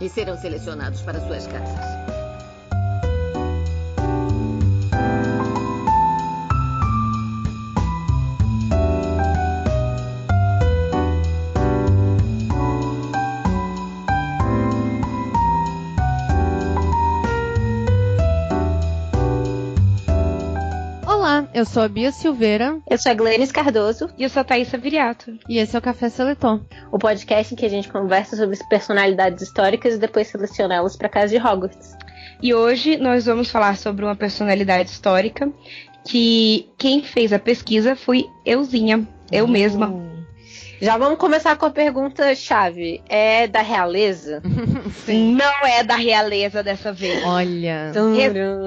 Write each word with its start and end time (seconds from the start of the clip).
e 0.00 0.08
serão 0.08 0.36
selecionados 0.36 1.02
para 1.02 1.20
suas 1.20 1.46
casas. 1.46 2.15
Eu 21.56 21.64
sou 21.64 21.82
a 21.82 21.88
Bia 21.88 22.12
Silveira 22.12 22.78
Eu 22.86 22.98
sou 22.98 23.10
a 23.10 23.14
Glennis 23.14 23.50
Cardoso, 23.50 24.10
E 24.18 24.24
eu 24.24 24.28
sou 24.28 24.42
a 24.42 24.44
Thaísa 24.44 24.76
Viriato. 24.76 25.38
e 25.48 25.56
esse 25.56 25.74
é 25.74 25.78
o 25.78 25.82
Café 25.82 26.10
Seletor. 26.10 26.60
o 26.92 26.98
podcast 26.98 27.54
em 27.54 27.56
que 27.56 27.64
a 27.64 27.70
gente 27.70 27.88
conversa 27.88 28.36
sobre 28.36 28.58
personalidades 28.68 29.42
históricas 29.42 29.94
e 29.94 29.98
depois 29.98 30.26
selecioná-las 30.26 30.96
para 30.96 31.08
casa 31.08 31.28
de 31.28 31.42
Hogwarts. 31.42 31.96
E 32.42 32.52
hoje 32.52 32.98
nós 32.98 33.24
vamos 33.24 33.50
falar 33.50 33.78
sobre 33.78 34.04
uma 34.04 34.14
personalidade 34.14 34.90
histórica 34.90 35.50
que 36.04 36.68
quem 36.76 37.02
fez 37.02 37.32
a 37.32 37.38
pesquisa 37.38 37.96
foi 37.96 38.26
euzinha, 38.44 39.08
eu 39.32 39.48
mesma. 39.48 40.04
Já 40.78 40.98
vamos 40.98 41.18
começar 41.18 41.56
com 41.56 41.64
a 41.64 41.70
pergunta 41.70 42.34
chave. 42.34 43.02
É 43.08 43.46
da 43.46 43.62
realeza? 43.62 44.42
Não 45.08 45.66
é 45.66 45.82
da 45.82 45.96
realeza 45.96 46.62
dessa 46.62 46.92
vez. 46.92 47.24
Olha. 47.24 47.92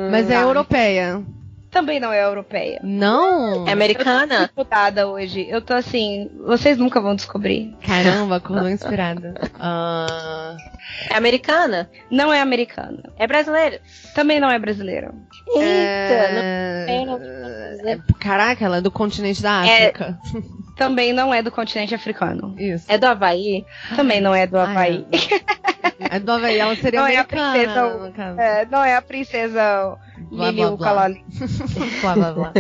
Mas 0.10 0.32
é 0.32 0.42
europeia. 0.42 1.24
Também 1.72 2.00
não 2.00 2.12
é 2.12 2.24
europeia. 2.24 2.80
Não? 2.84 3.68
É 3.68 3.72
americana? 3.72 4.48
Diputada 4.48 5.08
hoje. 5.08 5.46
Eu 5.50 5.62
tô 5.62 5.74
assim, 5.74 6.30
vocês 6.46 6.78
nunca 6.78 7.00
vão 7.00 7.16
descobrir. 7.16 7.76
Caramba, 7.86 8.38
acordou 8.38 8.70
inspirada. 8.70 9.36
Ah, 9.62 10.56
É 11.12 11.16
americana? 11.16 11.90
Não 12.10 12.34
é 12.34 12.42
americana. 12.42 13.04
É 13.18 13.28
brasileira? 13.28 13.80
Também 14.16 14.40
não 14.40 14.50
é 14.50 14.58
brasileira. 14.58 15.12
Eita, 15.48 16.34
não 16.34 16.42
é... 16.42 17.78
não 17.84 17.90
é- 17.92 18.00
Caraca, 18.20 18.66
ela 18.66 18.78
é 18.78 18.82
do 18.82 18.90
continente 18.90 19.42
da 19.42 19.62
África. 19.62 20.18
Também 20.76 21.12
não 21.14 21.34
é 21.34 21.44
do 21.44 21.52
continente 21.52 21.94
africano. 21.94 22.56
Isso. 22.58 22.86
É 22.88 22.98
do 22.98 23.06
Havaí? 23.06 23.66
Também 23.96 24.22
não 24.22 24.34
é 24.34 24.48
do 24.48 24.58
Havaí. 24.58 25.06
É 26.00 26.20
do 26.20 26.32
Havaí, 26.32 26.58
ela 26.58 26.76
seria 26.78 27.02
Não 27.02 27.08
é 27.08 27.18
a 27.18 27.22
americana. 27.22 27.52
princesa- 27.52 27.98
no 28.08 28.12
caso. 28.14 28.40
É, 28.40 28.66
não 28.72 28.84
é 28.84 28.96
a 28.96 29.02
princesa 29.02 29.98
Blá, 30.32 30.52
Lili. 30.52 30.66
Ucalali. 30.66 31.26
blá, 32.02 32.14
blá, 32.14 32.32
blá. 32.34 32.52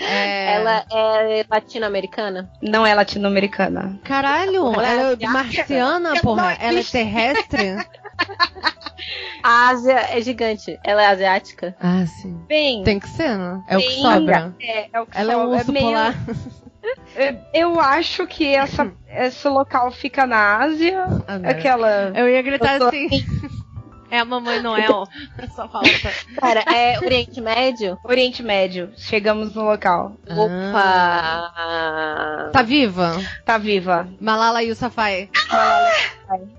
É... 0.00 0.54
Ela 0.54 0.84
é 0.90 1.44
latino-americana? 1.48 2.50
Não 2.62 2.86
é 2.86 2.94
latino-americana. 2.94 4.00
Caralho, 4.04 4.72
Ela 4.74 4.86
é 4.86 4.92
ela 4.92 5.02
é 5.02 5.12
asiática? 5.12 5.28
marciana, 5.32 6.20
porra. 6.20 6.52
Ela 6.60 6.80
é 6.80 6.82
terrestre? 6.84 7.76
A 9.42 9.68
Ásia 9.70 9.98
é 10.16 10.20
gigante. 10.20 10.78
Ela 10.84 11.02
é 11.02 11.06
asiática? 11.06 11.74
Ah, 11.80 12.04
sim. 12.06 12.38
Bem, 12.48 12.84
Tem 12.84 13.00
que 13.00 13.08
ser, 13.08 13.36
né? 13.36 13.62
É 13.66 13.76
o 13.76 13.80
que 13.80 13.90
sobra. 14.00 14.54
é, 14.60 14.88
é 14.92 15.00
o 15.00 15.06
que 15.06 15.18
Ela 15.18 15.32
é 15.32 15.36
um 15.36 15.40
sobra. 15.42 15.56
urso 15.58 15.72
meio- 15.72 15.86
polar. 15.86 16.14
é, 17.16 17.36
Eu 17.52 17.80
acho 17.80 18.26
que 18.28 18.54
essa, 18.54 18.92
esse 19.08 19.48
local 19.48 19.90
fica 19.90 20.26
na 20.26 20.58
Ásia. 20.58 21.02
Adoro. 21.26 21.48
Aquela. 21.50 22.12
Eu 22.14 22.28
ia 22.28 22.42
gritar 22.42 22.74
Eu 22.74 22.78
tô 22.80 22.86
assim. 22.88 23.08
É 24.12 24.18
a 24.18 24.26
Mamãe 24.26 24.60
Noel. 24.60 25.08
Só 25.56 25.66
falta. 25.66 25.88
Cara, 26.38 26.60
é 26.70 26.98
Oriente 26.98 27.40
Médio? 27.40 27.98
Oriente 28.04 28.42
Médio. 28.42 28.92
Chegamos 28.94 29.54
no 29.54 29.64
local. 29.64 30.18
Opa! 30.28 31.50
Tá 32.52 32.60
viva? 32.60 33.18
Tá 33.46 33.56
viva. 33.56 34.06
Malala 34.20 34.62
Yousafzai. 34.62 35.30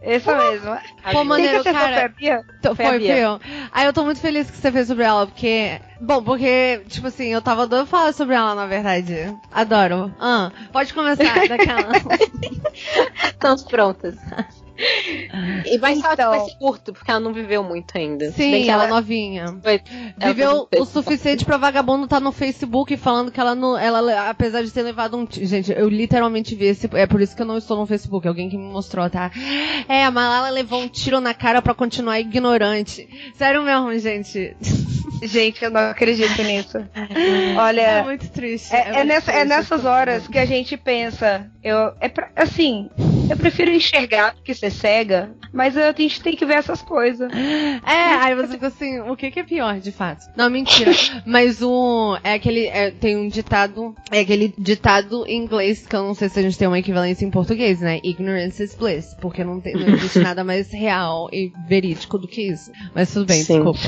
Essa 0.01 0.35
mesma. 0.35 0.81
Pô, 1.03 1.11
Quem 1.11 1.25
maneiro, 1.25 1.61
que 1.61 1.69
acertou 1.69 1.89
cara. 1.89 1.95
foi 1.95 2.03
a 2.03 2.09
Bia? 2.09 2.41
Foi 2.75 2.85
a 2.87 2.97
Bia. 2.97 3.39
Aí 3.71 3.85
eu 3.85 3.93
tô 3.93 4.03
muito 4.03 4.19
feliz 4.19 4.49
que 4.49 4.57
você 4.57 4.71
fez 4.71 4.87
sobre 4.87 5.03
ela, 5.03 5.27
porque. 5.27 5.79
Bom, 6.01 6.23
porque, 6.23 6.81
tipo 6.87 7.05
assim, 7.05 7.27
eu 7.27 7.41
tava 7.41 7.67
doido 7.67 7.85
falar 7.85 8.13
sobre 8.13 8.33
ela, 8.33 8.55
na 8.55 8.65
verdade. 8.65 9.31
Adoro. 9.51 10.11
Ah, 10.19 10.51
pode 10.71 10.91
começar 10.91 11.47
daquela. 11.47 11.91
Estamos 13.29 13.61
prontas. 13.63 14.15
E 15.65 15.77
vai 15.77 15.93
Então. 15.93 16.31
vai 16.31 16.39
ser 16.41 16.55
curto, 16.57 16.93
porque 16.93 17.09
ela 17.11 17.19
não 17.19 17.33
viveu 17.33 17.63
muito 17.63 17.97
ainda. 17.97 18.25
Se 18.31 18.33
Sim, 18.43 18.51
bem 18.51 18.63
que 18.63 18.69
ela 18.69 18.83
é 18.83 18.87
ela 18.87 18.95
novinha. 18.95 19.45
foi. 19.61 19.81
ela 20.19 20.33
Viveu 20.33 20.67
o 20.77 20.85
suficiente 20.85 21.45
pra 21.45 21.57
vagabundo 21.57 22.07
tá 22.07 22.19
no 22.19 22.31
Facebook 22.31 22.95
falando 22.97 23.31
que 23.31 23.39
ela 23.39 23.53
não. 23.55 23.77
Ela, 23.77 24.29
apesar 24.29 24.63
de 24.63 24.71
ter 24.71 24.81
levado 24.83 25.17
um. 25.17 25.27
Gente, 25.29 25.71
eu 25.71 25.87
literalmente 25.89 26.55
vi 26.55 26.65
esse. 26.65 26.89
É 26.93 27.05
por 27.05 27.21
isso 27.21 27.35
que 27.35 27.41
eu 27.41 27.45
não 27.45 27.57
estou 27.57 27.77
no 27.77 27.85
Facebook. 27.85 28.27
Alguém 28.27 28.49
que 28.49 28.57
me 28.57 28.65
mostrou, 28.71 29.09
tá? 29.09 29.31
É, 29.87 30.03
a 30.03 30.11
Malala 30.11 30.49
levou 30.49 30.79
um 30.81 30.87
tiro 30.87 31.19
na 31.21 31.33
cara 31.33 31.61
pra 31.61 31.73
continuar 31.73 32.19
ignorante. 32.19 33.07
Sério 33.35 33.63
mesmo, 33.63 33.97
gente. 33.99 34.55
Gente, 35.21 35.63
eu 35.63 35.71
não 35.71 35.79
acredito 35.91 36.41
nisso. 36.43 36.77
É 36.93 37.55
Olha. 37.57 38.03
muito 38.03 38.29
triste. 38.29 38.75
É, 38.75 38.79
é 38.79 38.83
muito 38.95 39.05
nessa- 39.07 39.31
é 39.31 39.35
triste. 39.35 39.47
nessas 39.47 39.85
horas 39.85 40.27
que 40.27 40.37
a 40.37 40.45
gente 40.45 40.75
pensa. 40.75 41.49
Eu, 41.63 41.93
é 42.01 42.09
pra- 42.09 42.29
assim, 42.35 42.89
eu 43.29 43.37
prefiro 43.37 43.71
enxergar 43.71 44.35
do 44.35 44.41
que 44.41 44.53
ser 44.53 44.71
cega, 44.71 45.31
mas 45.51 45.77
a 45.77 45.91
gente 45.93 46.21
tem 46.21 46.35
que 46.35 46.45
ver 46.45 46.55
essas 46.55 46.81
coisas. 46.81 47.31
É, 47.85 48.15
aí 48.15 48.35
você 48.35 48.53
fica 48.53 48.67
assim, 48.67 48.99
o 49.01 49.15
que, 49.15 49.31
que 49.31 49.39
é 49.39 49.43
pior, 49.43 49.79
de 49.79 49.91
fato? 49.91 50.25
Não, 50.35 50.49
mentira. 50.49 50.91
Mas 51.25 51.61
o. 51.61 52.17
É 52.23 52.33
aquele. 52.33 52.67
é, 52.67 52.91
tem 52.91 53.17
um 53.17 53.27
ditado. 53.27 53.95
É 54.11 54.19
aquele 54.19 54.53
ditado 54.57 55.25
em 55.27 55.43
inglês, 55.43 55.85
que 55.85 55.95
eu 55.95 56.03
não 56.03 56.13
sei 56.13 56.29
se 56.29 56.39
a 56.39 56.41
gente 56.41 56.57
tem 56.57 56.67
uma 56.67 56.79
equivalência 56.79 57.25
em 57.25 57.29
português, 57.29 57.81
né? 57.81 57.99
Ignorance 58.03 58.61
is 58.61 58.75
bliss. 58.75 59.15
Porque 59.19 59.43
não, 59.43 59.59
tem, 59.59 59.73
não 59.73 59.95
existe 59.95 60.19
nada 60.23 60.43
mais 60.43 60.71
real 60.71 61.29
e 61.31 61.51
verídico 61.67 62.17
do 62.17 62.27
que 62.27 62.41
isso. 62.41 62.71
Mas 62.93 63.11
tudo 63.13 63.25
bem, 63.25 63.43
Sim, 63.43 63.63
desculpa. 63.63 63.79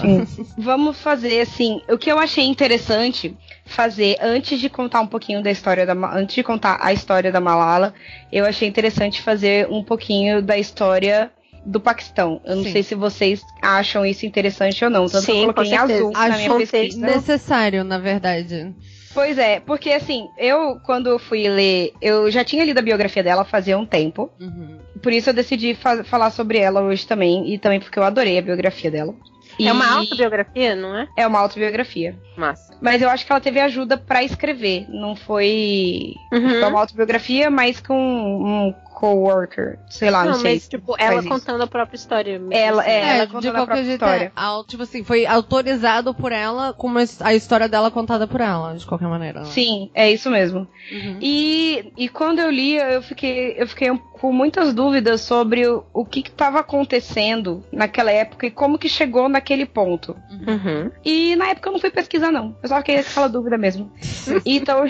Vamos 0.57 0.99
fazer 1.01 1.41
assim. 1.41 1.81
O 1.89 1.97
que 1.97 2.11
eu 2.11 2.19
achei 2.19 2.45
interessante 2.45 3.35
fazer 3.65 4.17
antes 4.21 4.59
de 4.59 4.69
contar 4.69 5.01
um 5.01 5.07
pouquinho 5.07 5.41
da 5.41 5.49
história 5.51 5.85
da 5.85 5.93
antes 6.13 6.35
de 6.35 6.43
contar 6.43 6.77
a 6.81 6.93
história 6.93 7.31
da 7.31 7.41
Malala, 7.41 7.93
eu 8.31 8.45
achei 8.45 8.67
interessante 8.67 9.21
fazer 9.21 9.67
um 9.69 9.83
pouquinho 9.83 10.41
da 10.41 10.57
história 10.57 11.31
do 11.65 11.79
Paquistão. 11.79 12.39
Eu 12.45 12.57
não 12.57 12.63
Sim. 12.63 12.71
sei 12.71 12.83
se 12.83 12.93
vocês 12.93 13.41
acham 13.61 14.05
isso 14.05 14.25
interessante 14.25 14.83
ou 14.85 14.91
não. 14.91 15.07
Tanto 15.07 15.25
que 15.25 15.31
Sim, 15.31 15.45
eu 15.45 15.53
coloquei 15.53 15.73
em 15.73 15.77
azul 15.77 16.11
na 16.11 16.27
minha 16.29 16.49
Acho 16.51 16.57
pesquisa. 16.57 17.05
necessário, 17.07 17.83
na 17.83 17.97
verdade. 17.97 18.71
Pois 19.15 19.37
é, 19.37 19.59
porque 19.61 19.89
assim, 19.91 20.27
eu 20.37 20.77
quando 20.85 21.07
eu 21.09 21.17
fui 21.17 21.47
ler, 21.47 21.91
eu 22.01 22.29
já 22.29 22.43
tinha 22.43 22.63
lido 22.65 22.77
a 22.77 22.81
biografia 22.83 23.23
dela 23.23 23.43
fazia 23.45 23.77
um 23.77 23.85
tempo. 23.85 24.29
Uhum. 24.39 24.77
Por 25.01 25.11
isso 25.11 25.29
eu 25.29 25.33
decidi 25.33 25.73
fa- 25.73 26.03
falar 26.03 26.29
sobre 26.31 26.57
ela 26.59 26.81
hoje 26.81 27.07
também. 27.07 27.51
E 27.51 27.57
também 27.57 27.79
porque 27.79 27.97
eu 27.97 28.03
adorei 28.03 28.37
a 28.37 28.41
biografia 28.41 28.91
dela. 28.91 29.15
É 29.59 29.71
uma 29.71 29.85
E 29.85 29.89
autobiografia, 29.89 30.75
não 30.75 30.95
é? 30.97 31.07
É 31.15 31.27
uma 31.27 31.39
autobiografia. 31.39 32.15
Massa. 32.37 32.75
Mas 32.81 33.01
eu 33.01 33.09
acho 33.09 33.25
que 33.25 33.31
ela 33.31 33.39
teve 33.41 33.59
ajuda 33.59 33.97
pra 33.97 34.23
escrever. 34.23 34.85
Não 34.89 35.15
foi 35.15 36.13
Uhum. 36.31 36.67
uma 36.67 36.79
autobiografia, 36.81 37.49
mas 37.49 37.79
com, 37.79 37.95
um- 37.95 38.73
coworker, 38.95 39.77
sei 39.89 40.09
lá, 40.09 40.23
não, 40.23 40.31
não 40.31 40.39
sei. 40.39 40.53
Mas, 40.53 40.67
tipo, 40.69 40.95
ela 40.97 41.21
contando 41.21 41.61
a 41.61 41.67
própria 41.67 41.97
história. 41.97 42.41
Ela, 42.49 42.81
assim. 42.81 42.91
é, 42.91 42.99
ela 43.01 43.23
É, 43.23 43.25
contando 43.25 43.41
de 43.41 43.47
a 43.49 43.51
própria 43.51 43.83
jeito, 43.83 43.91
história. 44.05 44.31
é, 44.35 44.63
tipo 44.67 44.83
assim, 44.83 45.03
foi 45.03 45.25
autorizado 45.25 46.13
por 46.13 46.31
ela 46.31 46.71
com 46.71 46.87
uma 46.87 47.03
his- 47.03 47.21
a 47.21 47.33
história 47.33 47.67
dela 47.67 47.91
contada 47.91 48.25
por 48.25 48.39
ela, 48.39 48.73
de 48.73 48.85
qualquer 48.85 49.09
maneira. 49.09 49.41
né? 49.41 49.45
Sim, 49.47 49.89
é 49.93 50.09
isso 50.09 50.29
mesmo. 50.31 50.65
Uhum. 50.91 51.17
E, 51.21 51.91
e 51.97 52.07
quando 52.07 52.39
eu 52.39 52.49
lia, 52.49 52.89
eu 52.91 53.01
fiquei, 53.01 53.55
eu 53.57 53.67
fiquei 53.67 53.91
um- 53.91 53.97
com 54.19 54.31
muitas 54.31 54.73
dúvidas 54.73 55.21
sobre 55.21 55.67
o, 55.67 56.05
que 56.05 56.21
estava 56.21 56.59
acontecendo 56.59 57.63
naquela 57.71 58.11
época 58.11 58.45
e 58.47 58.51
como 58.51 58.77
que 58.79 58.87
chegou 58.87 59.27
naquele 59.27 59.65
ponto. 59.65 60.15
Uhum. 60.31 60.89
E 61.03 61.35
na 61.35 61.49
época 61.49 61.67
eu 61.69 61.73
não 61.73 61.79
fui 61.79 61.89
pesquisar, 61.91 62.31
não. 62.31 62.55
Eu 62.63 62.69
só 62.69 62.77
fiquei 62.77 63.03
com 63.03 63.09
aquela 63.09 63.27
dúvida 63.27 63.57
mesmo. 63.57 63.91
então, 64.45 64.83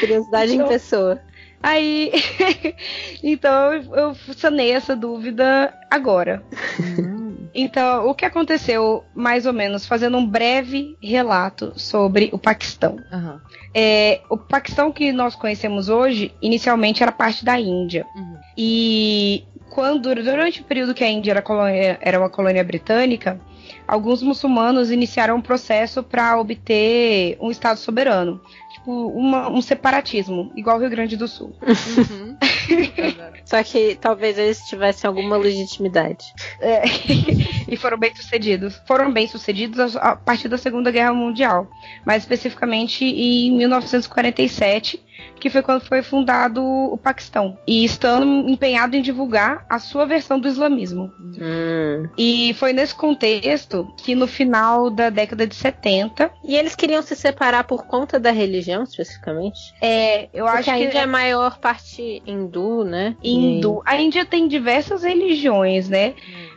Curiosidade 0.00 0.54
Então- 0.54 0.66
em 0.66 0.68
pessoa. 0.68 1.20
aí. 1.62 2.12
então 3.22 3.72
eu 3.72 3.94
eu 3.94 4.14
sanei 4.36 4.70
essa 4.72 4.94
dúvida 4.94 5.72
agora. 5.90 6.42
Então, 7.54 8.08
o 8.08 8.14
que 8.14 8.24
aconteceu, 8.24 9.04
mais 9.14 9.46
ou 9.46 9.52
menos, 9.52 9.86
fazendo 9.86 10.16
um 10.18 10.26
breve 10.26 10.96
relato 11.00 11.72
sobre 11.76 12.28
o 12.32 12.38
Paquistão. 12.38 12.96
Aham. 13.12 13.40
É, 13.72 14.20
o 14.28 14.36
Paquistão 14.36 14.90
que 14.90 15.12
nós 15.12 15.34
conhecemos 15.34 15.88
hoje, 15.88 16.32
inicialmente 16.42 17.02
era 17.02 17.12
parte 17.12 17.44
da 17.44 17.58
Índia. 17.58 18.06
Uhum. 18.14 18.36
E 18.56 19.44
quando 19.70 20.14
durante 20.14 20.60
o 20.60 20.64
período 20.64 20.94
que 20.94 21.04
a 21.04 21.08
Índia 21.10 21.30
era, 21.32 21.42
colônia- 21.42 21.98
era 22.00 22.18
uma 22.18 22.30
colônia 22.30 22.62
britânica, 22.64 23.40
alguns 23.86 24.22
muçulmanos 24.22 24.90
iniciaram 24.90 25.36
um 25.36 25.40
processo 25.42 26.02
para 26.02 26.38
obter 26.38 27.36
um 27.40 27.50
estado 27.50 27.78
soberano, 27.78 28.40
tipo 28.72 29.08
uma- 29.08 29.48
um 29.50 29.60
separatismo, 29.60 30.52
igual 30.56 30.76
o 30.76 30.80
Rio 30.80 30.90
Grande 30.90 31.16
do 31.16 31.26
Sul. 31.28 31.54
Uhum. 31.62 32.36
Só 33.44 33.62
que 33.62 33.96
talvez 34.00 34.38
eles 34.38 34.60
tivessem 34.60 35.06
alguma 35.08 35.36
legitimidade. 35.36 36.24
É, 36.60 36.82
e 37.68 37.76
foram 37.76 37.98
bem 37.98 38.14
sucedidos. 38.14 38.80
Foram 38.86 39.12
bem 39.12 39.26
sucedidos 39.28 39.96
a 39.96 40.14
a 40.14 40.16
partir 40.16 40.48
da 40.48 40.56
Segunda 40.58 40.90
Guerra 40.90 41.12
Mundial, 41.12 41.66
mais 42.06 42.22
especificamente 42.22 43.04
em 43.04 43.50
1947, 43.56 45.02
que 45.40 45.50
foi 45.50 45.62
quando 45.62 45.82
foi 45.82 46.02
fundado 46.02 46.62
o 46.62 46.96
Paquistão, 46.96 47.58
e 47.66 47.84
estando 47.84 48.48
empenhado 48.48 48.94
em 48.96 49.02
divulgar 49.02 49.64
a 49.68 49.78
sua 49.78 50.06
versão 50.06 50.38
do 50.38 50.46
islamismo. 50.48 51.10
Hum. 51.20 52.08
E 52.16 52.54
foi 52.54 52.72
nesse 52.72 52.94
contexto 52.94 53.92
que 53.98 54.14
no 54.14 54.26
final 54.26 54.90
da 54.90 55.10
década 55.10 55.46
de 55.46 55.54
70, 55.54 56.30
E 56.44 56.54
eles 56.56 56.74
queriam 56.74 57.02
se 57.02 57.16
separar 57.16 57.64
por 57.64 57.86
conta 57.86 58.18
da 58.20 58.30
religião, 58.30 58.82
especificamente? 58.84 59.58
é, 59.80 60.28
eu 60.32 60.44
Porque 60.44 60.58
acho 60.58 60.70
a 60.70 60.74
que 60.74 60.84
Índia 60.84 60.98
é 60.98 61.02
a 61.02 61.06
maior 61.06 61.58
parte 61.58 62.22
hindu, 62.26 62.53
né? 62.84 63.16
hindu. 63.22 63.82
A 63.84 63.96
Índia 63.96 64.24
tem 64.24 64.48
diversas 64.48 65.02
religiões, 65.02 65.88
né? 65.88 66.14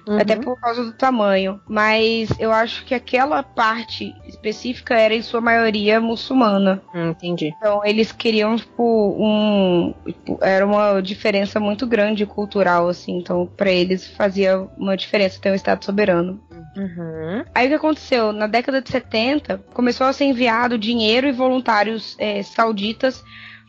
Uhum. 0.08 0.20
Até 0.20 0.38
por 0.38 0.60
causa 0.60 0.84
do 0.86 0.94
tamanho. 0.94 1.60
Mas 1.68 2.30
eu 2.40 2.52
acho 2.52 2.86
que 2.86 2.96
aquela 2.96 3.44
parte 3.44 4.16
específica 4.26 4.96
era 4.96 5.14
em 5.14 5.22
sua 5.22 5.42
maioria 5.42 6.00
muçulmana. 6.00 6.82
Hum, 6.96 7.10
entendi. 7.10 7.54
Então 7.58 7.86
eles 7.86 8.12
queriam, 8.12 8.56
tipo, 8.56 9.16
um. 9.20 9.94
tipo, 10.06 10.40
era 10.42 10.66
uma 10.66 11.02
diferença 11.02 11.60
muito 11.60 11.86
grande 11.86 12.26
cultural, 12.26 12.88
assim. 12.88 13.18
Então, 13.18 13.46
pra 13.58 13.70
eles 13.70 14.08
fazia 14.08 14.60
uma 14.78 14.96
diferença 14.96 15.42
ter 15.42 15.52
um 15.52 15.56
Estado 15.56 15.84
soberano. 15.84 16.40
Uhum. 16.78 17.44
Aí 17.54 17.66
o 17.66 17.70
que 17.70 17.76
aconteceu? 17.76 18.32
Na 18.32 18.48
década 18.48 18.82
de 18.82 18.90
70, 18.90 19.58
começou 19.74 20.06
a 20.06 20.14
ser 20.14 20.26
enviado 20.26 20.78
dinheiro 20.78 21.28
e 21.28 21.32
voluntários 21.32 22.16
eh, 22.20 22.44
sauditas 22.44 23.24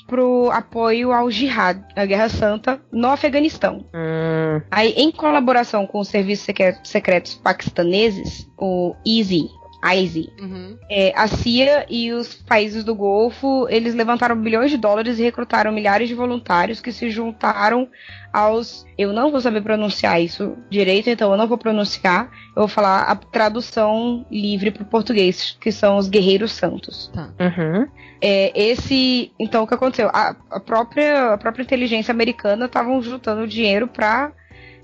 pro 0.09 0.51
apoio 0.51 1.13
ao 1.13 1.31
jihad, 1.31 1.81
a 1.95 2.05
Guerra 2.07 2.29
Santa, 2.31 2.81
no 2.91 3.09
Afeganistão. 3.09 3.85
Hum. 3.95 4.61
Aí, 4.71 4.93
em 4.97 5.13
colaboração 5.13 5.87
com 5.87 6.01
os 6.01 6.09
serviços 6.09 6.47
secre- 6.47 6.79
secretos 6.83 7.35
paquistaneses, 7.35 8.49
o 8.59 8.95
ISI, 9.05 9.49
ISI, 9.85 10.33
Uhum. 10.41 10.77
é, 10.91 11.13
a 11.17 11.29
CIA 11.29 11.87
e 11.89 12.13
os 12.13 12.35
países 12.35 12.83
do 12.83 12.95
Golfo, 12.95 13.67
eles 13.71 13.95
levantaram 13.95 14.35
bilhões 14.37 14.71
de 14.71 14.77
dólares 14.77 15.19
e 15.19 15.23
recrutaram 15.23 15.71
milhares 15.71 16.09
de 16.09 16.15
voluntários 16.15 16.81
que 16.81 16.91
se 16.91 17.11
juntaram 17.11 17.89
aos. 18.33 18.85
Eu 18.99 19.13
não 19.13 19.31
vou 19.31 19.41
saber 19.41 19.63
pronunciar 19.63 20.21
isso 20.21 20.57
direito, 20.69 21.09
então 21.09 21.31
eu 21.31 21.39
não 21.39 21.47
vou 21.47 21.57
pronunciar. 21.57 22.31
Eu 22.57 22.63
vou 22.63 22.69
falar 22.69 23.03
a 23.03 23.15
tradução 23.15 24.27
livre 24.31 24.71
para 24.73 24.83
o 24.83 24.87
português, 24.87 25.57
que 25.61 25.71
são 25.71 25.97
os 25.97 26.09
Guerreiros 26.09 26.53
Santos. 26.53 27.11
Tá. 27.15 27.31
Uhum. 27.39 27.87
É, 28.21 28.53
esse, 28.61 29.31
então, 29.39 29.63
o 29.63 29.67
que 29.67 29.75
aconteceu? 29.75 30.09
A, 30.13 30.35
a 30.51 30.59
própria, 30.59 31.35
a 31.35 31.39
própria 31.39 31.63
inteligência 31.63 32.11
americana 32.11 32.67
estavam 32.67 33.01
juntando 33.01 33.47
dinheiro 33.47 33.87
para 33.87 34.33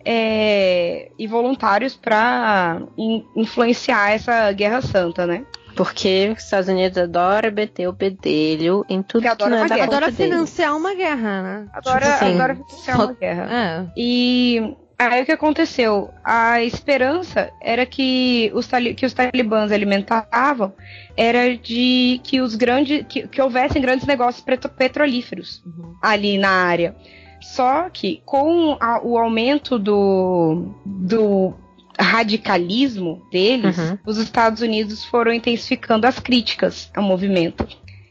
é, 0.05 1.11
e 1.19 1.27
voluntários 1.27 1.97
para 1.97 2.83
influenciar 3.37 4.11
essa 4.13 4.51
Guerra 4.53 4.81
Santa, 4.83 5.27
né? 5.27 5.45
Porque 5.77 6.33
os 6.37 6.45
Estados 6.45 6.69
Unidos 6.69 6.97
adora 6.99 7.51
meter 7.51 7.89
o 7.89 7.93
bedelho 7.93 8.85
em 8.89 9.03
tudo 9.03 9.23
Que 9.23 9.29
que, 9.29 9.33
adora 9.33 9.51
não 9.51 9.57
é 9.57 9.61
uma 9.63 9.69
da 9.77 9.83
Adora 9.83 10.13
financiar 10.13 10.77
uma 10.77 10.95
guerra, 10.95 11.43
né? 11.43 11.67
Agora, 11.73 12.01
Tipo 12.01 12.13
assim, 12.25 12.35
agora 12.35 12.55
financiar 12.55 12.97
uma 13.01 13.13
guerra. 13.13 13.49
É. 13.53 13.87
E 13.97 14.77
aí 14.97 15.23
o 15.23 15.27
que 15.27 15.33
aconteceu? 15.33 16.11
A 16.23 16.63
esperança 16.63 17.51
era 17.61 17.85
que 17.85 18.53
os, 18.55 18.69
que 18.97 19.05
os 19.05 19.13
talibãs 19.13 19.73
alimentavam 19.73 20.73
era 21.17 21.57
de 21.57 22.21
que 22.23 22.41
os 22.41 22.55
grandes 22.55 23.05
que, 23.09 23.27
que 23.27 23.43
houvessem 23.43 23.83
grandes 23.83 24.07
negócios 24.07 24.45
petro- 24.45 24.71
petrolíferos 24.71 25.61
Uhum. 25.67 25.97
ali 26.01 26.39
na 26.39 26.51
área. 26.51 26.95
Só 27.53 27.89
que 27.91 28.23
com 28.25 28.77
a- 28.81 29.01
o 29.05 29.19
aumento 29.19 29.79
do, 29.79 30.69
do 30.85 31.55
radicalismo 32.01 33.23
deles, 33.31 33.77
Uhum. 33.79 33.99
os 34.07 34.17
Estados 34.19 34.63
Unidos 34.63 35.05
foram 35.05 35.33
intensificando 35.33 36.07
as 36.07 36.19
críticas 36.19 36.91
ao 36.97 37.03
movimento. 37.03 37.67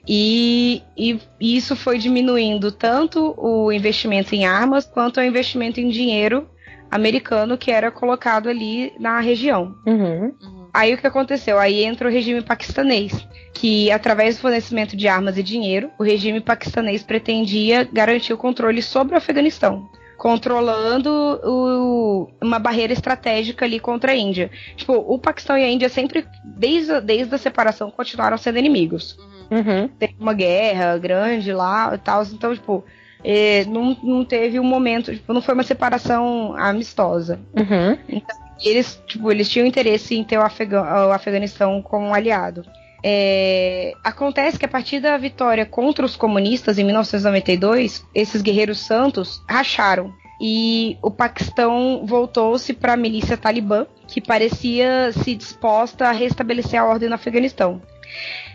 E, 0.08 0.82
e 0.98 1.18
isso 1.40 1.76
foi 1.76 1.98
diminuindo 1.98 2.72
tanto 2.72 3.34
o 3.38 3.72
investimento 3.72 4.36
em 4.36 4.46
armas 4.46 4.86
quanto 4.86 5.20
o 5.20 5.24
investimento 5.24 5.80
em 5.80 5.90
dinheiro 5.90 6.48
americano 6.92 7.58
que 7.58 7.72
era 7.72 7.90
colocado 7.90 8.48
ali 8.50 8.94
na 9.00 9.20
região. 9.20 9.74
Uhum. 9.88 10.34
Aí 10.74 10.94
o 10.94 10.98
que 10.98 11.06
aconteceu? 11.06 11.60
Aí 11.60 11.84
entra 11.84 12.08
o 12.08 12.12
regime 12.12 12.42
paquistanês, 12.42 13.28
que 13.54 13.92
através 13.92 14.36
do 14.38 14.42
fornecimento 14.42 14.98
de 14.98 15.08
armas 15.08 15.38
e 15.38 15.44
dinheiro, 15.44 15.92
o 16.00 16.04
regime 16.04 16.42
paquistanês 16.42 17.04
pretendia 17.04 17.88
garantir 17.92 18.34
o 18.34 18.38
controle 18.38 18.82
sobre 18.82 19.14
o 19.14 19.18
Afeganistão, 19.18 19.88
controlando 20.18 21.10
o- 21.44 22.28
uma 22.42 22.58
barreira 22.58 22.92
estratégica 22.92 23.66
ali 23.66 23.80
contra 23.80 24.14
a 24.14 24.16
Índia. 24.16 24.50
Tipo, 24.76 24.94
o 24.94 25.20
Paquistão 25.20 25.58
e 25.58 25.64
a 25.64 25.70
Índia 25.70 25.90
sempre, 25.90 26.26
desde, 26.44 26.92
a- 26.94 27.00
desde 27.00 27.36
a 27.36 27.38
separação, 27.38 27.92
continuaram 27.92 28.38
sendo 28.38 28.58
inimigos. 28.58 29.16
Uhum. 29.52 29.88
Teve 30.00 30.16
uma 30.20 30.34
guerra 30.34 30.98
grande 30.98 31.54
lá 31.54 31.92
e 31.94 31.98
tal, 32.00 32.24
então, 32.24 32.54
tipo, 32.56 32.84
eh, 33.24 33.64
não, 33.66 33.96
não 34.02 34.26
teve 34.26 34.60
um 34.60 34.64
momento, 34.64 35.14
tipo, 35.14 35.32
não 35.34 35.42
foi 35.42 35.54
uma 35.54 35.64
separação 35.64 36.56
amistosa. 36.58 37.40
Uhum. 37.56 37.98
E 38.10 38.24
eles, 38.64 39.02
tipo, 39.08 39.32
eles 39.32 39.50
tinham 39.50 39.68
interesse 39.68 40.16
em 40.16 40.24
ter 40.24 40.38
o, 40.38 40.42
o 40.42 41.12
Afeganistão 41.12 41.82
como 41.82 42.08
um 42.08 42.14
aliado. 42.14 42.64
É, 43.06 43.94
acontece 44.02 44.58
que 44.58 44.66
a 44.66 44.70
partir 44.70 45.02
da 45.02 45.18
vitória 45.18 45.66
contra 45.66 46.06
os 46.06 46.16
comunistas 46.16 46.80
em 46.80 46.86
1992, 46.86 48.06
esses 48.16 48.42
guerreiros 48.42 48.80
santos 48.80 49.44
racharam. 49.50 50.14
E 50.42 50.98
o 51.02 51.12
Paquistão 51.12 52.04
voltou-se 52.06 52.74
para 52.74 52.94
a 52.94 52.98
milícia 52.98 53.38
talibã, 53.38 53.86
que 54.08 54.20
parecia 54.20 55.12
se 55.12 55.36
disposta 55.36 56.08
a 56.08 56.12
restabelecer 56.12 56.80
a 56.80 56.86
ordem 56.86 57.10
no 57.10 57.16
Afeganistão. 57.16 57.82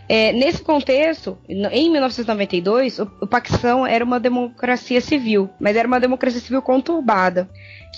É, 0.09 0.33
nesse 0.33 0.63
contexto, 0.63 1.37
em 1.47 1.91
1992, 1.91 2.99
o, 2.99 3.11
o 3.21 3.27
Paquistão 3.27 3.87
era 3.87 4.03
uma 4.03 4.19
democracia 4.19 5.01
civil, 5.03 5.51
mas 5.61 5.77
era 5.77 5.87
uma 5.87 6.01
democracia 6.01 6.41
civil 6.41 6.63
conturbada, 6.63 7.49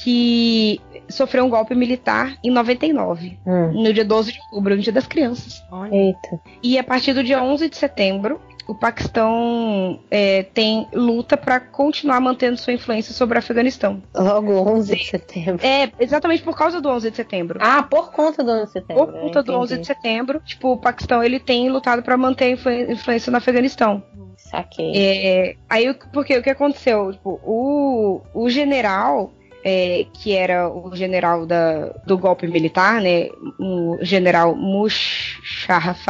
que 0.03 0.81
sofreu 1.09 1.45
um 1.45 1.51
golpe 1.51 1.75
militar 1.75 2.37
em 2.45 2.51
99, 2.51 3.39
Hum. 3.47 3.83
no 3.83 3.93
dia 3.93 4.05
12 4.05 4.33
de 4.33 4.39
outubro, 4.41 4.77
no 4.77 4.83
dia 4.83 4.93
das 4.93 5.07
crianças. 5.07 5.63
Eita. 5.91 6.41
E 6.63 6.79
a 6.79 6.85
partir 6.85 7.13
do 7.13 7.23
dia 7.25 7.43
11 7.43 7.69
de 7.69 7.77
setembro, 7.77 8.41
o 8.69 8.75
Paquistão 8.75 9.99
é, 10.11 10.45
tem 10.45 10.87
luta 10.95 11.37
para 11.37 11.59
continuar 11.59 12.21
mantendo 12.21 12.57
sua 12.57 12.73
influência 12.73 13.13
sobre 13.13 13.37
o 13.37 13.41
Afeganistão. 13.41 14.01
Logo 14.15 14.53
11 14.71 14.95
de 14.95 15.05
setembro. 15.07 15.67
É, 15.67 15.91
exatamente 15.99 16.43
por 16.43 16.57
causa 16.57 16.81
do 16.81 16.89
11 16.89 17.11
de 17.11 17.17
setembro. 17.17 17.59
Ah, 17.61 17.83
por 17.83 18.13
conta 18.13 18.45
do 18.45 18.51
11 18.53 18.67
de 18.67 18.73
setembro. 18.73 19.07
Por 19.07 19.13
conta 19.13 19.43
do 19.43 19.53
entendi. 19.53 19.59
11 19.75 19.79
de 19.79 19.87
setembro, 19.87 20.41
tipo, 20.45 20.73
o 20.73 20.77
Paquistão 20.77 21.23
ele 21.23 21.41
tem 21.41 21.69
lutado 21.69 22.03
para 22.03 22.17
manter 22.17 22.45
a 22.45 22.51
influ- 22.51 22.73
influência 22.93 23.31
no 23.33 23.39
Afeganistão. 23.39 24.03
Saquei. 24.37 24.93
É, 24.95 25.57
aí, 25.69 25.91
o- 25.91 25.95
porque 26.13 26.37
o 26.39 26.43
que 26.43 26.51
aconteceu? 26.51 27.13
Tipo, 27.13 27.41
o, 27.45 28.21
o 28.33 28.49
general, 28.49 29.33
é, 29.65 30.07
que 30.13 30.35
era 30.37 30.69
o 30.69 30.95
general 30.95 31.47
da, 31.47 31.89
do 32.07 32.17
golpe 32.19 32.47
militar, 32.47 33.01
né? 33.01 33.29
O 33.59 33.99
general 34.03 34.55
Musharraf, 34.57 36.07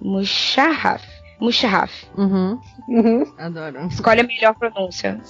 Musharraf, 0.00 1.04
Musharraf. 1.40 1.92
Uhum. 2.16 2.58
Uhum. 2.88 3.24
Adoro. 3.36 3.86
Escolhe 3.88 4.20
a 4.20 4.24
melhor 4.24 4.54
pronúncia 4.54 5.20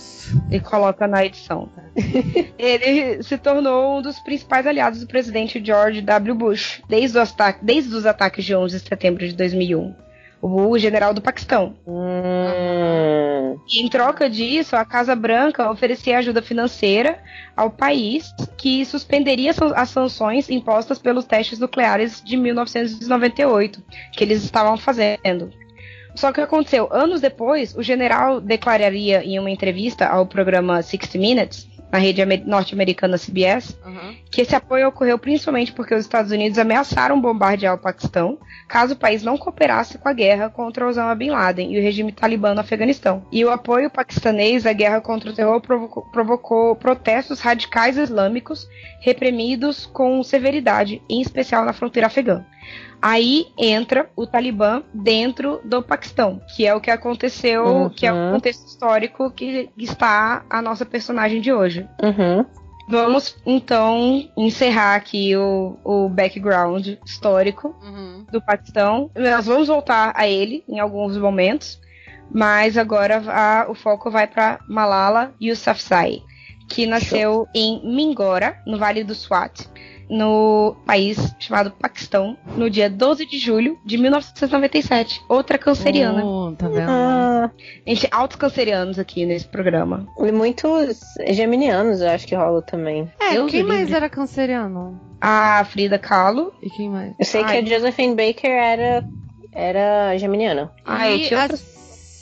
e 0.50 0.60
coloca 0.60 1.06
na 1.08 1.24
edição. 1.24 1.68
Ele 2.58 3.22
se 3.22 3.36
tornou 3.38 3.98
um 3.98 4.02
dos 4.02 4.18
principais 4.20 4.66
aliados 4.66 5.00
do 5.00 5.06
presidente 5.06 5.62
George 5.64 6.00
W. 6.02 6.34
Bush 6.34 6.82
desde, 6.88 7.18
os 7.18 7.30
ata- 7.32 7.58
desde 7.62 7.94
os 7.94 8.06
ataques 8.06 8.44
de 8.44 8.54
11 8.54 8.78
de 8.80 8.88
setembro 8.88 9.26
de 9.26 9.34
2001. 9.34 9.94
O 10.40 10.78
general 10.78 11.14
do 11.14 11.22
Paquistão. 11.22 11.76
Hum. 11.86 13.58
E 13.68 13.82
em 13.82 13.88
troca 13.88 14.30
disso, 14.30 14.76
a 14.76 14.84
Casa 14.84 15.16
Branca 15.16 15.70
oferecia 15.70 16.18
ajuda 16.18 16.42
financeira 16.42 17.18
ao 17.56 17.70
país 17.70 18.32
que 18.56 18.84
suspenderia 18.84 19.52
as 19.74 19.90
sanções 19.90 20.48
impostas 20.48 20.98
pelos 20.98 21.24
testes 21.24 21.58
nucleares 21.58 22.22
de 22.22 22.36
1998 22.36 23.82
que 24.12 24.22
eles 24.22 24.44
estavam 24.44 24.76
fazendo. 24.76 25.50
Só 26.14 26.28
que 26.28 26.40
o 26.40 26.46
que 26.46 26.54
aconteceu? 26.54 26.88
Anos 26.90 27.20
depois, 27.20 27.76
o 27.76 27.82
general 27.82 28.40
declararia 28.40 29.22
em 29.22 29.38
uma 29.38 29.50
entrevista 29.50 30.06
ao 30.06 30.24
programa 30.24 30.80
60 30.80 31.18
Minutes, 31.18 31.68
na 31.90 31.98
rede 31.98 32.20
amer- 32.20 32.42
norte-americana 32.46 33.16
CBS, 33.16 33.78
Uhum. 33.86 34.14
que 34.30 34.40
esse 34.42 34.54
apoio 34.56 34.88
ocorreu 34.88 35.18
principalmente 35.18 35.72
porque 35.72 35.94
os 35.94 36.00
Estados 36.00 36.32
Unidos 36.32 36.58
ameaçaram 36.58 37.20
bombardear 37.20 37.74
o 37.74 37.78
Paquistão 37.78 38.38
caso 38.68 38.94
o 38.94 38.96
país 38.96 39.22
não 39.22 39.38
cooperasse 39.38 39.96
com 39.96 40.08
a 40.08 40.12
guerra 40.12 40.50
contra 40.50 40.86
Osama 40.86 41.14
Bin 41.14 41.30
Laden 41.30 41.72
e 41.72 41.78
o 41.78 41.82
regime 41.82 42.10
talibã 42.12 42.52
no 42.54 42.60
Afeganistão. 42.60 43.24
E 43.30 43.44
o 43.44 43.50
apoio 43.50 43.88
paquistanês 43.88 44.66
à 44.66 44.72
guerra 44.72 45.00
contra 45.00 45.30
o 45.30 45.32
terror 45.34 45.60
provocou, 45.60 46.02
provocou 46.10 46.74
protestos 46.74 47.40
radicais 47.40 47.96
islâmicos 47.96 48.68
reprimidos 49.00 49.86
com 49.86 50.22
severidade, 50.22 51.00
em 51.08 51.20
especial 51.20 51.64
na 51.64 51.72
fronteira 51.72 52.08
afegã. 52.08 52.44
Aí 53.00 53.46
entra 53.58 54.08
o 54.16 54.26
Talibã 54.26 54.82
dentro 54.92 55.60
do 55.64 55.82
Paquistão, 55.82 56.40
que 56.56 56.66
é 56.66 56.74
o 56.74 56.80
que 56.80 56.90
aconteceu, 56.90 57.64
Uhum. 57.64 57.88
que 57.90 58.06
é 58.06 58.12
o 58.12 58.32
contexto 58.32 58.66
histórico 58.66 59.30
que 59.30 59.68
está 59.76 60.44
a 60.50 60.60
nossa 60.62 60.84
personagem 60.84 61.40
de 61.40 61.52
hoje. 61.52 61.86
Uhum. 62.02 62.44
Vamos 62.88 63.36
então 63.44 64.28
encerrar 64.36 64.94
aqui 64.94 65.36
o, 65.36 65.76
o 65.84 66.08
background 66.08 66.86
histórico 67.04 67.74
Uhum. 67.82 68.24
do 68.30 68.40
Paquistão. 68.40 69.10
Nós 69.14 69.46
vamos 69.46 69.68
voltar 69.68 70.12
a 70.16 70.26
ele 70.28 70.64
em 70.68 70.78
alguns 70.78 71.16
momentos, 71.18 71.80
mas 72.30 72.78
agora 72.78 73.22
a- 73.26 73.66
o 73.68 73.74
foco 73.74 74.10
vai 74.10 74.26
para 74.26 74.60
Malala 74.68 75.34
Yousafzai, 75.42 76.22
que 76.68 76.86
nasceu 76.86 77.46
em 77.54 77.80
Mingora, 77.84 78.56
no 78.66 78.78
Vale 78.78 79.02
do 79.04 79.14
Swat, 79.14 79.66
no 80.08 80.76
país 80.86 81.34
chamado 81.38 81.70
Paquistão, 81.70 82.36
no 82.56 82.70
dia 82.70 82.88
12 82.88 83.26
de 83.26 83.38
julho 83.38 83.78
de 83.84 83.98
1997. 83.98 85.22
Outra 85.28 85.58
canceriana. 85.58 86.24
Oh, 86.24 86.52
tá 86.56 86.68
vendo? 86.68 86.88
Ah, 86.88 87.50
Gente, 87.86 88.08
altos 88.10 88.36
cancerianos 88.36 88.98
aqui 88.98 89.24
nesse 89.26 89.46
programa. 89.46 90.06
e 90.18 90.32
muitos 90.32 91.00
geminianos, 91.30 92.00
eu 92.00 92.10
acho 92.10 92.26
que 92.26 92.34
rola 92.34 92.62
também. 92.62 93.10
É, 93.20 93.32
Deus 93.32 93.50
quem 93.50 93.62
mais 93.62 93.80
livre. 93.80 93.94
era 93.96 94.08
canceriano? 94.08 95.00
A 95.20 95.64
Frida 95.64 95.98
Kahlo. 95.98 96.52
E 96.62 96.70
quem 96.70 96.88
mais? 96.90 97.14
Eu 97.18 97.24
sei 97.24 97.42
Ai. 97.42 97.62
que 97.62 97.72
a 97.72 97.76
Josephine 97.78 98.14
Baker 98.14 98.50
era, 98.50 99.04
era 99.52 100.16
geminiana. 100.18 100.72
E 100.86 101.26
tinha 101.28 101.44
a, 101.44 101.48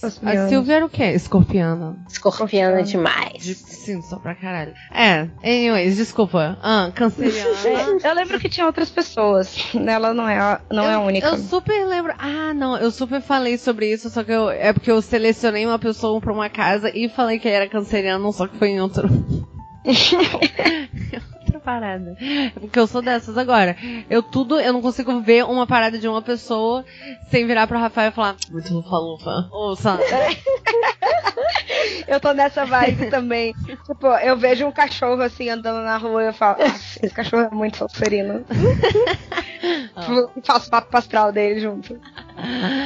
outras 0.04 0.16
a 0.18 0.20
cancerianas. 0.20 0.50
Silvia 0.50 0.74
era 0.76 0.86
o 0.86 0.88
quê? 0.88 1.04
Escorpiana. 1.12 1.96
Escorpiana 2.08 2.80
Escorpiana. 2.80 2.82
demais. 2.82 3.42
De, 3.42 3.54
sim, 3.54 4.00
só 4.02 4.16
pra 4.18 4.34
caralho. 4.34 4.72
É, 4.92 5.28
anyways, 5.42 5.96
desculpa. 5.96 6.58
Ah, 6.62 6.90
canceriana. 6.94 7.50
Eu 8.04 8.14
lembro 8.14 8.38
que 8.40 8.48
tinha 8.48 8.66
outras 8.66 8.90
pessoas. 8.90 9.56
Ela 9.74 10.12
não 10.14 10.28
é 10.28 10.38
a, 10.38 10.60
não 10.70 10.84
é 10.84 10.90
a 10.94 10.98
Eu- 10.98 11.00
única. 11.02 11.26
Eu 11.28 11.38
super 11.38 11.86
lembro. 11.86 12.12
Ah, 12.18 12.52
não, 12.54 12.76
eu 12.76 12.90
super 12.90 13.20
falei 13.20 13.58
sobre 13.58 13.92
isso, 13.92 14.08
só 14.10 14.22
que 14.22 14.32
eu, 14.32 14.50
é 14.50 14.72
porque 14.72 14.90
eu 14.90 15.00
selecionei 15.02 15.64
uma 15.66 15.78
pessoa 15.78 16.20
pra 16.20 16.32
uma 16.32 16.48
casa 16.48 16.90
e 16.94 17.08
falei 17.08 17.38
que 17.38 17.48
ele 17.48 17.56
era 17.56 17.68
canceriano, 17.68 18.32
só 18.32 18.46
que 18.46 18.56
foi 18.56 18.68
em 18.70 18.80
outro. 18.80 19.08
outra 21.44 21.60
parada. 21.60 22.16
É 22.20 22.50
Porque 22.58 22.78
eu 22.78 22.86
sou 22.86 23.02
dessas 23.02 23.36
agora. 23.36 23.76
Eu 24.08 24.22
tudo, 24.22 24.58
eu 24.58 24.72
não 24.72 24.80
consigo 24.82 25.20
ver 25.20 25.44
uma 25.44 25.66
parada 25.66 25.98
de 25.98 26.08
uma 26.08 26.22
pessoa 26.22 26.84
sem 27.30 27.46
virar 27.46 27.66
pro 27.66 27.78
Rafael 27.78 28.08
e 28.08 28.12
falar, 28.12 28.36
muito 28.50 28.72
lufa-lufa. 28.72 29.48
Ou 29.50 29.76
sabe? 29.76 30.02
Eu 32.06 32.20
tô 32.20 32.32
nessa 32.32 32.64
vibe 32.64 33.10
também. 33.10 33.54
Tipo, 33.86 34.06
eu 34.06 34.36
vejo 34.36 34.66
um 34.66 34.72
cachorro 34.72 35.20
assim 35.22 35.48
andando 35.48 35.82
na 35.84 35.96
rua 35.96 36.22
e 36.22 36.26
eu 36.28 36.32
falo, 36.34 36.56
"Ah, 36.60 36.66
esse 37.02 37.10
cachorro 37.10 37.48
é 37.50 37.54
muito 37.54 37.76
salserino. 37.78 38.44
Ah. 39.96 40.06
Faço 40.44 40.70
papo 40.70 40.96
astral 40.96 41.32
dele 41.32 41.60
junto. 41.60 41.98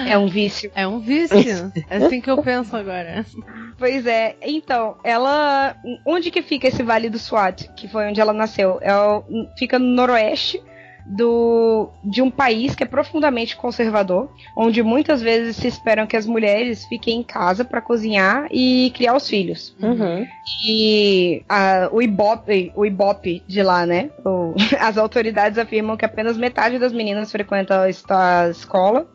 É 0.08 0.16
um 0.18 0.26
vício. 0.28 0.70
É 0.74 0.86
um 0.86 0.98
vício. 1.00 1.72
É 1.90 1.96
assim 1.96 2.20
que 2.20 2.30
eu 2.30 2.42
penso 2.42 2.76
agora. 2.76 3.24
Pois 3.78 4.06
é. 4.06 4.36
Então, 4.42 4.96
ela. 5.04 5.74
Onde 6.06 6.30
que 6.30 6.42
fica 6.42 6.68
esse 6.68 6.82
Vale 6.82 7.08
do 7.08 7.18
Swat? 7.18 7.68
Que 7.76 7.88
foi 7.88 8.06
onde 8.08 8.20
ela 8.20 8.32
nasceu? 8.32 8.78
É 8.80 8.94
o- 8.94 9.24
fica 9.58 9.78
no 9.78 9.86
noroeste 9.86 10.60
do, 11.10 11.88
de 12.04 12.20
um 12.20 12.30
país 12.30 12.74
que 12.74 12.82
é 12.82 12.86
profundamente 12.86 13.56
conservador, 13.56 14.30
onde 14.54 14.82
muitas 14.82 15.22
vezes 15.22 15.56
se 15.56 15.66
esperam 15.66 16.06
que 16.06 16.14
as 16.16 16.26
mulheres 16.26 16.84
fiquem 16.84 17.20
em 17.20 17.22
casa 17.22 17.64
para 17.64 17.80
cozinhar 17.80 18.46
e 18.50 18.92
criar 18.94 19.16
os 19.16 19.26
filhos. 19.26 19.74
Uhum. 19.80 20.26
E 20.66 21.42
a- 21.48 21.88
o, 21.90 22.02
Ibope, 22.02 22.72
o 22.76 22.84
Ibope 22.84 23.42
de 23.46 23.62
lá, 23.62 23.86
né? 23.86 24.10
O- 24.24 24.54
as 24.78 24.98
autoridades 24.98 25.56
afirmam 25.58 25.96
que 25.96 26.04
apenas 26.04 26.36
metade 26.36 26.78
das 26.78 26.92
meninas 26.92 27.32
frequentam 27.32 27.80
a 27.80 27.88
es- 27.88 28.04
a 28.10 28.48
escola, 28.50 29.08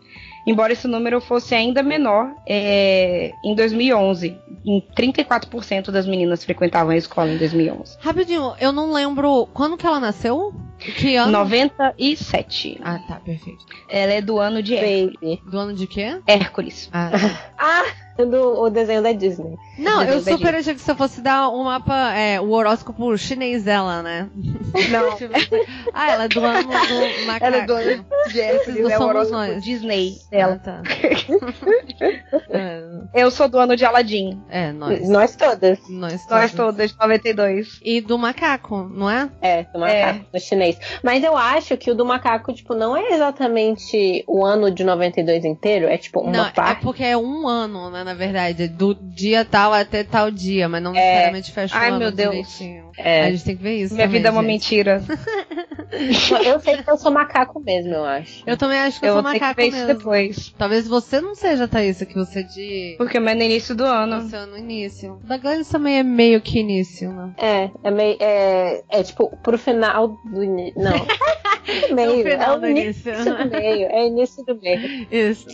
embora 0.46 0.74
esse 0.74 0.88
número 0.88 1.20
fosse 1.22 1.54
ainda 1.56 1.82
menor 1.84 2.32
é, 2.48 3.34
em 3.44 3.56
2011. 3.56 4.38
Em 4.66 4.82
34% 4.96 5.92
das 5.92 6.08
meninas 6.08 6.44
frequentavam 6.46 6.92
a 6.92 6.98
escola 6.98 7.30
em 7.30 7.38
2011. 7.38 7.98
Rapidinho, 8.00 8.54
eu 8.62 8.72
não 8.72 8.94
lembro. 8.94 9.46
Quando 9.54 9.76
que 9.78 9.86
ela 9.86 10.00
nasceu? 10.00 10.54
Que 10.80 11.16
ano? 11.18 11.32
97. 11.32 12.80
Ah, 12.84 13.00
tá, 13.08 13.16
perfeito. 13.20 13.66
Ela 13.90 14.14
é 14.14 14.22
do 14.22 14.40
ano 14.40 14.62
de 14.64 14.76
Hé- 14.76 15.08
Baby. 15.08 15.42
Do 15.50 15.58
ano 15.60 15.74
de 15.74 15.88
quê? 15.88 16.20
Hércules. 16.28 16.90
Ah, 16.94 17.12
tá. 17.12 17.54
Ah, 17.58 17.86
do 18.18 18.62
o 18.62 18.70
desenho 18.70 19.02
da 19.02 19.12
Disney. 19.12 19.56
Não, 19.78 20.04
eu 20.04 20.22
super 20.22 20.54
achei 20.56 20.76
que 20.76 20.82
você 20.82 20.94
fosse 20.94 21.22
dar 21.22 21.50
um 21.50 21.64
mapa, 21.64 22.14
é, 22.14 22.40
o 22.40 22.52
horóscopo 22.52 23.18
chinês 23.18 23.64
dela, 23.64 24.02
né? 24.04 24.30
Não. 24.92 25.14
Tipo 25.18 25.34
ah, 25.94 26.12
ela 26.12 26.24
é 26.26 26.28
do 26.28 26.44
ano 26.44 26.64
do 26.64 27.26
macaco. 27.26 27.46
Ela 27.46 27.58
é 27.58 27.66
do 27.66 27.74
ano 27.74 28.06
de 28.32 28.42
Hércules, 28.42 28.80
é 28.80 28.84
o 28.84 28.90
somos 28.90 29.06
horóscopo 29.06 29.38
nós. 29.38 29.64
Disney 29.64 30.14
Ah, 30.26 30.30
dela. 30.30 30.56
tá. 30.64 30.82
é, 32.50 32.84
Eu 33.14 33.32
sou 33.32 33.48
do 33.48 33.58
ano 33.58 33.76
de 33.76 33.86
Aladdin. 33.86 34.42
é, 34.50 34.72
nós. 34.72 35.08
Nós 35.10 35.36
todas. 35.36 35.80
Nós 35.90 36.28
Nós 36.30 36.52
todos. 36.52 36.74
todas, 36.74 36.92
de 36.92 36.98
92. 37.00 37.80
E 37.84 38.02
do 38.02 38.18
macaco, 38.18 38.90
não 38.94 39.10
é? 39.10 39.30
É, 39.42 39.64
do 39.64 39.80
macaco, 39.80 40.26
do 40.32 40.40
chinês. 40.40 40.78
Mas 41.04 41.24
eu 41.24 41.36
acho 41.36 41.76
que 41.78 41.92
o 41.92 41.96
do 41.96 42.06
macaco, 42.06 42.54
tipo, 42.54 42.74
não 42.74 42.96
é 42.96 43.10
exatamente 43.14 44.24
o 44.28 44.46
ano 44.46 44.70
de 44.72 44.84
92 44.84 45.46
inteiro, 45.46 45.88
é 45.88 45.98
tipo 45.98 46.22
uma 46.22 46.32
não, 46.32 46.46
é 46.46 46.52
parte. 46.52 46.82
porque 46.84 47.04
é 47.04 47.18
um 47.18 47.48
ano, 47.48 47.90
né, 47.90 48.03
na 48.04 48.14
verdade. 48.14 48.68
Do 48.68 48.94
dia 48.96 49.44
tal 49.46 49.74
até 49.74 50.04
tal 50.04 50.30
dia, 50.32 50.68
mas 50.70 50.82
não 50.82 50.92
É. 50.92 51.00
necessariamente 51.02 51.52
fecha 51.52 51.78
Ai, 51.78 51.86
o 51.90 51.94
ano 51.94 52.00
meu 52.00 52.12
Deus. 52.12 52.32
direitinho. 52.32 52.92
É. 52.98 53.26
A 53.26 53.32
gente 53.32 53.44
tem 53.44 53.58
que 53.58 53.64
ver 53.64 53.76
isso 53.82 53.94
Minha 53.96 54.06
também, 54.08 54.20
vida 54.20 54.30
é 54.30 54.32
uma 54.32 54.42
gente. 54.42 54.52
mentira. 54.52 55.04
Eu 56.44 56.60
sei 56.60 56.78
que 56.82 56.90
eu 56.90 56.98
sou 56.98 57.12
macaco 57.12 57.60
mesmo, 57.60 57.94
eu 57.94 58.04
acho. 58.04 58.44
Eu 58.48 58.58
também 58.58 58.80
acho 58.80 59.00
que 59.00 59.06
eu, 59.06 59.10
Eu 59.10 59.14
sou 59.14 59.22
vou 59.24 59.32
ter 59.32 59.38
que 59.38 59.46
macaco 59.46 59.62
ver 59.62 59.68
isso 59.68 59.78
mesmo. 59.86 59.94
depois. 60.00 60.54
Talvez 60.58 60.88
você 60.88 61.22
não 61.22 61.36
seja, 61.36 61.68
Thaísa, 61.68 62.04
que 62.04 62.16
você 62.16 62.40
é 62.40 62.44
de... 62.44 62.96
Porque 62.98 63.18
é 63.18 63.20
no 63.20 63.30
início 63.30 63.76
do 63.76 63.84
ano. 63.86 64.22
Você 64.22 64.36
é 64.36 64.46
no 64.48 64.58
início. 64.58 65.20
Da 65.24 65.38
Gladys 65.38 65.70
também 65.70 66.00
é 66.00 66.04
meio 66.04 66.42
que 66.42 66.58
início, 66.60 67.14
né? 67.14 67.32
É, 67.38 67.70
é 67.84 67.92
meio. 67.92 68.18
É, 68.20 68.84
é 68.90 69.04
tipo, 69.04 69.38
pro 69.44 69.56
final 69.58 70.18
do 70.26 70.44
início. 70.44 70.82
Não. 70.82 70.94
É 71.66 71.94
meio. 71.94 72.28
É 72.28 72.52
o 72.52 72.60
do 72.60 72.68
início 72.68 73.10
início. 73.14 73.38
do 73.38 73.50
meio. 73.50 73.88
É 73.88 74.06
início 74.08 74.44
do 74.44 74.60
meio. 74.60 75.08
Isso. 75.10 75.48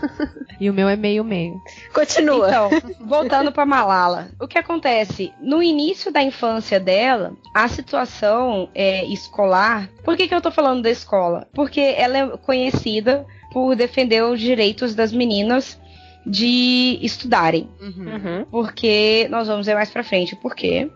e 0.60 0.68
o 0.68 0.74
meu 0.74 0.86
é 0.86 0.96
meio-meio. 0.96 1.54
Continua. 1.96 2.48
Então, 2.48 2.70
voltando 3.00 3.50
pra 3.50 3.64
Malala. 3.64 4.28
O 4.38 4.46
que 4.46 4.58
acontece? 4.58 5.32
No 5.40 5.62
início 5.62 6.12
da 6.12 6.22
infância 6.22 6.78
dela, 6.78 7.32
a 7.54 7.66
situação 7.68 8.68
é, 8.74 9.06
escolar. 9.06 9.88
Por 10.04 10.14
que, 10.14 10.28
que 10.28 10.34
eu 10.34 10.42
tô 10.42 10.50
falando 10.50 10.82
da 10.82 10.90
escola? 10.90 11.48
Porque 11.54 11.80
ela 11.80 12.18
é 12.18 12.36
conhecida 12.36 13.24
por 13.50 13.74
defender 13.74 14.22
os 14.22 14.38
direitos 14.38 14.94
das 14.94 15.10
meninas 15.10 15.80
de 16.26 16.98
estudarem. 17.00 17.70
Uhum. 17.80 18.14
Uhum. 18.14 18.44
porque 18.50 19.26
nós 19.30 19.48
vamos 19.48 19.64
ver 19.64 19.74
mais 19.74 19.88
pra 19.88 20.04
frente 20.04 20.34
o 20.34 20.36
porquê. 20.36 20.90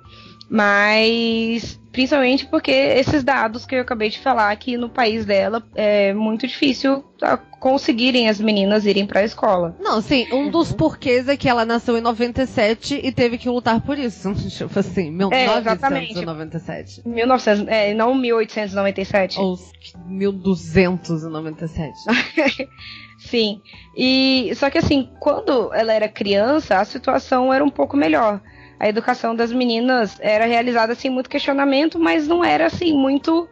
Mas 0.51 1.80
principalmente 1.93 2.47
porque 2.47 2.71
esses 2.71 3.23
dados 3.25 3.67
que 3.67 3.75
eu 3.75 3.81
acabei 3.81 4.09
de 4.11 4.19
falar 4.19 4.55
que 4.57 4.77
no 4.77 4.89
país 4.89 5.25
dela 5.25 5.63
é 5.75 6.13
muito 6.15 6.47
difícil 6.47 7.05
conseguirem 7.59 8.29
as 8.29 8.41
meninas 8.41 8.87
irem 8.87 9.07
pra 9.07 9.23
escola. 9.23 9.77
Não, 9.81 10.01
sim, 10.01 10.27
um 10.33 10.45
Uhum. 10.45 10.51
dos 10.51 10.73
porquês 10.73 11.29
é 11.29 11.37
que 11.37 11.47
ela 11.49 11.65
nasceu 11.67 11.99
em 11.99 12.01
97 12.01 12.99
e 13.03 13.13
teve 13.13 13.37
que 13.37 13.49
lutar 13.51 13.81
por 13.83 13.99
isso. 13.99 14.33
Tipo 14.49 14.79
assim, 14.79 15.15
É, 15.31 15.59
exatamente. 15.59 16.15
1997. 16.15 17.03
1900, 17.07 17.69
é, 17.69 17.93
não 17.93 18.15
1897. 18.15 19.39
Ou 19.39 19.59
1297. 20.07 21.93
Sim. 23.19 23.61
E 23.97 24.51
só 24.57 24.71
que 24.71 24.79
assim, 24.79 25.11
quando 25.21 25.73
ela 25.75 25.93
era 25.93 26.09
criança, 26.09 26.79
a 26.79 26.85
situação 26.85 27.53
era 27.53 27.63
um 27.63 27.71
pouco 27.71 27.97
melhor. 27.97 28.41
A 28.81 28.89
educação 28.89 29.37
das 29.37 29.53
meninas 29.53 30.17
era 30.21 30.47
realizada 30.47 30.95
sem 30.95 31.11
muito 31.11 31.29
questionamento, 31.29 31.99
mas 31.99 32.27
não 32.27 32.43
era 32.43 32.67
assim 32.67 32.95
muito 32.95 33.47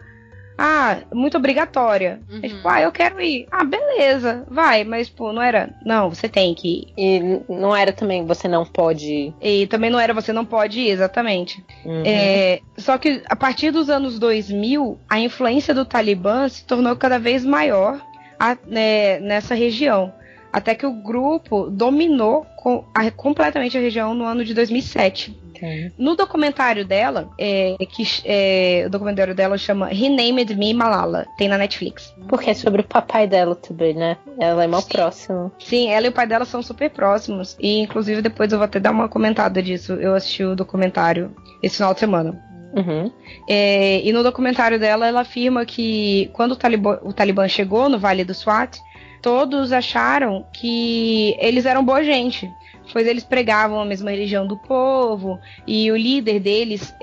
ah, 0.61 0.99
muito 1.14 1.37
obrigatória. 1.37 2.20
Uhum. 2.28 2.40
É, 2.42 2.49
tipo, 2.49 2.68
ah, 2.68 2.80
eu 2.82 2.90
quero 2.90 3.20
ir. 3.20 3.47
Ah, 3.49 3.62
beleza, 3.62 4.44
vai, 4.50 4.82
mas, 4.82 5.08
pô, 5.08 5.32
não 5.32 5.40
era. 5.40 5.70
Não, 5.87 6.11
você 6.11 6.28
tem 6.28 6.52
que 6.52 6.68
ir. 6.68 6.92
E 6.99 7.40
não 7.49 7.75
era 7.75 7.92
também, 7.92 8.26
você 8.26 8.49
não 8.49 8.66
pode 8.66 9.06
ir. 9.06 9.35
E 9.40 9.68
também 9.68 9.88
não 9.88 10.00
era, 10.00 10.12
você 10.12 10.32
não 10.32 10.44
pode 10.44 10.80
ir, 10.80 10.88
exatamente. 10.88 11.64
Uhum. 11.85 12.02
É, 12.04 12.58
só 12.76 12.99
que 12.99 13.23
a 13.28 13.37
partir 13.37 13.70
dos 13.70 13.88
anos 13.88 14.18
2000, 14.18 14.99
a 15.08 15.20
influência 15.20 15.73
do 15.73 15.85
Talibã 15.85 16.49
se 16.49 16.64
tornou 16.64 16.97
cada 16.97 17.20
vez 17.20 17.44
maior 17.44 18.04
a, 18.37 18.56
né, 18.66 19.20
nessa 19.20 19.54
região. 19.54 20.12
Até 20.59 20.75
que 20.75 20.85
o 20.85 20.93
grupo 20.93 21.71
dominou 21.71 22.45
com, 22.57 22.85
a, 22.93 23.11
completamente 23.12 23.79
a 23.79 23.81
região 23.81 24.12
no 24.12 24.25
ano 24.25 24.45
de 24.45 24.53
2007. 24.53 25.49
No 25.97 26.15
documentário 26.15 26.85
dela, 26.85 27.31
é, 27.38 27.77
que 27.88 28.05
é, 28.25 28.85
o 28.87 28.91
documentário 28.91 29.35
dela 29.35 29.57
chama 29.57 29.87
Renamed 29.87 30.55
Me 30.57 30.73
Malala, 30.75 31.27
tem 31.37 31.49
na 31.49 31.59
Netflix. 31.59 32.15
Porque 32.29 32.50
é 32.50 32.55
sobre 32.55 32.81
o 32.81 32.85
papai 32.85 33.27
dela 33.27 33.55
também, 33.55 33.95
né? 33.95 34.17
Ela 34.38 34.65
é 34.65 34.67
mal 34.67 34.83
próxima. 34.83 35.50
Sim, 35.59 35.91
ela 35.91 36.07
e 36.07 36.11
o 36.11 36.12
pai 36.12 36.27
dela 36.27 36.45
são 36.45 36.62
super 36.62 36.91
próximos. 36.91 37.57
E 37.61 37.79
inclusive 37.81 38.23
depois 38.23 38.53
eu 38.53 38.59
vou 38.59 38.65
até 38.65 38.79
dar 38.79 38.91
uma 38.91 39.09
comentada 39.09 39.62
disso. 39.62 39.93
Eu 39.95 40.15
assisti 40.15 40.45
o 40.45 40.57
documentário 40.57 41.35
esse 41.62 41.77
final 41.77 41.95
de 41.95 42.00
semana. 42.00 42.49
Uhum. 42.75 43.11
É, 43.49 44.00
e 44.07 44.12
no 44.12 44.23
documentário 44.23 44.79
dela, 44.79 45.07
ela 45.07 45.21
afirma 45.21 45.65
que 45.65 46.31
quando 46.33 46.53
o 46.53 46.57
Talibã, 46.57 46.99
o 47.03 47.12
Talibã 47.12 47.49
chegou 47.49 47.88
no 47.88 47.99
Vale 47.99 48.25
do 48.25 48.35
Swat, 48.35 48.79
todos 49.23 49.73
acharam 49.73 50.47
que 50.53 51.37
eles 51.41 51.67
eram 51.67 51.85
boa 51.85 52.03
gente 52.03 52.49
pois 52.93 53.07
eles 53.07 53.25
pregavam 53.25 53.81
a 53.81 53.85
mesma 53.85 54.11
religião 54.11 54.47
do 54.47 54.57
povo 54.57 55.39
e 55.67 55.91
o 55.91 55.97
líder 55.97 56.41
deles 56.41 56.95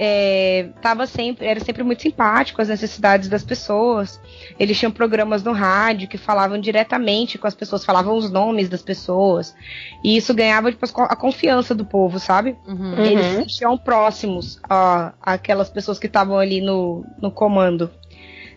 estava 0.75 1.03
é, 1.03 1.07
sempre 1.07 1.45
era 1.45 1.59
sempre 1.59 1.83
muito 1.83 2.01
simpático 2.01 2.61
às 2.61 2.67
necessidades 2.67 3.29
das 3.29 3.43
pessoas. 3.43 4.19
Eles 4.59 4.77
tinham 4.77 4.91
programas 4.91 5.43
no 5.43 5.51
rádio 5.51 6.07
que 6.07 6.17
falavam 6.17 6.59
diretamente 6.59 7.37
com 7.37 7.47
as 7.47 7.55
pessoas, 7.55 7.85
falavam 7.85 8.15
os 8.15 8.29
nomes 8.31 8.69
das 8.69 8.81
pessoas 8.81 9.55
e 10.03 10.17
isso 10.17 10.33
ganhava 10.33 10.71
depois 10.71 10.93
a 10.95 11.15
confiança 11.15 11.75
do 11.75 11.85
povo, 11.85 12.19
sabe? 12.19 12.55
Uhum. 12.67 12.95
Eles 13.03 13.25
se 13.25 13.35
sentiam 13.35 13.77
próximos 13.77 14.59
a, 14.69 15.13
aquelas 15.21 15.69
pessoas 15.69 15.99
que 15.99 16.07
estavam 16.07 16.37
ali 16.37 16.61
no, 16.61 17.05
no 17.21 17.31
comando. 17.31 17.91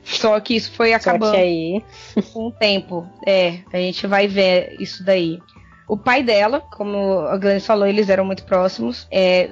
Só 0.09 0.41
que 0.41 0.57
isso 0.57 0.73
foi 0.73 0.93
acabando 0.95 1.37
aí... 1.37 1.83
com 2.33 2.49
o 2.49 2.53
tempo. 2.53 3.07
É, 3.27 3.59
a 3.73 3.77
gente 3.77 4.07
vai 4.07 4.27
ver 4.27 4.77
isso 4.81 5.05
daí. 5.05 5.39
O 5.87 5.97
pai 5.97 6.23
dela, 6.23 6.61
como 6.61 7.21
a 7.29 7.37
Glenn 7.37 7.61
falou, 7.61 7.87
eles 7.87 8.09
eram 8.09 8.25
muito 8.25 8.45
próximos. 8.45 9.07
É 9.11 9.49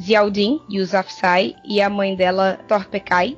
Zialdin 0.00 0.60
Yousafzai 0.70 1.54
e 1.64 1.80
a 1.80 1.88
mãe 1.88 2.14
dela, 2.14 2.58
Torpekai. 2.66 3.36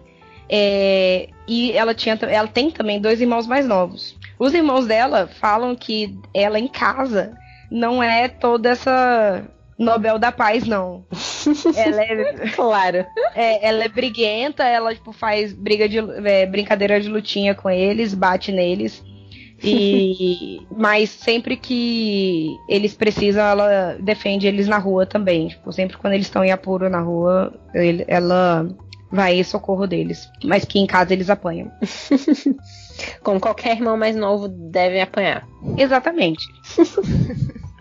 É, 0.48 1.28
e 1.46 1.72
ela, 1.72 1.94
tinha, 1.94 2.18
ela 2.22 2.48
tem 2.48 2.70
também 2.70 3.00
dois 3.00 3.20
irmãos 3.20 3.46
mais 3.46 3.66
novos. 3.66 4.16
Os 4.38 4.54
irmãos 4.54 4.86
dela 4.86 5.26
falam 5.26 5.74
que 5.74 6.18
ela 6.32 6.58
em 6.58 6.68
casa 6.68 7.36
não 7.70 8.02
é 8.02 8.28
toda 8.28 8.70
essa 8.70 9.44
Nobel 9.78 10.18
da 10.18 10.32
Paz, 10.32 10.66
não. 10.66 11.04
ela 11.76 12.02
é. 12.02 12.48
claro. 12.50 13.06
É, 13.34 13.68
ela 13.68 13.84
é 13.84 13.88
briguenta, 13.88 14.64
ela 14.64 14.94
tipo, 14.94 15.12
faz 15.12 15.52
briga 15.52 15.88
de, 15.88 15.98
é, 15.98 16.46
brincadeira 16.46 17.00
de 17.00 17.08
lutinha 17.08 17.54
com 17.54 17.70
eles, 17.70 18.12
bate 18.12 18.50
neles. 18.50 19.02
E 19.62 20.60
mas 20.76 21.10
sempre 21.10 21.56
que 21.56 22.56
eles 22.68 22.94
precisam, 22.94 23.44
ela 23.44 23.96
defende 24.00 24.46
eles 24.46 24.66
na 24.66 24.78
rua 24.78 25.06
também. 25.06 25.48
Tipo, 25.48 25.72
sempre 25.72 25.96
quando 25.96 26.14
eles 26.14 26.26
estão 26.26 26.44
em 26.44 26.50
apuro 26.50 26.90
na 26.90 27.00
rua, 27.00 27.54
ele, 27.72 28.04
ela 28.08 28.68
vai 29.10 29.38
em 29.38 29.44
socorro 29.44 29.86
deles. 29.86 30.28
Mas 30.44 30.64
que 30.64 30.78
em 30.78 30.86
casa 30.86 31.12
eles 31.12 31.30
apanham. 31.30 31.70
Como 33.22 33.40
qualquer 33.40 33.76
irmão 33.76 33.96
mais 33.96 34.16
novo 34.16 34.48
deve 34.48 35.00
apanhar. 35.00 35.46
Exatamente. 35.76 36.44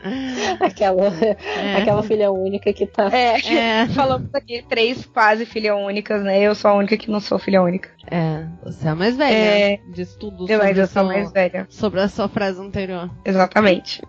aquela, 0.60 1.08
é. 1.08 1.76
aquela 1.78 2.04
filha 2.04 2.32
única 2.32 2.72
que 2.74 2.86
tá. 2.86 3.10
É, 3.12 3.40
é. 3.54 3.88
falamos 3.94 4.34
aqui 4.34 4.64
três 4.68 5.06
quase 5.06 5.46
filhas 5.46 5.76
únicas, 5.76 6.24
né? 6.24 6.42
Eu 6.42 6.56
sou 6.56 6.72
a 6.72 6.74
única 6.74 6.98
que 6.98 7.10
não 7.10 7.20
sou 7.20 7.40
filha 7.40 7.62
única. 7.62 7.90
É, 8.10 8.46
você 8.64 8.88
é 8.88 8.92
a 8.92 8.96
mais 8.96 9.18
velha. 9.18 9.34
É, 9.34 9.80
diz 9.94 10.16
tudo 10.16 10.46
eu 10.50 10.60
sobre, 10.60 10.82
eu 10.82 10.88
sou 10.88 11.04
mais 11.04 11.32
velha. 11.32 11.68
sobre 11.70 12.00
a 12.00 12.08
sua 12.08 12.28
frase 12.28 12.60
anterior. 12.60 13.10
Exatamente. 13.26 14.02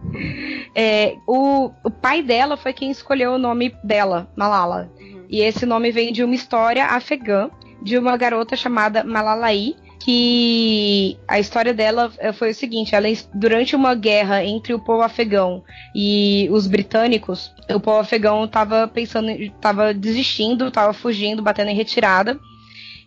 É, 0.75 1.17
o, 1.27 1.71
o 1.85 1.91
pai 1.91 2.23
dela 2.23 2.57
foi 2.57 2.73
quem 2.73 2.91
escolheu 2.91 3.33
o 3.33 3.39
nome 3.39 3.75
dela, 3.83 4.29
Malala. 4.37 4.91
Uhum. 5.01 5.25
E 5.29 5.41
esse 5.41 5.67
nome 5.67 5.91
vem 5.91 6.13
de 6.13 6.23
uma 6.23 6.35
história 6.35 6.87
afegã 6.87 7.51
de 7.83 7.99
uma 7.99 8.17
garota 8.17 8.57
chamada 8.57 9.05
Malalai 9.05 9.75
que 10.01 11.19
a 11.27 11.39
história 11.39 11.75
dela 11.75 12.13
eh, 12.19 12.33
foi 12.33 12.51
o 12.51 12.55
seguinte: 12.55 12.95
ela 12.95 13.09
durante 13.35 13.75
uma 13.75 13.95
guerra 13.95 14.45
entre 14.45 14.73
o 14.73 14.79
povo 14.79 15.03
afegão 15.03 15.63
e 15.95 16.49
os 16.51 16.67
britânicos, 16.67 17.53
o 17.69 17.81
povo 17.81 17.99
afegão 17.99 18.45
estava 18.45 18.87
pensando, 18.89 19.31
estava 19.31 19.93
desistindo, 19.93 20.69
estava 20.69 20.93
fugindo, 20.93 21.43
batendo 21.43 21.71
em 21.71 21.77
retirada. 21.77 22.39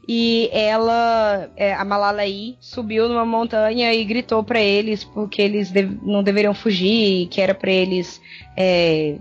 E 0.08 0.50
ela, 0.52 1.50
é, 1.56 1.74
a 1.74 1.86
Malalaí, 1.86 2.58
subiu 2.60 3.08
numa 3.08 3.26
montanha 3.26 3.94
e 3.94 4.04
gritou 4.04 4.44
para 4.44 4.60
eles 4.60 5.04
porque 5.04 5.42
eles 5.42 5.72
não 6.02 6.24
deveriam 6.24 6.54
fugir, 6.54 7.28
que 7.28 7.40
era 7.40 7.54
para 7.54 7.72
eles 7.72 8.20
é, 8.58 9.18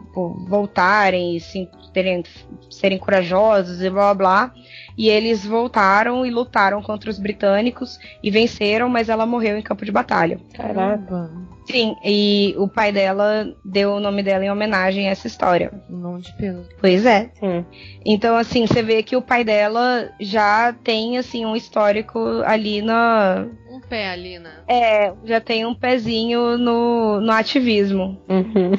voltarem 0.48 1.36
e 1.36 1.40
sim, 1.40 1.68
terem, 1.92 2.24
serem 2.70 2.98
corajosos 2.98 3.82
e 3.82 3.90
blá 3.90 4.14
blá. 4.14 4.54
E 5.00 5.08
eles 5.08 5.46
voltaram 5.46 6.26
e 6.26 6.30
lutaram 6.30 6.82
contra 6.82 7.08
os 7.08 7.18
britânicos 7.18 7.98
e 8.22 8.30
venceram, 8.30 8.86
mas 8.86 9.08
ela 9.08 9.24
morreu 9.24 9.56
em 9.56 9.62
campo 9.62 9.82
de 9.82 9.90
batalha. 9.90 10.38
Caramba. 10.52 11.30
Sim, 11.64 11.96
e 12.04 12.54
o 12.58 12.68
pai 12.68 12.92
dela 12.92 13.50
deu 13.64 13.92
o 13.92 14.00
nome 14.00 14.22
dela 14.22 14.44
em 14.44 14.50
homenagem 14.50 15.08
a 15.08 15.12
essa 15.12 15.26
história. 15.26 15.72
Nome 15.88 16.20
de 16.20 16.30
pelo. 16.34 16.66
Pois 16.78 17.06
é. 17.06 17.30
Sim. 17.40 17.64
Então, 18.04 18.36
assim, 18.36 18.66
você 18.66 18.82
vê 18.82 19.02
que 19.02 19.16
o 19.16 19.22
pai 19.22 19.42
dela 19.42 20.10
já 20.20 20.74
tem, 20.84 21.16
assim, 21.16 21.46
um 21.46 21.56
histórico 21.56 22.18
ali 22.44 22.82
na. 22.82 23.46
Um 23.70 23.78
pé 23.78 24.10
ali, 24.10 24.36
né? 24.40 24.50
É, 24.66 25.12
já 25.24 25.40
tem 25.40 25.64
um 25.64 25.72
pezinho 25.72 26.58
no, 26.58 27.20
no 27.20 27.30
ativismo. 27.30 28.20
Uhum. 28.28 28.72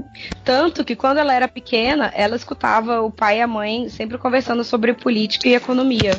Tanto 0.42 0.82
que 0.86 0.96
quando 0.96 1.18
ela 1.18 1.34
era 1.34 1.46
pequena, 1.46 2.10
ela 2.14 2.34
escutava 2.34 3.02
o 3.02 3.10
pai 3.10 3.38
e 3.38 3.42
a 3.42 3.46
mãe 3.46 3.90
sempre 3.90 4.16
conversando 4.16 4.64
sobre 4.64 4.94
política 4.94 5.48
e 5.48 5.54
economia. 5.54 6.12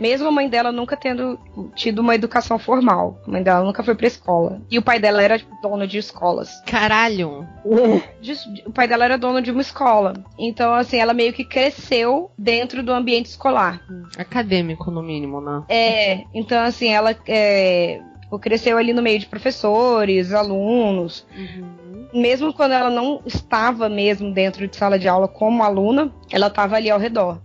Mesmo 0.00 0.28
a 0.28 0.30
mãe 0.30 0.48
dela 0.48 0.72
nunca 0.72 0.96
tendo 0.96 1.38
tido 1.74 1.98
uma 1.98 2.14
educação 2.14 2.58
formal. 2.58 3.20
A 3.26 3.30
mãe 3.30 3.42
dela 3.42 3.62
nunca 3.62 3.82
foi 3.82 3.94
pra 3.94 4.06
escola. 4.06 4.62
E 4.70 4.78
o 4.78 4.82
pai 4.82 4.98
dela 4.98 5.22
era 5.22 5.38
tipo, 5.38 5.54
dono 5.60 5.86
de 5.86 5.98
escolas. 5.98 6.62
Caralho! 6.66 7.46
o 8.64 8.72
pai 8.72 8.88
dela 8.88 9.04
era 9.04 9.18
dono 9.18 9.42
de 9.42 9.50
uma 9.50 9.60
escola. 9.60 10.14
Então, 10.38 10.72
assim, 10.72 10.96
ela 10.96 11.12
meio 11.12 11.34
que 11.34 11.44
cresceu 11.44 12.30
dentro 12.38 12.82
do 12.82 12.92
ambiente 12.92 13.26
escolar. 13.26 13.82
Acadêmico, 14.16 14.90
no 14.90 15.02
mínimo, 15.02 15.38
né? 15.38 15.64
É, 15.68 16.24
então, 16.32 16.64
assim, 16.64 16.88
ela 16.88 17.14
é, 17.28 18.00
tipo, 18.22 18.38
cresceu 18.38 18.78
ali 18.78 18.94
no 18.94 19.02
meio 19.02 19.18
de 19.18 19.26
professores, 19.26 20.32
alunos. 20.32 21.26
Uhum. 21.36 21.80
Mesmo 22.14 22.54
quando 22.54 22.72
ela 22.72 22.88
não 22.88 23.20
estava 23.26 23.88
mesmo 23.88 24.32
dentro 24.32 24.66
de 24.66 24.74
sala 24.76 24.98
de 24.98 25.06
aula 25.06 25.28
como 25.28 25.62
aluna, 25.62 26.10
ela 26.30 26.46
estava 26.46 26.76
ali 26.76 26.90
ao 26.90 26.98
redor. 26.98 27.38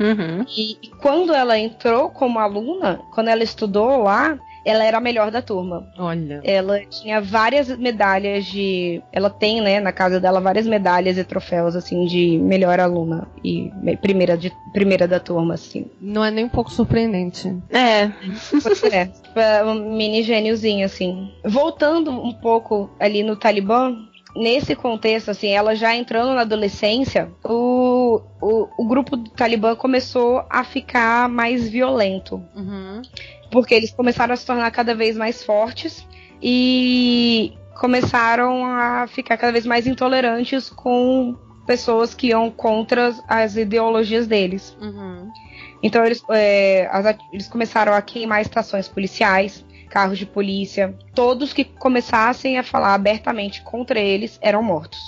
Uhum. 0.00 0.44
E, 0.48 0.78
e 0.82 0.88
quando 1.00 1.32
ela 1.32 1.58
entrou 1.58 2.10
como 2.10 2.38
aluna, 2.38 3.00
quando 3.12 3.28
ela 3.28 3.42
estudou 3.42 4.02
lá, 4.02 4.38
ela 4.64 4.84
era 4.84 4.96
a 4.96 5.00
melhor 5.00 5.30
da 5.30 5.42
turma. 5.42 5.86
Olha. 5.98 6.40
Ela 6.42 6.80
tinha 6.86 7.20
várias 7.20 7.68
medalhas 7.76 8.46
de. 8.46 9.02
Ela 9.12 9.28
tem, 9.28 9.60
né, 9.60 9.78
na 9.78 9.92
casa 9.92 10.18
dela, 10.18 10.40
várias 10.40 10.66
medalhas 10.66 11.18
e 11.18 11.24
troféus, 11.24 11.76
assim, 11.76 12.06
de 12.06 12.38
melhor 12.38 12.80
aluna 12.80 13.28
e 13.44 13.70
primeira, 14.00 14.36
de, 14.36 14.50
primeira 14.72 15.06
da 15.06 15.20
turma, 15.20 15.54
assim. 15.54 15.86
Não 16.00 16.24
é 16.24 16.30
nem 16.30 16.46
um 16.46 16.48
pouco 16.48 16.72
surpreendente. 16.72 17.54
É. 17.70 18.10
é. 18.90 19.64
Um 19.64 19.96
mini 19.96 20.22
gêniozinho, 20.22 20.86
assim. 20.86 21.30
Voltando 21.44 22.10
um 22.10 22.32
pouco 22.32 22.90
ali 22.98 23.22
no 23.22 23.36
Talibã, 23.36 23.94
nesse 24.34 24.74
contexto, 24.74 25.30
assim, 25.30 25.48
ela 25.48 25.74
já 25.74 25.94
entrando 25.94 26.34
na 26.34 26.42
adolescência, 26.42 27.30
o, 27.44 28.20
o, 28.40 28.68
o 28.76 28.84
grupo 28.86 29.16
do 29.16 29.30
Talibã 29.30 29.76
começou 29.76 30.44
a 30.50 30.64
ficar 30.64 31.28
mais 31.28 31.68
violento. 31.68 32.42
Uhum. 32.54 33.02
Porque 33.50 33.74
eles 33.74 33.92
começaram 33.92 34.34
a 34.34 34.36
se 34.36 34.44
tornar 34.44 34.70
cada 34.70 34.94
vez 34.94 35.16
mais 35.16 35.44
fortes 35.44 36.06
e 36.42 37.52
começaram 37.78 38.64
a 38.64 39.06
ficar 39.06 39.36
cada 39.36 39.52
vez 39.52 39.66
mais 39.66 39.86
intolerantes 39.86 40.68
com 40.68 41.36
pessoas 41.66 42.14
que 42.14 42.28
iam 42.28 42.50
contra 42.50 43.14
as 43.28 43.56
ideologias 43.56 44.26
deles. 44.26 44.76
Uhum. 44.80 45.30
Então 45.82 46.04
eles, 46.04 46.22
é, 46.30 46.88
as, 46.90 47.16
eles 47.32 47.48
começaram 47.48 47.92
a 47.92 48.02
queimar 48.02 48.40
estações 48.40 48.88
policiais, 48.88 49.64
carros 49.94 50.18
de 50.18 50.26
polícia. 50.26 50.92
Todos 51.14 51.52
que 51.52 51.64
começassem 51.64 52.58
a 52.58 52.64
falar 52.64 52.94
abertamente 52.94 53.62
contra 53.62 54.00
eles 54.00 54.40
eram 54.42 54.60
mortos. 54.60 54.98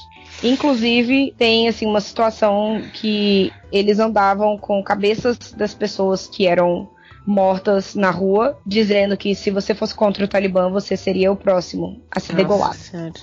Inclusive, 0.44 1.34
tem 1.36 1.66
assim 1.66 1.86
uma 1.86 2.00
situação 2.00 2.80
que 2.92 3.52
eles 3.72 3.98
andavam 3.98 4.56
com 4.56 4.80
cabeças 4.84 5.36
das 5.52 5.74
pessoas 5.74 6.28
que 6.28 6.46
eram 6.46 6.88
mortas 7.26 7.96
na 7.96 8.12
rua, 8.12 8.56
dizendo 8.64 9.16
que 9.16 9.34
se 9.34 9.50
você 9.50 9.74
fosse 9.74 9.92
contra 9.92 10.24
o 10.24 10.28
Talibã, 10.28 10.70
você 10.70 10.96
seria 10.96 11.32
o 11.32 11.36
próximo 11.36 12.00
a 12.08 12.20
ser 12.20 12.36
degolado. 12.36 12.76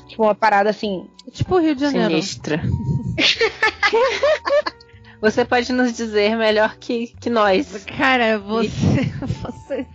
Tipo, 0.10 0.23
uma 0.23 0.36
parada 0.36 0.69
assim. 0.69 1.08
Tipo 1.32 1.56
o 1.56 1.60
Rio 1.60 1.76
de 1.76 1.82
Janeiro. 1.82 2.10
Sinistra. 2.10 2.62
Você 5.24 5.46
pode 5.46 5.72
nos 5.72 5.94
dizer 5.94 6.36
melhor 6.36 6.76
que, 6.76 7.08
que 7.18 7.30
nós. 7.30 7.86
Cara, 7.86 8.38
você, 8.38 9.10
vocês, 9.42 9.88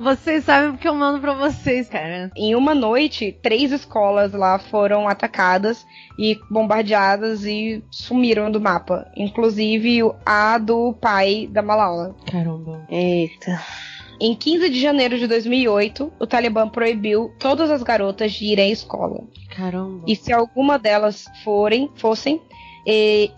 vocês 0.00 0.44
sabem 0.44 0.72
porque 0.72 0.88
eu 0.88 0.94
mando 0.94 1.20
pra 1.20 1.34
vocês, 1.34 1.90
cara. 1.90 2.30
Em 2.34 2.54
uma 2.54 2.74
noite, 2.74 3.38
três 3.42 3.70
escolas 3.70 4.32
lá 4.32 4.58
foram 4.58 5.06
atacadas 5.06 5.86
e 6.18 6.40
bombardeadas 6.50 7.44
e 7.44 7.84
sumiram 7.90 8.50
do 8.50 8.62
mapa. 8.62 9.12
Inclusive 9.14 9.98
a 10.24 10.56
do 10.56 10.94
pai 10.94 11.46
da 11.52 11.60
Malala. 11.60 12.16
Caramba. 12.30 12.86
Eita. 12.88 13.62
Em 14.18 14.34
15 14.34 14.70
de 14.70 14.80
janeiro 14.80 15.18
de 15.18 15.26
2008, 15.26 16.10
o 16.18 16.26
Talibã 16.26 16.66
proibiu 16.66 17.30
todas 17.38 17.70
as 17.70 17.82
garotas 17.82 18.32
de 18.32 18.46
irem 18.46 18.70
à 18.70 18.72
escola. 18.72 19.22
Caramba. 19.54 20.02
E 20.06 20.16
se 20.16 20.32
alguma 20.32 20.78
delas 20.78 21.26
forem, 21.44 21.90
fossem, 21.96 22.40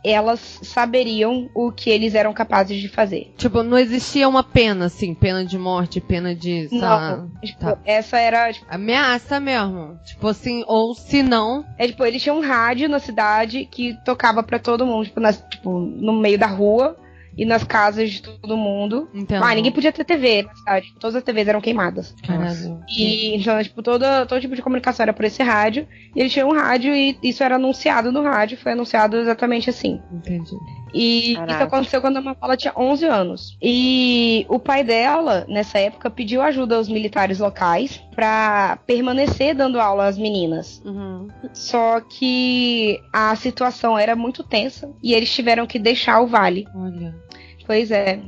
elas 0.02 0.60
saberiam 0.62 1.48
o 1.54 1.70
que 1.70 1.90
eles 1.90 2.14
eram 2.14 2.32
capazes 2.32 2.80
de 2.80 2.88
fazer. 2.88 3.32
Tipo, 3.36 3.62
não 3.62 3.78
existia 3.78 4.28
uma 4.28 4.42
pena, 4.42 4.86
assim, 4.86 5.14
pena 5.14 5.44
de 5.44 5.58
morte, 5.58 6.00
pena 6.00 6.34
de. 6.34 6.68
Não, 6.72 7.30
tipo, 7.42 7.58
Tá. 7.60 7.78
essa 7.84 8.18
era. 8.18 8.52
Tipo, 8.52 8.66
Ameaça 8.68 9.38
mesmo. 9.40 9.98
Tipo 10.04 10.28
assim, 10.28 10.64
ou 10.66 10.94
se 10.94 11.22
não. 11.22 11.64
é 11.78 11.86
tipo, 11.86 12.04
eles 12.04 12.22
tinham 12.22 12.38
um 12.38 12.46
rádio 12.46 12.88
na 12.88 12.98
cidade 12.98 13.66
que 13.70 13.94
tocava 14.04 14.42
pra 14.42 14.58
todo 14.58 14.86
mundo, 14.86 15.04
tipo, 15.04 15.20
nas- 15.20 15.44
tipo, 15.50 15.70
no 15.78 16.12
meio 16.12 16.38
da 16.38 16.46
rua 16.46 16.96
e 17.36 17.44
nas 17.44 17.64
casas 17.64 18.10
de 18.10 18.22
todo 18.22 18.56
mundo. 18.56 19.08
Entendo. 19.14 19.44
Ah, 19.44 19.54
ninguém 19.54 19.72
podia 19.72 19.92
ter 19.92 20.04
TV 20.04 20.42
na 20.42 20.54
cidade. 20.54 20.94
Todas 20.98 21.16
as 21.16 21.22
TVs 21.22 21.48
eram 21.48 21.60
queimadas. 21.60 22.14
Caralho. 22.26 22.80
E 22.88 23.36
então, 23.36 23.62
tipo, 23.62 23.82
todo, 23.82 24.04
todo 24.26 24.40
tipo 24.40 24.54
de 24.54 24.62
comunicação 24.62 25.04
era 25.04 25.12
por 25.12 25.24
esse 25.24 25.42
rádio. 25.42 25.86
E 26.14 26.20
eles 26.20 26.32
tinham 26.32 26.48
um 26.48 26.54
rádio 26.54 26.94
e 26.94 27.18
isso 27.22 27.42
era 27.42 27.56
anunciado 27.56 28.12
no 28.12 28.22
rádio. 28.22 28.58
Foi 28.58 28.72
anunciado 28.72 29.16
exatamente 29.16 29.70
assim. 29.70 30.00
Entendi. 30.12 30.54
E 30.94 31.34
Caraca. 31.34 31.52
isso 31.52 31.62
aconteceu 31.64 32.00
quando 32.00 32.18
a 32.18 32.22
Mafala 32.22 32.56
tinha 32.56 32.72
11 32.76 33.04
anos. 33.04 33.58
E 33.60 34.46
o 34.48 34.60
pai 34.60 34.84
dela, 34.84 35.44
nessa 35.48 35.78
época, 35.78 36.08
pediu 36.08 36.40
ajuda 36.40 36.76
aos 36.76 36.88
militares 36.88 37.40
locais 37.40 38.00
pra 38.14 38.78
permanecer 38.86 39.56
dando 39.56 39.80
aula 39.80 40.06
às 40.06 40.16
meninas. 40.16 40.80
Uhum. 40.84 41.28
Só 41.52 42.00
que 42.00 43.00
a 43.12 43.34
situação 43.34 43.98
era 43.98 44.14
muito 44.14 44.44
tensa 44.44 44.88
e 45.02 45.12
eles 45.12 45.34
tiveram 45.34 45.66
que 45.66 45.80
deixar 45.80 46.20
o 46.20 46.28
vale. 46.28 46.64
Olha. 46.74 47.23
Pois 47.66 47.90
é. 47.90 48.20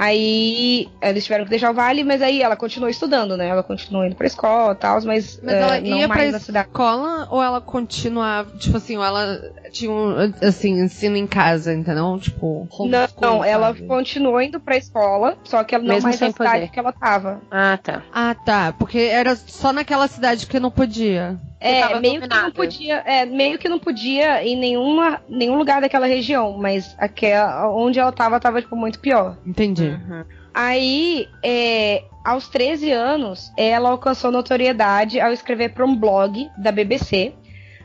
Aí 0.00 0.88
eles 1.02 1.24
tiveram 1.24 1.42
que 1.42 1.50
deixar 1.50 1.72
o 1.72 1.74
vale, 1.74 2.04
mas 2.04 2.22
aí 2.22 2.40
ela 2.40 2.54
continuou 2.56 2.88
estudando, 2.88 3.36
né? 3.36 3.48
Ela 3.48 3.64
continuou 3.64 4.06
indo 4.06 4.14
pra 4.14 4.28
escola 4.28 4.72
e 4.72 4.76
tal, 4.76 4.94
mas, 5.02 5.40
Mas 5.42 5.52
eh, 5.54 5.60
ela 5.60 5.80
não 5.80 5.98
ia 5.98 6.06
mais 6.06 6.22
pra 6.22 6.30
na 6.30 6.38
cidade. 6.38 6.68
escola 6.68 7.26
ou 7.32 7.42
ela 7.42 7.60
continuava, 7.60 8.56
tipo 8.58 8.76
assim, 8.76 8.96
ou 8.96 9.02
ela 9.04 9.40
tinha 9.72 9.90
um, 9.90 10.14
assim, 10.40 10.80
ensino 10.80 11.16
em 11.16 11.26
casa, 11.26 11.74
entendeu? 11.74 12.16
Tipo, 12.20 12.68
homeschool, 12.70 13.20
Não, 13.20 13.44
ela 13.44 13.74
continuou 13.74 14.40
indo 14.40 14.60
pra 14.60 14.76
escola, 14.76 15.36
só 15.42 15.64
que 15.64 15.74
ela 15.74 15.82
não 15.82 15.94
Mesmo 15.94 16.04
mais 16.04 16.16
sem 16.16 16.28
na 16.28 16.32
cidade 16.32 16.52
poder. 16.60 16.68
que 16.70 16.78
ela 16.78 16.92
tava. 16.92 17.40
Ah, 17.50 17.76
tá. 17.82 18.02
Ah, 18.12 18.36
tá. 18.36 18.72
Porque 18.78 18.98
era 18.98 19.34
só 19.34 19.72
naquela 19.72 20.06
cidade 20.06 20.46
que 20.46 20.60
não 20.60 20.70
podia. 20.70 21.36
É, 21.60 21.98
meio 21.98 22.20
que 22.20 22.28
não 22.28 22.28
dominada. 22.28 22.50
podia, 22.52 22.96
é, 23.04 23.26
meio 23.26 23.58
que 23.58 23.68
não 23.68 23.78
podia 23.78 24.44
em 24.46 24.56
nenhuma, 24.56 25.20
nenhum 25.28 25.58
lugar 25.58 25.80
daquela 25.80 26.06
região, 26.06 26.56
mas 26.56 26.94
aquela, 26.98 27.68
onde 27.70 27.98
ela 27.98 28.12
tava, 28.12 28.38
tava, 28.38 28.62
tipo, 28.62 28.76
muito 28.76 29.00
pior. 29.00 29.36
Entendi. 29.44 29.88
Uhum. 29.88 30.24
Aí, 30.54 31.28
é, 31.42 32.04
aos 32.24 32.48
13 32.48 32.92
anos, 32.92 33.52
ela 33.56 33.90
alcançou 33.90 34.30
notoriedade 34.30 35.20
ao 35.20 35.32
escrever 35.32 35.70
para 35.70 35.84
um 35.84 35.96
blog 35.96 36.48
da 36.56 36.70
BBC 36.70 37.32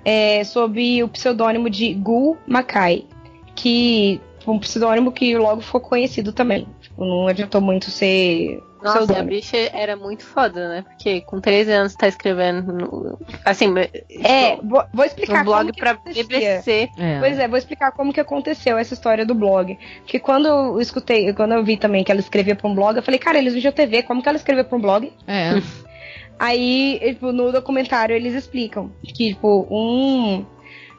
é, 0.05 0.43
sob 0.43 1.03
o 1.03 1.07
pseudônimo 1.07 1.69
de 1.69 1.93
Gul 1.93 2.37
Mackay, 2.47 3.07
que 3.55 4.19
um 4.45 4.59
pseudônimo 4.59 5.11
que 5.11 5.37
logo 5.37 5.61
ficou 5.61 5.81
conhecido 5.81 6.33
também. 6.33 6.67
Tipo, 6.81 7.05
não 7.05 7.27
adiantou 7.27 7.61
muito 7.61 7.89
ser 7.89 8.61
Nossa, 8.83 8.97
a 8.99 9.01
pseudônimo. 9.03 9.29
bicha 9.29 9.57
era 9.73 9.95
muito 9.95 10.23
foda, 10.25 10.67
né? 10.69 10.81
Porque 10.87 11.21
com 11.21 11.39
13 11.39 11.71
anos 11.71 11.95
tá 11.95 12.07
escrevendo. 12.07 12.73
no- 12.73 13.19
assim, 13.45 13.73
É, 14.23 14.57
vou, 14.57 14.83
vou 14.93 15.05
explicar 15.05 15.41
um 15.41 15.45
blog 15.45 15.59
como 15.61 15.73
que 15.73 15.79
pra 15.79 15.91
acontecia. 15.91 16.23
BBC. 16.25 16.89
É. 16.97 17.19
Pois 17.19 17.39
é, 17.39 17.47
vou 17.47 17.57
explicar 17.57 17.91
como 17.91 18.11
que 18.13 18.19
aconteceu 18.19 18.77
essa 18.77 18.93
história 18.93 19.25
do 19.25 19.33
blog. 19.33 19.77
Porque 19.99 20.19
quando 20.19 20.47
eu 20.47 20.81
escutei, 20.81 21.33
quando 21.33 21.53
eu 21.53 21.63
vi 21.63 21.77
também 21.77 22.03
que 22.03 22.11
ela 22.11 22.19
escrevia 22.21 22.55
pra 22.55 22.67
um 22.69 22.75
blog, 22.75 22.97
eu 22.97 23.03
falei, 23.03 23.19
cara, 23.19 23.37
eles 23.37 23.53
viam 23.53 23.71
TV, 23.71 24.03
como 24.03 24.21
que 24.21 24.29
ela 24.29 24.37
escreveu 24.37 24.65
pra 24.65 24.77
um 24.77 24.81
blog? 24.81 25.11
É. 25.27 25.51
Aí, 26.39 26.99
tipo, 27.01 27.31
no 27.31 27.51
documentário 27.51 28.15
eles 28.15 28.33
explicam 28.33 28.91
que, 29.03 29.13
tipo, 29.33 29.67
um, 29.69 30.45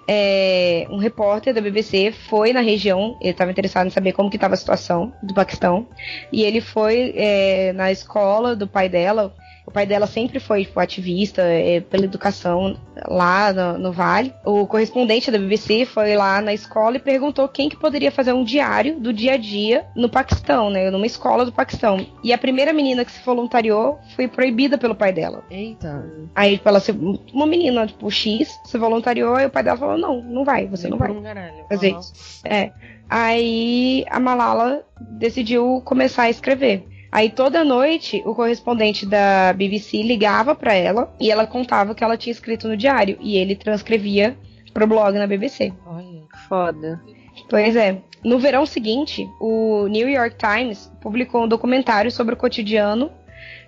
é, 0.07 0.87
um 0.91 0.99
repórter 0.99 1.55
da 1.55 1.61
BBC 1.61 2.13
foi 2.29 2.53
na 2.53 2.61
região, 2.61 3.17
ele 3.21 3.31
estava 3.31 3.51
interessado 3.51 3.87
em 3.87 3.91
saber 3.91 4.13
como 4.13 4.31
que 4.31 4.37
estava 4.37 4.55
a 4.55 4.57
situação 4.57 5.13
do 5.23 5.35
Paquistão, 5.35 5.87
e 6.33 6.43
ele 6.43 6.61
foi 6.61 7.15
é, 7.17 7.73
na 7.73 7.91
escola 7.91 8.55
do 8.55 8.67
pai 8.67 8.89
dela. 8.89 9.35
O 9.67 9.71
pai 9.71 9.87
dela 9.87 10.07
sempre 10.07 10.39
foi 10.39 10.65
tipo, 10.65 10.79
ativista 10.79 11.41
é, 11.43 11.81
pela 11.81 12.05
educação 12.05 12.77
lá 13.09 13.53
no, 13.53 13.79
no 13.79 13.93
Vale. 13.93 14.33
O 14.45 14.67
correspondente 14.67 15.31
da 15.31 15.39
BBC 15.39 15.87
foi 15.87 16.15
lá 16.17 16.41
na 16.43 16.53
escola 16.53 16.97
e 16.97 17.01
perguntou 17.01 17.49
quem 17.49 17.69
que 17.71 17.77
poderia 17.77 18.13
fazer 18.13 18.33
um 18.35 18.45
diário 18.45 19.01
do 19.01 19.13
dia 19.13 19.35
a 19.35 19.37
dia 19.39 19.87
no 19.97 20.09
Paquistão, 20.09 20.69
né? 20.69 20.91
Numa 20.91 21.07
escola 21.07 21.47
do 21.47 21.53
Paquistão. 21.53 22.07
E 22.23 22.33
a 22.33 22.39
primeira 22.39 22.73
menina 22.75 23.05
que 23.05 23.13
se 23.13 23.25
voluntariou 23.25 23.99
foi 24.15 24.29
proibida 24.29 24.77
pelo 24.77 24.95
pai 24.95 25.13
dela. 25.13 25.43
Eita. 25.51 26.05
Aí, 26.35 26.59
tipo, 26.59 26.69
ela 26.69 26.81
se, 26.81 26.93
uma 27.33 27.47
menina, 27.47 27.87
tipo, 27.87 28.11
X, 28.11 28.61
se 28.67 28.77
voluntariou 28.79 29.39
e 29.41 29.47
o 29.47 29.51
pai 29.51 29.63
dela 29.63 29.79
falou: 29.79 29.97
Não, 29.97 30.23
não 30.23 30.45
vai, 30.45 30.67
você 30.67 30.89
não 30.89 30.99
vai 30.99 31.09
Por 31.09 31.17
um 31.17 31.23
caralho. 31.23 31.65
fazer 31.71 31.97
isso. 31.99 32.13
É. 32.45 32.71
Aí 33.09 34.05
a 34.11 34.21
Malala 34.21 34.83
decidiu 35.01 35.81
começar 35.85 36.25
a 36.25 36.31
escrever. 36.31 36.87
Aí 37.15 37.31
toda 37.31 37.65
noite 37.65 38.21
o 38.27 38.35
correspondente 38.35 39.07
da 39.07 39.53
BBC 39.53 40.03
ligava 40.03 40.53
pra 40.53 40.75
ela 40.75 41.15
e 41.21 41.31
ela 41.31 41.47
contava 41.47 41.93
o 41.93 41.95
que 41.95 42.03
ela 42.03 42.17
tinha 42.17 42.33
escrito 42.33 42.67
no 42.67 42.77
diário 42.77 43.17
e 43.21 43.37
ele 43.37 43.55
transcrevia 43.55 44.37
pro 44.73 44.85
blog 44.85 45.17
na 45.17 45.25
BBC. 45.25 45.73
Olha. 45.87 46.25
Foda. 46.49 47.01
Pois 47.49 47.77
é. 47.77 47.99
No 48.25 48.41
verão 48.41 48.67
seguinte, 48.67 49.29
o 49.41 49.87
New 49.87 50.09
York 50.09 50.35
Times 50.37 50.91
publicou 51.01 51.45
um 51.45 51.49
documentário 51.49 52.11
sobre 52.11 52.35
o 52.35 52.37
cotidiano 52.37 53.13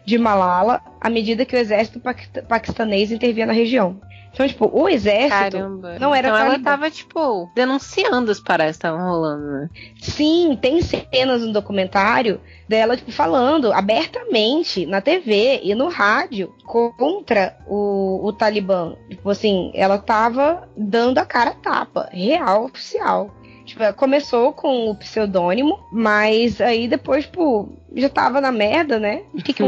de 0.05 0.19
Malala 0.19 0.81
à 1.01 1.09
medida 1.09 1.45
que 1.45 1.55
o 1.55 1.59
exército 1.59 2.01
paquist- 2.01 2.43
paquistanês 2.49 3.13
intervia 3.13 3.47
na 3.47 3.53
região. 3.53 4.01
Então, 4.37 4.47
tipo, 4.47 4.71
o 4.71 4.87
exército 4.87 5.57
Caramba. 5.57 5.99
não 5.99 6.15
era 6.15 6.29
então 6.29 6.39
ela 6.39 6.51
Talibã. 6.51 6.71
tava, 6.71 6.91
tipo, 6.91 7.51
denunciando 7.55 8.31
as 8.31 8.39
paradas 8.39 8.77
que 8.77 8.81
estavam 8.81 9.09
rolando, 9.09 9.47
né? 9.47 9.71
Sim, 9.99 10.59
tem 10.61 10.83
cenas 10.83 11.41
no 11.41 11.55
documentário 11.55 12.39
dela, 12.69 12.99
tipo, 12.99 13.11
falando 13.11 13.73
abertamente 13.73 14.85
na 14.85 15.01
TV 15.01 15.61
e 15.63 15.75
no 15.75 15.89
rádio 15.89 16.55
contra 16.67 17.57
o, 17.67 18.27
o 18.27 18.31
Talibã. 18.35 18.95
Tipo 19.09 19.31
assim, 19.31 19.73
ela 19.75 19.97
tava 19.97 20.69
dando 20.77 21.17
a 21.17 21.25
cara 21.25 21.53
a 21.53 21.55
tapa, 21.55 22.11
real, 22.13 22.67
oficial. 22.67 23.35
Tipo, 23.65 23.85
ela 23.85 23.95
começou 23.95 24.53
com 24.53 24.91
o 24.91 24.95
pseudônimo, 24.95 25.81
mas 25.91 26.61
aí 26.61 26.87
depois, 26.87 27.25
tipo, 27.25 27.73
já 27.95 28.11
tava 28.11 28.39
na 28.39 28.53
merda, 28.53 28.99
né? 28.99 29.23
O 29.33 29.43
que 29.43 29.55
que 29.55 29.63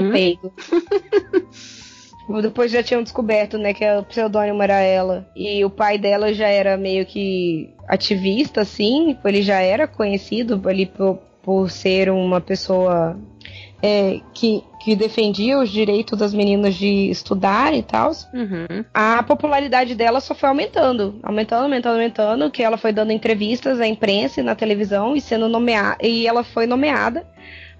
Depois 2.42 2.70
já 2.70 2.82
tinham 2.82 3.02
descoberto, 3.02 3.56
né, 3.56 3.72
que 3.72 3.84
o 3.84 4.04
pseudônimo 4.04 4.62
era 4.62 4.80
ela. 4.80 5.26
E 5.34 5.64
o 5.64 5.70
pai 5.70 5.96
dela 5.96 6.32
já 6.32 6.48
era 6.48 6.76
meio 6.76 7.06
que 7.06 7.74
ativista, 7.88 8.60
assim. 8.60 9.14
tipo, 9.14 9.26
Ele 9.26 9.42
já 9.42 9.60
era 9.60 9.86
conhecido 9.86 10.60
ali 10.68 10.84
por, 10.86 11.18
por 11.42 11.70
ser 11.70 12.10
uma 12.10 12.40
pessoa 12.40 13.18
é, 13.82 14.20
que, 14.34 14.62
que 14.80 14.94
defendia 14.94 15.58
os 15.58 15.70
direitos 15.70 16.18
das 16.18 16.34
meninas 16.34 16.74
de 16.74 17.10
estudar 17.10 17.72
e 17.74 17.82
tal. 17.82 18.10
Uhum. 18.34 18.84
A 18.92 19.22
popularidade 19.22 19.94
dela 19.94 20.20
só 20.20 20.34
foi 20.34 20.48
aumentando. 20.48 21.18
Aumentando, 21.22 21.64
aumentando, 21.64 21.94
aumentando. 21.94 22.50
Que 22.50 22.62
ela 22.62 22.76
foi 22.76 22.92
dando 22.92 23.12
entrevistas 23.12 23.80
à 23.80 23.86
imprensa 23.86 24.40
e 24.40 24.44
na 24.44 24.54
televisão 24.54 25.16
e 25.16 25.20
sendo 25.20 25.48
nomeada. 25.48 25.96
E 26.02 26.26
ela 26.26 26.44
foi 26.44 26.66
nomeada 26.66 27.26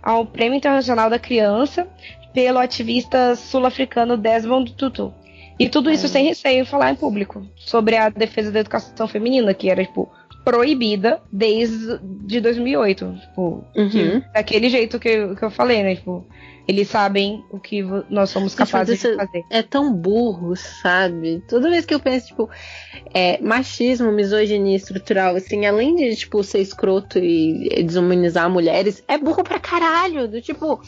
ao 0.03 0.25
Prêmio 0.25 0.57
Internacional 0.57 1.11
da 1.11 1.19
Criança 1.19 1.87
pelo 2.33 2.59
ativista 2.59 3.35
sul-africano 3.37 4.17
Desmond 4.17 4.75
Tutu. 4.75 5.13
E 5.59 5.69
tudo 5.69 5.91
isso 5.91 6.07
sem 6.07 6.25
receio 6.27 6.65
falar 6.65 6.93
em 6.93 6.95
público 6.95 7.45
sobre 7.57 7.97
a 7.97 8.09
defesa 8.09 8.53
da 8.53 8.61
educação 8.61 9.09
feminina, 9.09 9.53
que 9.53 9.69
era, 9.69 9.85
tipo, 9.85 10.09
proibida 10.45 11.21
desde 11.33 11.99
de 12.03 12.41
2008. 12.41 13.19
Tipo, 13.21 13.65
Uhum. 13.77 13.89
que- 13.91 14.23
daquele 14.33 14.69
jeito 14.71 14.99
que, 15.01 15.09
eu- 15.09 15.35
que 15.37 15.45
eu 15.45 15.51
falei, 15.51 15.83
né? 15.83 15.97
Tipo, 15.97 16.25
eles 16.67 16.89
sabem 16.89 17.43
o 17.51 17.59
que 17.59 17.83
nós 18.09 18.31
somos 18.31 18.55
capazes 18.55 19.01
de 19.01 19.17
fazer. 19.17 19.43
É 19.51 19.63
tão 19.63 19.93
burro, 19.93 20.55
sabe? 20.55 21.43
Toda 21.49 21.69
vez 21.71 21.85
que 21.85 21.93
eu 21.95 21.99
penso, 22.01 22.29
tipo, 22.29 22.49
é, 23.13 23.41
machismo, 23.43 24.13
misoginia 24.13 24.77
estrutural, 24.77 25.35
assim, 25.35 25.67
além 25.67 25.97
de, 25.97 26.15
tipo, 26.15 26.43
ser 26.45 26.61
escroto 26.61 27.19
e 27.19 27.83
desumanizar 27.83 28.49
mulheres, 28.49 29.03
é 29.09 29.19
burro 29.19 29.43
pra 29.43 29.59
caralho. 29.59 30.29
Do 30.29 30.41
tipo, 30.41 30.81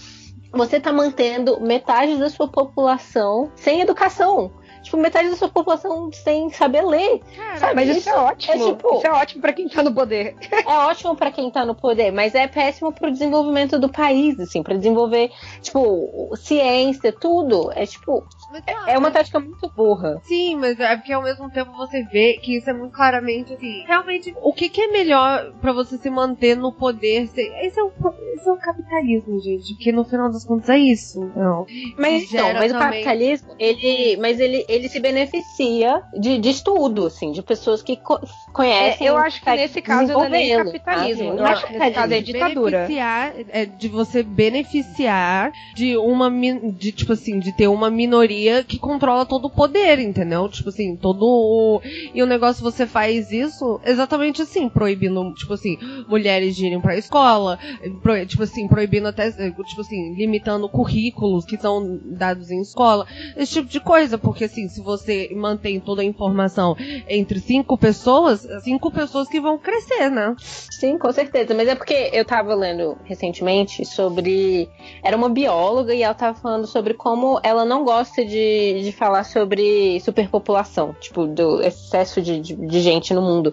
você 0.53 0.81
tá 0.81 0.93
mantendo 0.93 1.61
metade 1.61 2.17
da 2.17 2.29
sua 2.31 2.49
população 2.49 3.51
sem 3.57 3.81
educação. 3.81 4.53
Tipo, 4.83 4.97
metade 4.97 5.29
da 5.29 5.37
sua 5.37 5.49
população 5.51 6.11
sem 6.11 6.49
saber 6.49 6.81
ler. 6.83 7.21
Sabe? 7.59 7.75
Mas 7.75 7.97
isso, 7.99 8.09
é 8.09 8.17
ótimo. 8.17 8.55
é 8.55 8.59
tipo- 8.73 8.97
Isso 8.97 9.07
é 9.07 9.11
ótimo 9.13 9.43
pra 9.43 9.53
quem 9.53 9.69
tá 9.69 9.83
no 9.83 9.93
poder. 9.95 10.35
É 10.51 10.73
ótimo 10.87 11.15
pra 11.15 11.31
quem 11.31 11.51
tá 11.51 11.67
no 11.67 11.75
poder, 11.75 12.11
mas 12.11 12.35
é 12.35 12.49
péssimo 12.49 12.91
pro 12.91 13.11
desenvolvimento 13.11 13.79
do 13.79 13.91
país, 13.91 14.41
assim, 14.41 14.63
pra 14.63 14.75
desenvolver, 14.77 15.31
tipo, 15.61 16.31
ciência, 16.35 17.13
tudo. 17.13 17.71
É 17.75 17.85
tipo, 17.85 18.25
Mas, 18.51 18.63
é 18.87 18.99
uma 18.99 19.11
tática 19.11 19.39
muito 19.41 19.69
burra. 19.77 20.21
Sim, 20.25 20.57
mas 20.57 20.79
é 20.81 20.97
porque 20.97 21.13
ao 21.13 21.23
mesmo 21.23 21.51
tempo 21.51 21.73
você 21.73 22.03
vê 22.05 22.35
que 22.43 22.57
isso 22.57 22.69
é 22.69 22.73
muito 22.73 22.93
claramente 22.93 23.53
assim. 23.55 23.85
Realmente, 23.87 24.35
o 24.43 24.53
que, 24.53 24.69
que 24.69 24.81
é 24.81 24.89
melhor 24.89 25.53
pra 25.61 25.73
você 25.73 25.97
se 25.99 26.11
manter 26.11 26.57
no 26.57 26.73
poder? 26.73 27.29
Se- 27.29 27.41
Esse 27.63 27.79
é, 27.79 27.83
o, 27.83 27.93
esse 28.35 28.49
é 28.49 28.53
o 28.53 28.57
capitalismo, 28.57 29.41
gente. 29.41 29.75
Que 29.77 29.93
no 29.93 30.05
final 30.05 30.31
das 30.31 30.45
contas 30.45 30.69
é 30.71 30.79
isso. 30.79 31.21
Não. 31.37 31.65
Mas, 31.97 32.33
então, 32.33 32.53
mas 32.55 32.71
o 32.73 32.75
também- 32.75 32.91
capitalismo, 33.05 33.55
ele, 33.59 34.17
mas 34.17 34.41
ele, 34.41 34.65
ele 34.69 34.89
se 34.89 34.99
beneficia 35.01 36.03
de, 36.19 36.39
de 36.39 36.51
estudo, 36.51 37.07
assim, 37.07 37.33
de 37.33 37.43
pessoas 37.43 37.83
que 37.83 37.97
co- 37.97 38.21
conhecem. 38.53 39.07
É, 39.07 39.11
eu 39.11 39.17
acho 39.17 39.39
que 39.39 39.45
tá 39.45 39.55
nesse 39.57 39.81
caso 39.81 40.13
não 40.13 40.25
é 40.25 40.57
capitalismo. 40.65 41.25
sabe? 41.29 41.39
Eu 41.41 41.47
acho 41.47 41.67
que 41.67 41.73
nesse 41.79 41.91
caso 41.95 42.15
é 42.15 42.21
ditadura. 42.21 42.71
Beneficiar, 42.79 43.33
é, 43.51 43.65
de 43.67 43.89
você 43.89 44.23
beneficiar 44.23 45.53
de 45.75 45.97
uma 45.97 46.31
de 46.31 46.93
tipo 46.93 47.13
assim, 47.13 47.39
de 47.39 47.53
ter 47.53 47.69
uma 47.69 47.91
minoria 47.91 48.40
que 48.67 48.79
controla 48.79 49.27
todo 49.27 49.47
o 49.47 49.51
poder, 49.51 49.99
entendeu? 49.99 50.49
Tipo 50.49 50.69
assim, 50.69 50.97
todo 50.97 51.25
o 51.27 51.81
e 52.15 52.23
o 52.23 52.27
negócio 52.27 52.63
você 52.63 52.87
faz 52.87 53.31
isso 53.33 53.81
exatamente 53.85 54.43
assim, 54.43 54.69
proibindo, 54.69 55.33
tipo 55.35 55.53
assim, 55.55 55.77
mulheres 56.09 56.57
de 56.57 56.67
irem 56.67 56.81
pra 56.81 56.97
escola, 56.97 57.59
pro- 58.03 58.25
tipo 58.27 58.43
assim, 58.43 58.67
proibindo 58.69 59.09
até 59.09 59.31
tipo 59.31 59.81
assim, 59.81 60.15
limitando 60.15 60.69
currículos 60.69 61.45
que 61.45 61.57
são 61.57 61.99
dados 62.05 62.51
em 62.51 62.61
escola, 62.61 63.07
esse 63.37 63.53
tipo 63.55 63.69
de 63.69 63.81
coisa, 63.81 64.19
porque 64.19 64.45
assim, 64.45 64.69
se 64.69 64.81
você 64.83 65.31
mantém 65.35 65.81
toda 65.81 66.03
a 66.03 66.05
informação 66.05 66.77
entre 67.09 67.39
cinco 67.41 67.77
pessoas, 67.79 68.47
cinco 68.63 68.91
pessoas 68.91 69.29
que 69.29 69.41
vão 69.41 69.59
crescer, 69.59 70.11
né? 70.11 70.35
Sim, 70.39 70.99
com 70.99 71.13
certeza. 71.13 71.55
Mas 71.55 71.69
é 71.69 71.75
porque 71.75 72.11
eu 72.13 72.25
tava 72.25 72.55
lendo 72.55 72.97
recentemente 73.05 73.85
sobre. 73.85 74.69
Era 75.03 75.17
uma 75.17 75.29
bióloga 75.29 75.95
e 75.95 76.03
ela 76.03 76.15
tava 76.15 76.39
falando 76.39 76.67
sobre 76.67 76.95
como 76.95 77.39
ela 77.43 77.65
não 77.65 77.85
gosta 77.85 78.25
de, 78.25 78.30
de 78.31 78.93
falar 78.93 79.25
sobre 79.25 80.01
superpopulação, 80.01 80.95
tipo, 81.01 81.27
do 81.27 81.63
excesso 81.63 82.23
de, 82.23 82.41
de, 82.41 82.55
de 82.55 82.81
gente 82.81 83.13
no 83.13 83.23
mundo. 83.23 83.53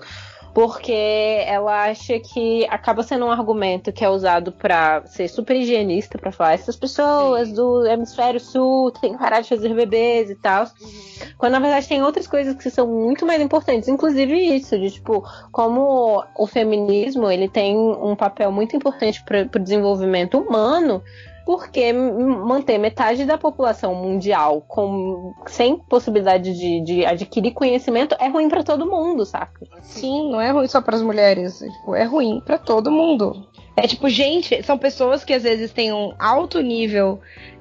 Porque 0.53 0.91
ela 1.45 1.83
acha 1.83 2.19
que 2.19 2.65
acaba 2.65 3.03
sendo 3.03 3.25
um 3.25 3.31
argumento 3.31 3.93
que 3.93 4.03
é 4.03 4.09
usado 4.09 4.51
pra 4.51 5.05
ser 5.05 5.27
super 5.27 5.55
higienista, 5.55 6.17
pra 6.17 6.31
falar 6.31 6.53
essas 6.53 6.75
pessoas 6.75 7.51
do 7.51 7.85
hemisfério 7.85 8.39
sul 8.39 8.89
têm 8.89 9.11
que 9.11 9.19
parar 9.19 9.41
de 9.41 9.49
fazer 9.49 9.71
bebês 9.75 10.31
e 10.31 10.35
tal. 10.35 10.65
Quando 11.37 11.51
na 11.51 11.59
verdade 11.59 11.87
tem 11.87 12.01
outras 12.01 12.25
coisas 12.25 12.55
que 12.55 12.71
são 12.71 12.87
muito 12.87 13.23
mais 13.23 13.39
importantes, 13.39 13.87
inclusive 13.87 14.33
isso, 14.35 14.79
de 14.79 14.89
tipo, 14.89 15.23
como 15.51 16.23
o 16.35 16.47
feminismo 16.47 17.29
ele 17.29 17.47
tem 17.47 17.77
um 17.77 18.15
papel 18.15 18.51
muito 18.51 18.75
importante 18.75 19.23
para 19.23 19.47
o 19.55 19.59
desenvolvimento 19.59 20.39
humano, 20.39 21.03
porque 21.47 21.93
manter 21.93 22.77
metade 22.77 23.23
da 23.23 23.37
população 23.37 23.95
mundial 23.95 24.59
com, 24.67 25.33
sem 25.45 25.77
possibilidade 25.77 26.53
de, 26.53 26.81
de 26.81 27.05
adquirir 27.05 27.53
conhecimento 27.53 28.17
é 28.19 28.27
ruim 28.27 28.49
para 28.49 28.65
todo 28.65 28.85
mundo, 28.85 29.25
saca? 29.25 29.65
Sim, 29.81 30.29
não 30.29 30.41
é 30.41 30.51
ruim 30.51 30.67
só 30.67 30.81
pras 30.81 31.01
mulheres. 31.01 31.61
É, 31.95 32.03
ruim 32.03 32.41
pra 32.45 32.57
todo 32.57 32.91
mundo. 32.91 33.47
É 33.77 33.87
tipo, 33.87 34.09
gente, 34.09 34.63
são 34.63 34.77
pessoas 34.77 35.23
que 35.23 35.33
às 35.33 35.43
vezes 35.43 35.71
têm 35.71 35.93
um 35.93 36.11
alto 36.17 36.59
nível. 36.61 37.19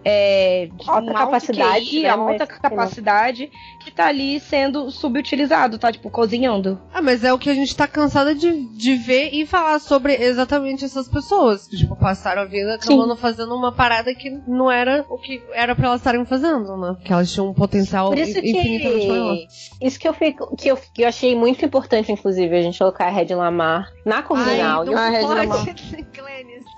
É, 0.09 0.69
de 0.73 0.89
Alta 0.89 1.13
capacidade, 1.13 1.85
QI, 1.91 2.03
né, 2.05 2.11
alta 2.11 2.47
mas- 2.49 2.59
capacidade 2.61 3.51
que 3.83 3.91
tá 3.91 4.07
ali 4.07 4.39
sendo 4.39 4.89
subutilizado, 4.89 5.79
tá? 5.81 5.91
Tipo, 5.91 6.09
cozinhando. 6.11 6.81
Ah, 6.95 7.03
mas 7.03 7.25
é 7.25 7.33
o 7.33 7.39
que 7.41 7.51
a 7.51 7.55
gente 7.55 7.75
tá 7.75 7.89
cansada 7.89 8.33
de, 8.33 8.67
de 8.77 8.95
ver 8.95 9.31
e 9.33 9.45
falar 9.45 9.81
sobre 9.81 10.15
exatamente 10.15 10.85
essas 10.85 11.09
pessoas. 11.09 11.67
Que, 11.67 11.77
tipo, 11.77 11.97
passaram 11.97 12.43
a 12.43 12.45
vida 12.45 12.77
acabando 12.77 13.17
fazendo 13.17 13.53
uma 13.57 13.73
parada 13.73 14.15
que 14.15 14.31
não 14.47 14.71
era 14.71 15.05
o 15.11 15.19
que 15.19 15.43
era 15.53 15.75
pra 15.75 15.89
elas 15.89 16.01
estarem 16.03 16.25
fazendo, 16.25 16.77
né? 16.77 16.97
Que 17.05 17.13
elas 17.13 17.33
tinham 17.33 17.49
um 17.49 17.55
potencial 17.55 18.11
Por 18.11 18.19
isso 18.19 18.39
infinitamente 18.39 19.09
maior. 19.09 19.35
que 19.35 19.49
isso 19.89 19.99
que 19.99 20.07
eu 20.07 20.15
fico 20.15 20.57
que 20.57 20.69
eu, 20.69 20.77
que 20.95 21.03
eu 21.03 21.09
achei 21.09 21.35
muito 21.35 21.65
importante, 21.65 22.13
inclusive, 22.13 22.57
a 22.57 22.63
gente 22.63 22.79
colocar 22.79 23.07
a 23.07 23.11
Red 23.11 23.35
Lamar 23.35 23.91
na 24.05 24.23
Corvinal. 24.23 24.83
Ai, 24.83 24.87
E 24.87 24.91
não 24.95 25.11
Regina 25.11 25.35
pode 25.35 25.47
Mal. 25.49 25.67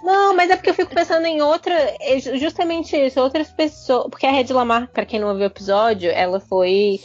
Não, 0.03 0.35
mas 0.35 0.51
é 0.51 0.57
porque 0.57 0.71
eu 0.71 0.75
fico 0.75 0.95
pensando 0.95 1.27
em 1.27 1.41
outra. 1.43 1.75
é 2.01 2.19
ju- 2.21 2.37
Justamente 2.37 2.97
isso, 2.97 3.21
outras 3.21 3.51
pessoas. 3.51 4.07
Porque 4.11 4.27
a 4.27 4.31
Red 4.33 4.53
Lamar, 4.53 4.88
pra 4.88 5.05
quem 5.07 5.21
não 5.21 5.29
ouviu 5.29 5.45
o 5.45 5.47
episódio, 5.47 6.11
ela 6.11 6.41
foi. 6.41 7.01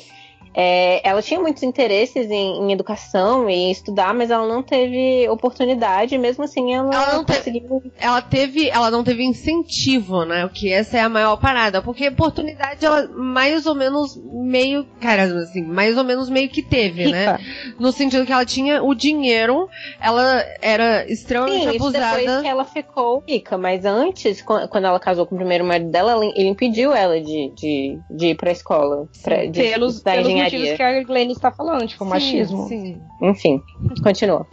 É, 0.53 1.01
ela 1.07 1.21
tinha 1.21 1.39
muitos 1.39 1.63
interesses 1.63 2.29
em, 2.29 2.63
em 2.63 2.71
educação 2.71 3.49
e 3.49 3.53
em 3.53 3.71
estudar, 3.71 4.13
mas 4.13 4.29
ela 4.31 4.47
não 4.47 4.61
teve 4.61 5.27
oportunidade, 5.29 6.17
mesmo 6.17 6.43
assim 6.43 6.73
ela, 6.73 6.93
Ela 6.93 7.13
não 7.15 7.23
teve- 7.23 7.37
conseguiu. 7.59 7.83
Ela 7.99 8.21
teve, 8.21 8.69
ela 8.69 8.91
não 8.91 9.03
teve 9.03 9.23
incentivo, 9.23 10.25
né? 10.25 10.45
O 10.45 10.49
que 10.49 10.71
essa 10.71 10.97
é 10.97 11.01
a 11.01 11.09
maior 11.09 11.37
parada, 11.37 11.81
porque 11.81 12.07
oportunidade 12.07 12.85
ela 12.85 13.07
mais 13.09 13.65
ou 13.65 13.75
menos 13.75 14.19
meio, 14.33 14.85
cara, 14.99 15.23
assim, 15.23 15.61
mais 15.63 15.97
ou 15.97 16.03
menos 16.03 16.29
meio 16.29 16.49
que 16.49 16.61
teve, 16.61 17.11
né? 17.11 17.33
Rica. 17.37 17.75
No 17.79 17.91
sentido 17.91 18.25
que 18.25 18.31
ela 18.31 18.45
tinha 18.45 18.83
o 18.83 18.93
dinheiro, 18.93 19.67
ela 20.01 20.43
era 20.61 21.05
extremamente 21.11 21.63
Sim, 21.63 21.69
isso 21.75 21.91
depois 21.91 21.95
abusada. 22.13 22.41
que 22.41 22.47
ela 22.47 22.65
ficou 22.65 23.23
rica, 23.27 23.57
mas 23.57 23.85
antes, 23.85 24.41
quan- 24.41 24.67
quando 24.67 24.85
ela 24.85 24.99
casou 24.99 25.25
com 25.25 25.35
o 25.35 25.37
primeiro 25.37 25.63
marido 25.65 25.89
dela, 25.89 26.11
ela- 26.11 26.25
ele 26.25 26.47
impediu 26.49 26.93
ela 26.93 27.19
de, 27.19 27.51
de, 27.55 27.99
de 28.09 28.27
ir 28.27 28.35
pra 28.35 28.51
escola, 28.51 29.07
pra, 29.23 29.45
de 29.45 29.61
pelos 29.61 29.97
engenharia. 30.05 30.42
Motivos 30.43 30.71
que 30.73 30.83
a 30.83 31.03
Glenn 31.03 31.31
está 31.31 31.51
falando, 31.51 31.87
tipo, 31.87 32.03
Sim, 32.03 32.09
machismo. 32.09 32.67
Sim. 32.67 33.01
Enfim, 33.21 33.61
continua. 34.01 34.47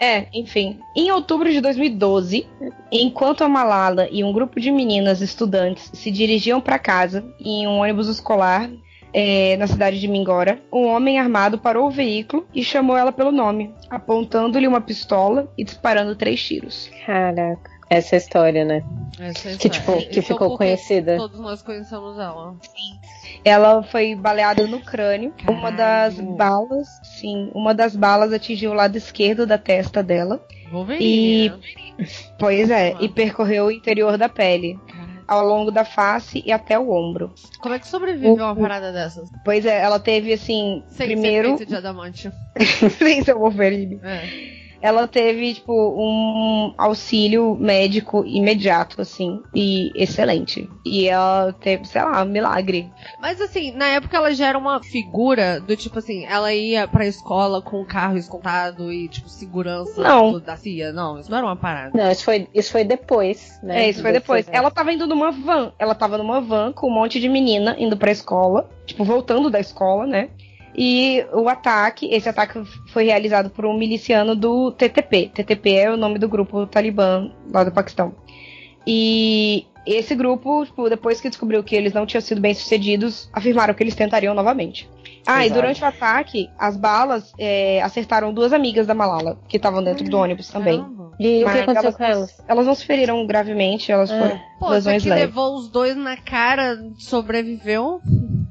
É, 0.00 0.26
enfim. 0.34 0.78
Em 0.94 1.10
outubro 1.10 1.50
de 1.50 1.60
2012, 1.60 2.46
enquanto 2.92 3.42
a 3.42 3.48
Malala 3.48 4.08
e 4.10 4.22
um 4.22 4.32
grupo 4.32 4.60
de 4.60 4.70
meninas 4.70 5.22
estudantes 5.22 5.90
se 5.94 6.10
dirigiam 6.10 6.60
para 6.60 6.78
casa 6.78 7.24
em 7.40 7.66
um 7.66 7.78
ônibus 7.78 8.08
escolar 8.08 8.70
é, 9.12 9.56
na 9.56 9.66
cidade 9.66 9.98
de 9.98 10.06
Mingora, 10.06 10.60
um 10.70 10.86
homem 10.88 11.18
armado 11.18 11.56
parou 11.56 11.86
o 11.86 11.90
veículo 11.90 12.46
e 12.54 12.62
chamou 12.62 12.96
ela 12.96 13.10
pelo 13.10 13.32
nome, 13.32 13.74
apontando-lhe 13.88 14.68
uma 14.68 14.80
pistola 14.82 15.50
e 15.56 15.64
disparando 15.64 16.14
três 16.14 16.42
tiros. 16.42 16.90
Caraca, 17.06 17.70
essa 17.88 18.14
é 18.14 18.16
a 18.16 18.20
história, 18.20 18.64
né? 18.64 18.84
Essa 19.18 19.50
é 19.50 19.56
Que, 19.56 19.68
a 19.68 19.70
tipo, 19.70 19.92
história. 19.92 20.08
que 20.08 20.18
Isso 20.18 20.28
ficou 20.28 20.48
porque 20.50 20.64
conhecida. 20.64 21.16
Todos 21.16 21.40
nós 21.40 21.62
conhecemos 21.62 22.18
ela. 22.18 22.56
Ela 23.46 23.80
foi 23.84 24.16
baleada 24.16 24.66
no 24.66 24.80
crânio. 24.80 25.32
Uma 25.48 25.70
das 25.70 26.16
Caralho. 26.16 26.34
balas, 26.34 26.88
sim, 27.04 27.48
uma 27.54 27.72
das 27.72 27.94
balas 27.94 28.32
atingiu 28.32 28.72
o 28.72 28.74
lado 28.74 28.96
esquerdo 28.98 29.46
da 29.46 29.56
testa 29.56 30.02
dela. 30.02 30.44
Wolverine. 30.72 31.46
E- 31.46 31.48
né? 31.50 32.06
Pois 32.40 32.68
é, 32.70 32.96
e 33.00 33.08
percorreu 33.08 33.66
o 33.66 33.70
interior 33.70 34.18
da 34.18 34.28
pele. 34.28 34.76
Caralho. 34.88 35.06
ao 35.28 35.44
longo 35.44 35.70
da 35.72 35.84
face 35.84 36.40
e 36.46 36.52
até 36.52 36.78
o 36.78 36.90
ombro. 36.90 37.32
Como 37.60 37.74
é 37.74 37.78
que 37.80 37.86
sobrevive 37.88 38.28
uma 38.40 38.54
parada 38.54 38.92
dessas? 38.92 39.28
Pois 39.44 39.64
é, 39.66 39.80
ela 39.82 39.98
teve 39.98 40.32
assim, 40.32 40.84
Sem 40.88 41.06
primeiro, 41.08 41.50
ser 41.50 41.56
feito 41.58 41.68
de 41.68 41.74
adamante. 41.76 42.30
sem 42.98 43.22
ser 43.24 43.34
Wolverine. 43.34 43.98
É. 44.04 44.55
Ela 44.80 45.06
teve 45.08 45.54
tipo 45.54 45.72
um 45.72 46.74
auxílio 46.76 47.56
médico 47.58 48.24
imediato 48.26 49.00
assim 49.00 49.40
e 49.54 49.90
excelente. 49.94 50.68
E 50.84 51.08
ela 51.08 51.52
teve, 51.60 51.84
sei 51.86 52.02
lá, 52.02 52.22
um 52.22 52.26
milagre. 52.26 52.90
Mas 53.20 53.40
assim, 53.40 53.72
na 53.72 53.86
época 53.86 54.16
ela 54.16 54.32
já 54.34 54.48
era 54.48 54.58
uma 54.58 54.82
figura 54.82 55.60
do 55.60 55.76
tipo 55.76 55.98
assim, 55.98 56.24
ela 56.26 56.52
ia 56.52 56.86
pra 56.86 57.06
escola 57.06 57.60
com 57.60 57.80
o 57.80 57.86
carro 57.86 58.16
escoltado 58.16 58.92
e 58.92 59.08
tipo 59.08 59.28
segurança 59.28 60.00
Não. 60.00 60.38
da 60.38 60.56
CIA. 60.56 60.92
Não, 60.92 61.18
isso 61.18 61.30
não 61.30 61.38
era 61.38 61.46
uma 61.46 61.56
parada. 61.56 61.90
Não, 61.94 62.10
isso 62.10 62.24
foi, 62.24 62.48
isso 62.54 62.72
foi 62.72 62.84
depois, 62.84 63.58
né? 63.62 63.84
É, 63.84 63.90
isso 63.90 64.02
foi 64.02 64.12
depois. 64.12 64.46
Ela 64.50 64.70
tava 64.70 64.92
indo 64.92 65.06
numa 65.06 65.30
van. 65.30 65.72
Ela 65.78 65.94
tava 65.94 66.18
numa 66.18 66.40
van 66.40 66.72
com 66.72 66.88
um 66.88 66.94
monte 66.94 67.20
de 67.20 67.28
menina 67.28 67.76
indo 67.78 67.96
pra 67.96 68.10
escola. 68.10 68.68
Tipo, 68.84 69.04
voltando 69.04 69.50
da 69.50 69.58
escola, 69.58 70.06
né? 70.06 70.30
E 70.76 71.24
o 71.32 71.48
ataque, 71.48 72.06
esse 72.12 72.28
ataque 72.28 72.62
foi 72.88 73.04
realizado 73.04 73.48
por 73.48 73.64
um 73.64 73.76
miliciano 73.76 74.36
do 74.36 74.70
TTP. 74.72 75.30
TTP 75.32 75.72
é 75.72 75.90
o 75.90 75.96
nome 75.96 76.18
do 76.18 76.28
grupo 76.28 76.66
talibã 76.66 77.32
lá 77.50 77.64
do 77.64 77.72
Paquistão. 77.72 78.14
E 78.86 79.66
esse 79.86 80.14
grupo, 80.14 80.64
tipo, 80.66 80.88
depois 80.88 81.20
que 81.20 81.28
descobriu 81.28 81.62
que 81.62 81.76
eles 81.76 81.92
não 81.92 82.04
tinham 82.06 82.20
sido 82.20 82.40
bem 82.40 82.52
sucedidos, 82.54 83.28
afirmaram 83.32 83.72
que 83.72 83.82
eles 83.82 83.94
tentariam 83.94 84.34
novamente. 84.34 84.88
Ah, 85.26 85.44
Exato. 85.44 85.46
e 85.46 85.50
durante 85.50 85.82
o 85.82 85.86
ataque, 85.86 86.50
as 86.58 86.76
balas 86.76 87.32
é, 87.38 87.82
acertaram 87.82 88.32
duas 88.32 88.52
amigas 88.52 88.86
da 88.86 88.94
Malala, 88.94 89.38
que 89.48 89.56
estavam 89.56 89.82
dentro 89.82 90.04
do 90.04 90.18
ônibus 90.18 90.48
também. 90.48 90.84
E 91.18 91.44
o 91.44 91.50
que 91.50 91.58
aconteceu 91.58 91.82
elas, 91.82 91.96
com 91.96 92.04
elas? 92.04 92.44
Elas 92.46 92.66
não 92.66 92.74
se 92.74 92.84
feriram 92.84 93.26
gravemente, 93.26 93.90
elas 93.90 94.10
é. 94.10 94.20
foram 94.20 94.40
Pô, 94.58 94.68
lesões 94.68 95.04
leves. 95.04 95.24
levou 95.26 95.56
os 95.56 95.68
dois 95.68 95.96
na 95.96 96.16
cara, 96.16 96.78
sobreviveu. 96.98 98.00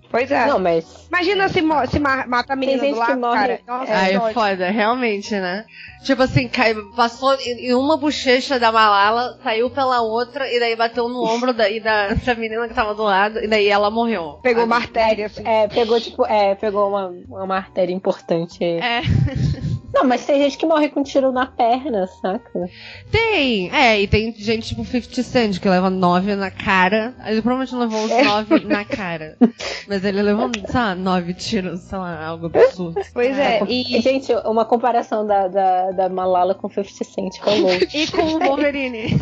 Pois 0.10 0.32
é. 0.32 0.46
Não, 0.48 0.60
mas. 0.60 1.08
Imagina 1.08 1.50
se, 1.50 1.62
se 1.90 2.00
mata 2.00 2.54
a 2.54 2.56
menina 2.56 2.88
do 2.88 2.96
lado, 2.96 3.22
cara. 3.22 3.60
Nossa, 3.68 3.92
é, 3.92 4.14
é 4.14 4.34
foda, 4.34 4.70
realmente, 4.70 5.36
né? 5.36 5.66
Tipo 6.04 6.24
assim, 6.24 6.48
cai, 6.48 6.74
passou 6.96 7.36
em 7.42 7.74
uma 7.74 7.98
bochecha 7.98 8.60
da 8.60 8.72
Malala, 8.72 9.40
saiu 9.44 9.70
pela 9.70 10.02
outra, 10.02 10.50
e 10.52 10.60
daí 10.60 10.76
bateu 10.76 11.10
no 11.10 11.25
ombro 11.26 11.54
da, 11.54 11.70
e 11.70 11.80
da, 11.80 12.14
da 12.14 12.36
menina 12.36 12.68
que 12.68 12.74
tava 12.74 12.94
do 12.94 13.04
lado, 13.04 13.40
e 13.40 13.48
daí 13.48 13.68
ela 13.68 13.90
morreu. 13.90 14.40
Pegou 14.42 14.64
uma 14.64 14.78
artéria, 14.78 15.28
assim. 15.28 15.44
É, 15.46 15.68
pegou, 15.68 16.00
tipo, 16.00 16.26
é, 16.26 16.56
pegou 16.56 16.90
uma, 16.90 17.08
uma 17.28 17.56
artéria 17.56 17.94
importante. 17.94 18.64
É. 18.64 19.02
Não, 19.96 20.04
mas 20.04 20.26
tem 20.26 20.42
gente 20.42 20.58
que 20.58 20.66
morre 20.66 20.90
com 20.90 21.02
tiro 21.02 21.32
na 21.32 21.46
perna, 21.46 22.06
saca? 22.06 22.70
Tem, 23.10 23.74
é, 23.74 24.02
e 24.02 24.06
tem 24.06 24.34
gente 24.34 24.68
tipo 24.68 24.84
50 24.84 25.24
Cent 25.24 25.58
que 25.58 25.70
leva 25.70 25.90
nove 25.90 26.36
na 26.36 26.52
cara. 26.52 27.16
Ele 27.26 27.42
provavelmente 27.42 27.74
levou 27.74 28.04
os 28.04 28.12
é. 28.12 28.24
nove 28.24 28.66
na 28.66 28.84
cara. 28.84 29.38
Mas 29.88 30.04
ele 30.04 30.22
levou, 30.22 30.52
sei 30.54 30.80
lá, 30.80 30.96
nove 30.96 31.34
tiros, 31.34 31.80
sei 31.80 31.98
lá, 31.98 32.26
algo 32.26 32.48
absurdo. 32.54 33.00
Pois 33.14 33.40
é, 33.40 33.60
é 33.60 33.66
e... 33.70 34.02
Gente, 34.02 34.34
uma 34.46 34.66
comparação 34.66 35.26
da, 35.26 35.48
da, 35.48 35.92
da 35.92 36.10
Malala 36.10 36.54
com 36.54 36.68
50 36.68 37.04
Cent 37.06 37.40
rolou. 37.40 37.72
e 37.72 38.08
com 38.12 38.22
o 38.22 38.40
Wolverine. 38.40 39.18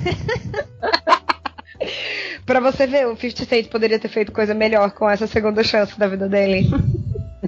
pra 2.46 2.60
você 2.60 2.88
ver, 2.88 3.08
o 3.08 3.16
50 3.16 3.46
Cent 3.46 3.68
poderia 3.68 4.00
ter 4.00 4.08
feito 4.08 4.32
coisa 4.32 4.54
melhor 4.54 4.92
com 4.92 5.10
essa 5.10 5.28
segunda 5.28 5.64
chance 5.64 5.98
da 5.98 6.08
vida 6.08 6.28
dele. 6.28 6.70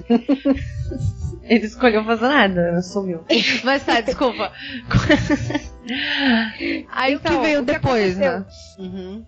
Ele 1.43 1.65
escolheu 1.65 2.03
fazer 2.03 2.27
nada, 2.27 2.81
sumiu. 2.81 3.23
Mas 3.63 3.85
tá, 3.85 4.01
desculpa. 4.01 4.51
Aí 6.91 7.13
então, 7.13 7.35
o 7.35 7.39
que 7.39 7.45
veio 7.45 7.61
o 7.61 7.65
que 7.65 7.73
depois, 7.73 8.17
né? 8.17 8.43
Uhum. 8.79 9.23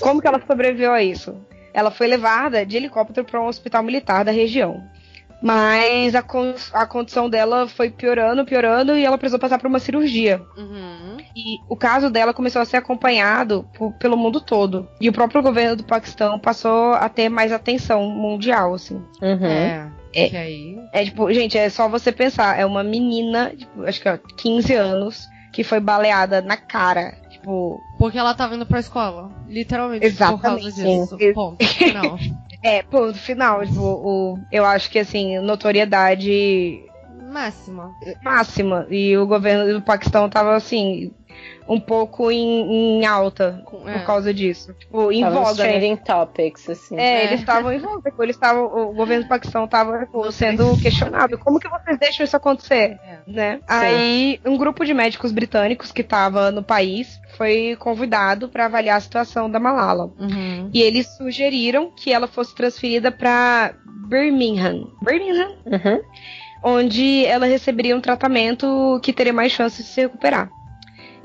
Como 0.00 0.20
que 0.20 0.28
ela 0.28 0.42
sobreviveu 0.46 0.92
a 0.92 1.02
isso? 1.02 1.34
Ela 1.72 1.90
foi 1.90 2.06
levada 2.06 2.66
de 2.66 2.76
helicóptero 2.76 3.26
para 3.26 3.40
um 3.40 3.46
hospital 3.46 3.82
militar 3.82 4.24
da 4.24 4.30
região. 4.30 4.84
Mas 5.42 6.14
a, 6.14 6.22
con 6.22 6.54
a 6.72 6.86
condição 6.86 7.28
dela 7.28 7.68
foi 7.68 7.90
piorando, 7.90 8.44
piorando, 8.44 8.96
e 8.96 9.04
ela 9.04 9.18
precisou 9.18 9.38
passar 9.38 9.58
por 9.58 9.66
uma 9.66 9.78
cirurgia. 9.78 10.40
Uhum. 10.56 11.16
E 11.36 11.58
o 11.68 11.76
caso 11.76 12.08
dela 12.10 12.32
começou 12.32 12.62
a 12.62 12.64
ser 12.64 12.78
acompanhado 12.78 13.68
por, 13.76 13.92
pelo 13.94 14.16
mundo 14.16 14.40
todo. 14.40 14.88
E 15.00 15.08
o 15.08 15.12
próprio 15.12 15.42
governo 15.42 15.76
do 15.76 15.84
Paquistão 15.84 16.38
passou 16.38 16.94
a 16.94 17.08
ter 17.08 17.28
mais 17.28 17.52
atenção 17.52 18.08
mundial, 18.08 18.74
assim. 18.74 19.02
Uhum. 19.20 19.46
É. 19.46 19.90
É, 20.16 20.38
aí... 20.38 20.78
é 20.92 21.04
tipo, 21.04 21.32
gente, 21.32 21.58
é 21.58 21.68
só 21.68 21.88
você 21.88 22.12
pensar, 22.12 22.58
é 22.58 22.64
uma 22.64 22.84
menina, 22.84 23.52
tipo, 23.56 23.82
acho 23.82 24.00
que 24.00 24.08
é 24.08 24.18
15 24.38 24.72
anos, 24.72 25.28
que 25.52 25.64
foi 25.64 25.80
baleada 25.80 26.40
na 26.40 26.56
cara. 26.56 27.16
Tipo. 27.30 27.80
Porque 27.98 28.16
ela 28.16 28.34
tava 28.34 28.54
indo 28.54 28.64
pra 28.64 28.80
escola. 28.80 29.30
Literalmente. 29.48 30.06
Exatamente. 30.06 30.40
Por 30.40 30.42
causa 30.42 30.72
disso. 30.72 31.34
Ponto. 31.34 31.64
Final. 31.66 32.18
É, 32.64 32.82
ponto 32.82 33.18
final. 33.18 33.64
Tipo, 33.64 33.80
o, 33.80 34.38
eu 34.50 34.64
acho 34.64 34.90
que 34.90 34.98
assim, 34.98 35.38
notoriedade. 35.38 36.82
Máxima. 37.30 37.92
Máxima. 38.22 38.86
E 38.90 39.16
o 39.18 39.26
governo 39.26 39.74
do 39.74 39.82
Paquistão 39.82 40.28
tava 40.30 40.56
assim 40.56 41.12
um 41.66 41.80
pouco 41.80 42.30
em, 42.30 43.00
em 43.00 43.06
alta 43.06 43.62
é. 43.86 43.98
por 43.98 44.06
causa 44.06 44.32
disso. 44.32 44.74
Tipo, 44.74 45.10
em 45.10 45.22
Tava 45.22 45.40
voga. 45.40 45.64
Né? 45.64 45.70
Trending 45.70 45.94
né? 45.94 46.02
topics, 46.04 46.68
assim. 46.68 46.98
É, 46.98 47.02
é. 47.02 47.24
eles 47.26 47.40
estavam 47.40 47.72
em 47.72 47.78
voga. 47.78 48.10
Tipo, 48.10 48.22
eles 48.22 48.36
estavam, 48.36 48.64
o 48.64 48.92
governo 48.92 49.24
do 49.24 49.28
Paquistão 49.28 49.64
estava 49.64 50.00
tipo, 50.00 50.30
sendo 50.30 50.76
questionado. 50.80 51.38
Como 51.38 51.58
que 51.58 51.68
vocês 51.68 51.98
deixam 51.98 52.24
isso 52.24 52.36
acontecer? 52.36 52.98
É. 53.04 53.18
Né? 53.26 53.60
Aí, 53.66 54.40
um 54.44 54.56
grupo 54.56 54.84
de 54.84 54.92
médicos 54.92 55.32
britânicos 55.32 55.90
que 55.90 56.02
estava 56.02 56.50
no 56.50 56.62
país 56.62 57.18
foi 57.36 57.76
convidado 57.78 58.48
para 58.48 58.66
avaliar 58.66 58.98
a 58.98 59.00
situação 59.00 59.50
da 59.50 59.58
Malala. 59.58 60.12
Uhum. 60.18 60.70
E 60.72 60.82
eles 60.82 61.06
sugeriram 61.16 61.90
que 61.90 62.12
ela 62.12 62.28
fosse 62.28 62.54
transferida 62.54 63.10
para 63.10 63.74
Birmingham. 64.08 64.88
Birmingham? 65.02 65.56
Uhum. 65.66 66.02
Onde 66.62 67.24
ela 67.26 67.46
receberia 67.46 67.96
um 67.96 68.00
tratamento 68.00 68.98
que 69.02 69.12
teria 69.12 69.32
mais 69.32 69.52
chances 69.52 69.84
de 69.84 69.92
se 69.92 70.00
recuperar. 70.02 70.50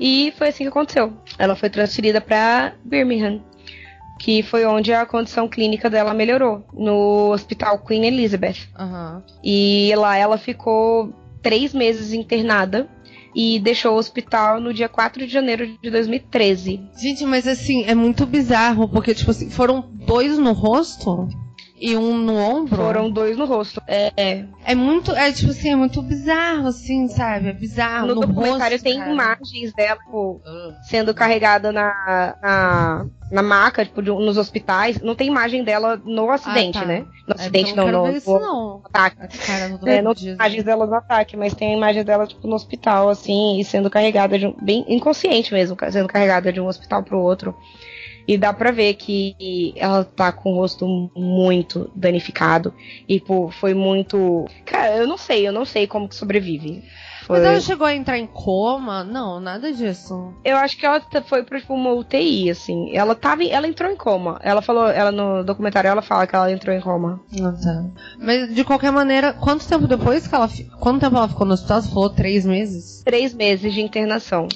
E 0.00 0.32
foi 0.38 0.48
assim 0.48 0.64
que 0.64 0.70
aconteceu. 0.70 1.12
Ela 1.38 1.54
foi 1.54 1.68
transferida 1.68 2.20
para 2.20 2.72
Birmingham, 2.82 3.42
que 4.18 4.42
foi 4.42 4.64
onde 4.64 4.92
a 4.92 5.04
condição 5.04 5.46
clínica 5.46 5.90
dela 5.90 6.14
melhorou, 6.14 6.64
no 6.72 7.30
Hospital 7.32 7.78
Queen 7.80 8.06
Elizabeth. 8.06 8.68
Uhum. 8.78 9.22
E 9.44 9.92
lá 9.96 10.16
ela 10.16 10.38
ficou 10.38 11.12
três 11.42 11.74
meses 11.74 12.12
internada 12.12 12.88
e 13.34 13.58
deixou 13.60 13.94
o 13.94 13.98
hospital 13.98 14.60
no 14.60 14.74
dia 14.74 14.88
4 14.88 15.26
de 15.26 15.32
janeiro 15.32 15.78
de 15.80 15.90
2013. 15.90 16.80
Gente, 17.00 17.24
mas 17.24 17.46
assim, 17.46 17.84
é 17.84 17.94
muito 17.94 18.26
bizarro, 18.26 18.88
porque, 18.88 19.14
tipo 19.14 19.30
assim, 19.30 19.50
foram 19.50 19.88
dois 19.92 20.38
no 20.38 20.52
rosto? 20.52 21.28
E 21.80 21.96
um 21.96 22.18
no 22.18 22.36
ombro. 22.36 22.76
Foram 22.76 23.10
dois 23.10 23.38
no 23.38 23.46
rosto. 23.46 23.82
É. 23.86 24.12
É, 24.14 24.44
é 24.66 24.74
muito. 24.74 25.12
É 25.12 25.32
tipo 25.32 25.50
assim, 25.50 25.70
é 25.70 25.76
muito 25.76 26.02
bizarro, 26.02 26.66
assim, 26.66 27.08
sabe? 27.08 27.48
É 27.48 27.52
bizarro. 27.54 28.08
No, 28.08 28.14
no 28.16 28.20
documentário 28.20 28.76
rosto, 28.76 28.84
tem 28.84 28.98
cara. 28.98 29.10
imagens 29.10 29.72
dela 29.72 29.98
tipo, 29.98 30.42
uh. 30.44 30.74
sendo 30.82 31.14
carregada 31.14 31.72
na, 31.72 32.36
na, 32.42 33.06
na 33.32 33.42
maca, 33.42 33.84
tipo, 33.84 34.02
de, 34.02 34.10
nos 34.10 34.36
hospitais. 34.36 35.00
Não 35.00 35.14
tem 35.14 35.28
imagem 35.28 35.64
dela 35.64 36.00
no 36.04 36.30
acidente, 36.30 36.76
ah, 36.76 36.82
tá. 36.82 36.86
né? 36.86 37.06
No 37.26 37.34
é, 37.34 37.40
acidente, 37.40 37.74
não, 37.74 37.90
no, 37.90 38.10
isso, 38.10 38.30
no, 38.30 38.40
não. 38.40 38.82
ataque. 38.84 39.38
Cara, 39.38 39.68
não, 39.68 39.88
é, 39.88 40.02
não 40.02 40.14
tem 40.14 40.28
imagens 40.28 40.64
dela 40.64 40.86
no 40.86 40.94
ataque, 40.94 41.34
mas 41.34 41.54
tem 41.54 41.72
a 41.72 41.76
imagem 41.76 42.04
dela, 42.04 42.26
tipo, 42.26 42.46
no 42.46 42.56
hospital, 42.56 43.08
assim, 43.08 43.58
e 43.58 43.64
sendo 43.64 43.88
carregada 43.88 44.38
de 44.38 44.46
um. 44.46 44.54
Bem 44.60 44.84
inconsciente 44.86 45.54
mesmo, 45.54 45.76
sendo 45.90 46.08
carregada 46.08 46.52
de 46.52 46.60
um 46.60 46.66
hospital 46.66 47.02
pro 47.02 47.18
outro. 47.18 47.56
E 48.30 48.38
dá 48.38 48.52
pra 48.52 48.70
ver 48.70 48.94
que 48.94 49.74
ela 49.74 50.04
tá 50.04 50.30
com 50.30 50.52
o 50.52 50.54
rosto 50.54 50.86
muito 51.16 51.90
danificado. 51.96 52.72
E, 53.08 53.18
pô, 53.18 53.50
foi 53.50 53.74
muito. 53.74 54.44
Cara, 54.64 54.98
eu 54.98 55.08
não 55.08 55.18
sei, 55.18 55.48
eu 55.48 55.52
não 55.52 55.64
sei 55.64 55.88
como 55.88 56.08
que 56.08 56.14
sobrevive. 56.14 56.80
Foi... 57.26 57.38
Mas 57.38 57.48
ela 57.48 57.60
chegou 57.60 57.84
a 57.84 57.92
entrar 57.92 58.18
em 58.18 58.28
coma? 58.28 59.02
Não, 59.02 59.40
nada 59.40 59.72
disso. 59.72 60.32
Eu 60.44 60.56
acho 60.58 60.76
que 60.76 60.86
ela 60.86 61.02
foi 61.24 61.42
pra 61.42 61.58
tipo, 61.58 61.74
uma 61.74 61.92
UTI, 61.92 62.50
assim. 62.50 62.96
Ela 62.96 63.16
tava. 63.16 63.42
Ela 63.42 63.66
entrou 63.66 63.90
em 63.90 63.96
coma. 63.96 64.38
Ela 64.44 64.62
falou, 64.62 64.86
ela 64.86 65.10
no 65.10 65.42
documentário 65.42 65.88
ela 65.88 66.00
fala 66.00 66.24
que 66.24 66.36
ela 66.36 66.52
entrou 66.52 66.72
em 66.72 66.80
coma. 66.80 67.20
Ah, 67.42 67.52
tá. 67.52 67.84
Mas 68.16 68.54
de 68.54 68.62
qualquer 68.62 68.92
maneira, 68.92 69.32
quanto 69.32 69.66
tempo 69.66 69.88
depois 69.88 70.28
que 70.28 70.34
ela. 70.36 70.48
Quanto 70.78 71.00
tempo 71.00 71.16
ela 71.16 71.28
ficou 71.28 71.44
no 71.44 71.54
hospital? 71.54 71.82
Você 71.82 71.88
falou 71.88 72.10
três 72.10 72.46
meses? 72.46 73.02
Três 73.04 73.34
meses 73.34 73.74
de 73.74 73.80
internação. 73.80 74.46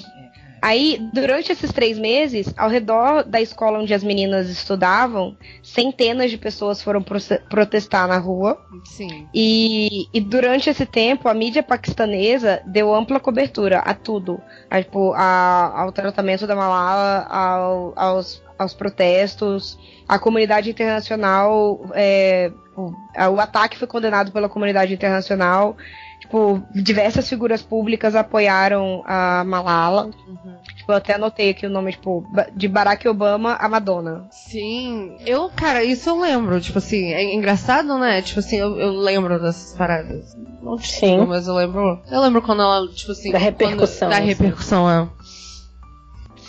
Aí, 0.65 0.99
durante 1.13 1.51
esses 1.51 1.71
três 1.71 1.95
meses, 1.95 2.51
ao 2.57 2.67
redor 2.67 3.23
da 3.23 3.39
escola 3.39 3.77
onde 3.77 3.93
as 3.93 4.03
meninas 4.03 4.49
estudavam, 4.49 5.37
centenas 5.61 6.31
de 6.31 6.39
pessoas 6.39 6.81
foram 6.81 7.03
pro 7.03 7.19
protestar 7.47 8.07
na 8.07 8.17
rua. 8.17 8.59
Sim. 8.83 9.27
E, 9.31 10.07
e, 10.11 10.19
durante 10.19 10.67
esse 10.67 10.83
tempo, 10.83 11.29
a 11.29 11.35
mídia 11.35 11.61
paquistanesa 11.61 12.63
deu 12.65 12.95
ampla 12.95 13.19
cobertura 13.19 13.77
a 13.77 13.93
tudo. 13.93 14.41
A, 14.67 14.81
tipo, 14.81 15.13
a, 15.13 15.81
ao 15.81 15.91
tratamento 15.91 16.47
da 16.47 16.55
Malala, 16.55 17.27
ao, 17.29 17.93
aos, 17.95 18.41
aos 18.57 18.73
protestos. 18.73 19.77
A 20.07 20.17
comunidade 20.17 20.71
internacional. 20.71 21.85
É, 21.93 22.51
o, 22.75 22.91
o 23.35 23.39
ataque 23.39 23.77
foi 23.77 23.87
condenado 23.87 24.31
pela 24.31 24.49
comunidade 24.49 24.91
internacional. 24.91 25.77
Tipo, 26.25 26.63
diversas 26.73 27.29
figuras 27.29 27.61
públicas 27.61 28.15
apoiaram 28.15 29.03
a 29.05 29.43
Malala. 29.43 30.05
Uhum. 30.05 30.55
Tipo, 30.75 30.91
eu 30.91 30.95
até 30.95 31.13
anotei 31.13 31.51
aqui 31.51 31.67
o 31.67 31.69
nome, 31.69 31.91
tipo, 31.91 32.25
de 32.55 32.67
Barack 32.67 33.07
Obama 33.07 33.53
a 33.53 33.69
Madonna. 33.69 34.25
Sim. 34.31 35.17
Eu, 35.23 35.51
cara, 35.55 35.83
isso 35.83 36.09
eu 36.09 36.19
lembro. 36.19 36.59
Tipo 36.59 36.79
assim, 36.79 37.13
é 37.13 37.35
engraçado, 37.35 37.95
né? 37.99 38.23
Tipo 38.23 38.39
assim, 38.39 38.57
eu, 38.57 38.75
eu 38.79 38.91
lembro 38.91 39.39
dessas 39.39 39.77
paradas. 39.77 40.35
Não 40.63 40.79
Sim. 40.79 41.19
Tipo, 41.19 41.27
mas 41.27 41.47
eu 41.47 41.53
lembro. 41.53 42.01
Eu 42.09 42.21
lembro 42.21 42.41
quando 42.41 42.63
ela, 42.63 42.87
tipo 42.87 43.11
assim. 43.11 43.31
Da 43.31 43.37
repercussão. 43.37 44.09
Quando, 44.09 44.19
da 44.19 44.25
repercussão, 44.25 44.89
é. 44.89 45.07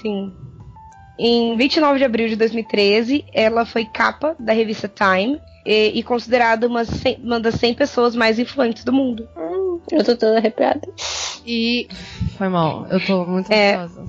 Sim. 0.01 0.33
Em 1.19 1.55
29 1.55 1.99
de 1.99 2.05
abril 2.05 2.29
de 2.29 2.37
2013, 2.37 3.27
ela 3.31 3.67
foi 3.67 3.85
capa 3.85 4.35
da 4.39 4.55
revista 4.55 4.89
Time 4.89 5.39
e, 5.67 5.99
e 5.99 6.03
considerada 6.03 6.67
uma, 6.67 6.83
uma 7.23 7.41
das 7.41 7.57
100 7.57 7.75
pessoas 7.75 8.15
mais 8.15 8.39
influentes 8.39 8.85
do 8.85 8.93
mundo. 8.93 9.29
Hum, 9.37 9.66
eu 9.91 10.05
tô 10.05 10.17
toda 10.17 10.39
arrepiada. 10.39 10.89
E. 11.47 11.89
Foi 12.37 12.49
mal, 12.49 12.87
eu 12.91 13.05
tô 13.05 13.25
muito 13.25 13.51
é... 13.53 13.77
ansiosa. 13.77 14.05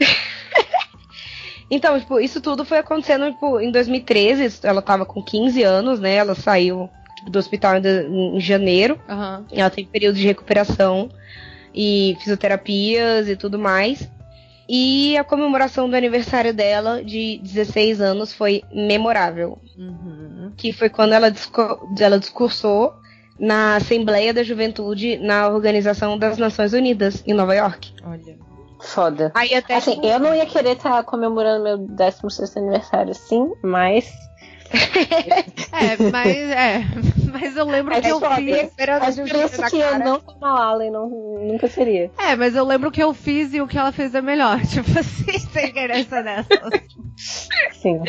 então, 1.70 1.98
tipo, 2.00 2.20
isso 2.20 2.40
tudo 2.40 2.64
foi 2.64 2.78
acontecendo 2.78 3.30
tipo, 3.32 3.60
em 3.60 3.70
2013. 3.70 4.60
Ela 4.62 4.82
tava 4.82 5.04
com 5.04 5.22
15 5.22 5.62
anos, 5.62 6.00
né? 6.00 6.14
Ela 6.14 6.34
saiu 6.34 6.88
tipo, 7.16 7.30
do 7.30 7.38
hospital 7.38 7.76
em, 7.76 8.36
em 8.36 8.40
janeiro. 8.40 8.98
Uhum. 9.08 9.44
Ela 9.52 9.70
tem 9.70 9.84
período 9.84 10.16
de 10.16 10.26
recuperação 10.26 11.10
e 11.74 12.16
fisioterapias 12.20 13.28
e 13.28 13.36
tudo 13.36 13.58
mais. 13.58 14.08
E 14.68 15.16
a 15.18 15.24
comemoração 15.24 15.90
do 15.90 15.96
aniversário 15.96 16.54
dela, 16.54 17.04
de 17.04 17.38
16 17.42 18.00
anos, 18.00 18.32
foi 18.32 18.62
memorável. 18.72 19.58
Uhum. 19.76 20.52
Que 20.56 20.72
foi 20.72 20.88
quando 20.88 21.12
ela, 21.12 21.30
disco 21.30 21.60
ela 21.98 22.18
discursou 22.18 22.94
na 23.38 23.76
Assembleia 23.76 24.32
da 24.32 24.42
Juventude 24.42 25.16
na 25.18 25.48
Organização 25.48 26.16
das 26.18 26.38
Nações 26.38 26.72
Unidas, 26.72 27.22
em 27.26 27.34
Nova 27.34 27.54
York. 27.54 27.92
Olha. 28.04 28.36
Foda. 28.80 29.32
Aí 29.34 29.54
até 29.54 29.76
Assim, 29.76 29.92
tipo, 29.92 30.06
eu 30.06 30.18
não 30.18 30.34
ia 30.34 30.44
querer 30.44 30.76
estar 30.76 31.02
comemorando 31.04 31.64
meu 31.64 31.78
16 31.78 32.56
aniversário, 32.56 33.14
sim, 33.14 33.50
mas. 33.62 34.12
É, 35.72 36.10
mas 36.10 36.36
é. 36.36 36.84
Mas 37.32 37.56
eu 37.56 37.64
lembro 37.66 37.94
É 37.94 38.00
que 38.00 38.08
eu 38.08 38.20
fiz. 38.20 38.62
esperando 38.62 39.02
É 39.04 39.12
por 39.12 39.26
isso 39.26 39.62
que 39.70 39.76
eu 39.76 39.90
cara. 39.90 39.98
não 40.04 40.20
sou 40.20 40.38
Malala 40.40 40.84
e 40.84 40.90
não, 40.90 41.08
nunca 41.08 41.68
seria. 41.68 42.10
É, 42.18 42.34
mas 42.36 42.54
eu 42.54 42.64
lembro 42.64 42.90
que 42.90 43.02
eu 43.02 43.12
fiz 43.12 43.52
e 43.54 43.60
o 43.60 43.66
que 43.66 43.76
ela 43.78 43.92
fez 43.92 44.14
é 44.14 44.22
melhor. 44.22 44.60
Tipo 44.66 44.98
assim, 44.98 45.38
sem 45.38 45.72
querer 45.72 46.04
ser 46.04 46.22
dessa. 46.24 46.48
Sim. 47.72 48.02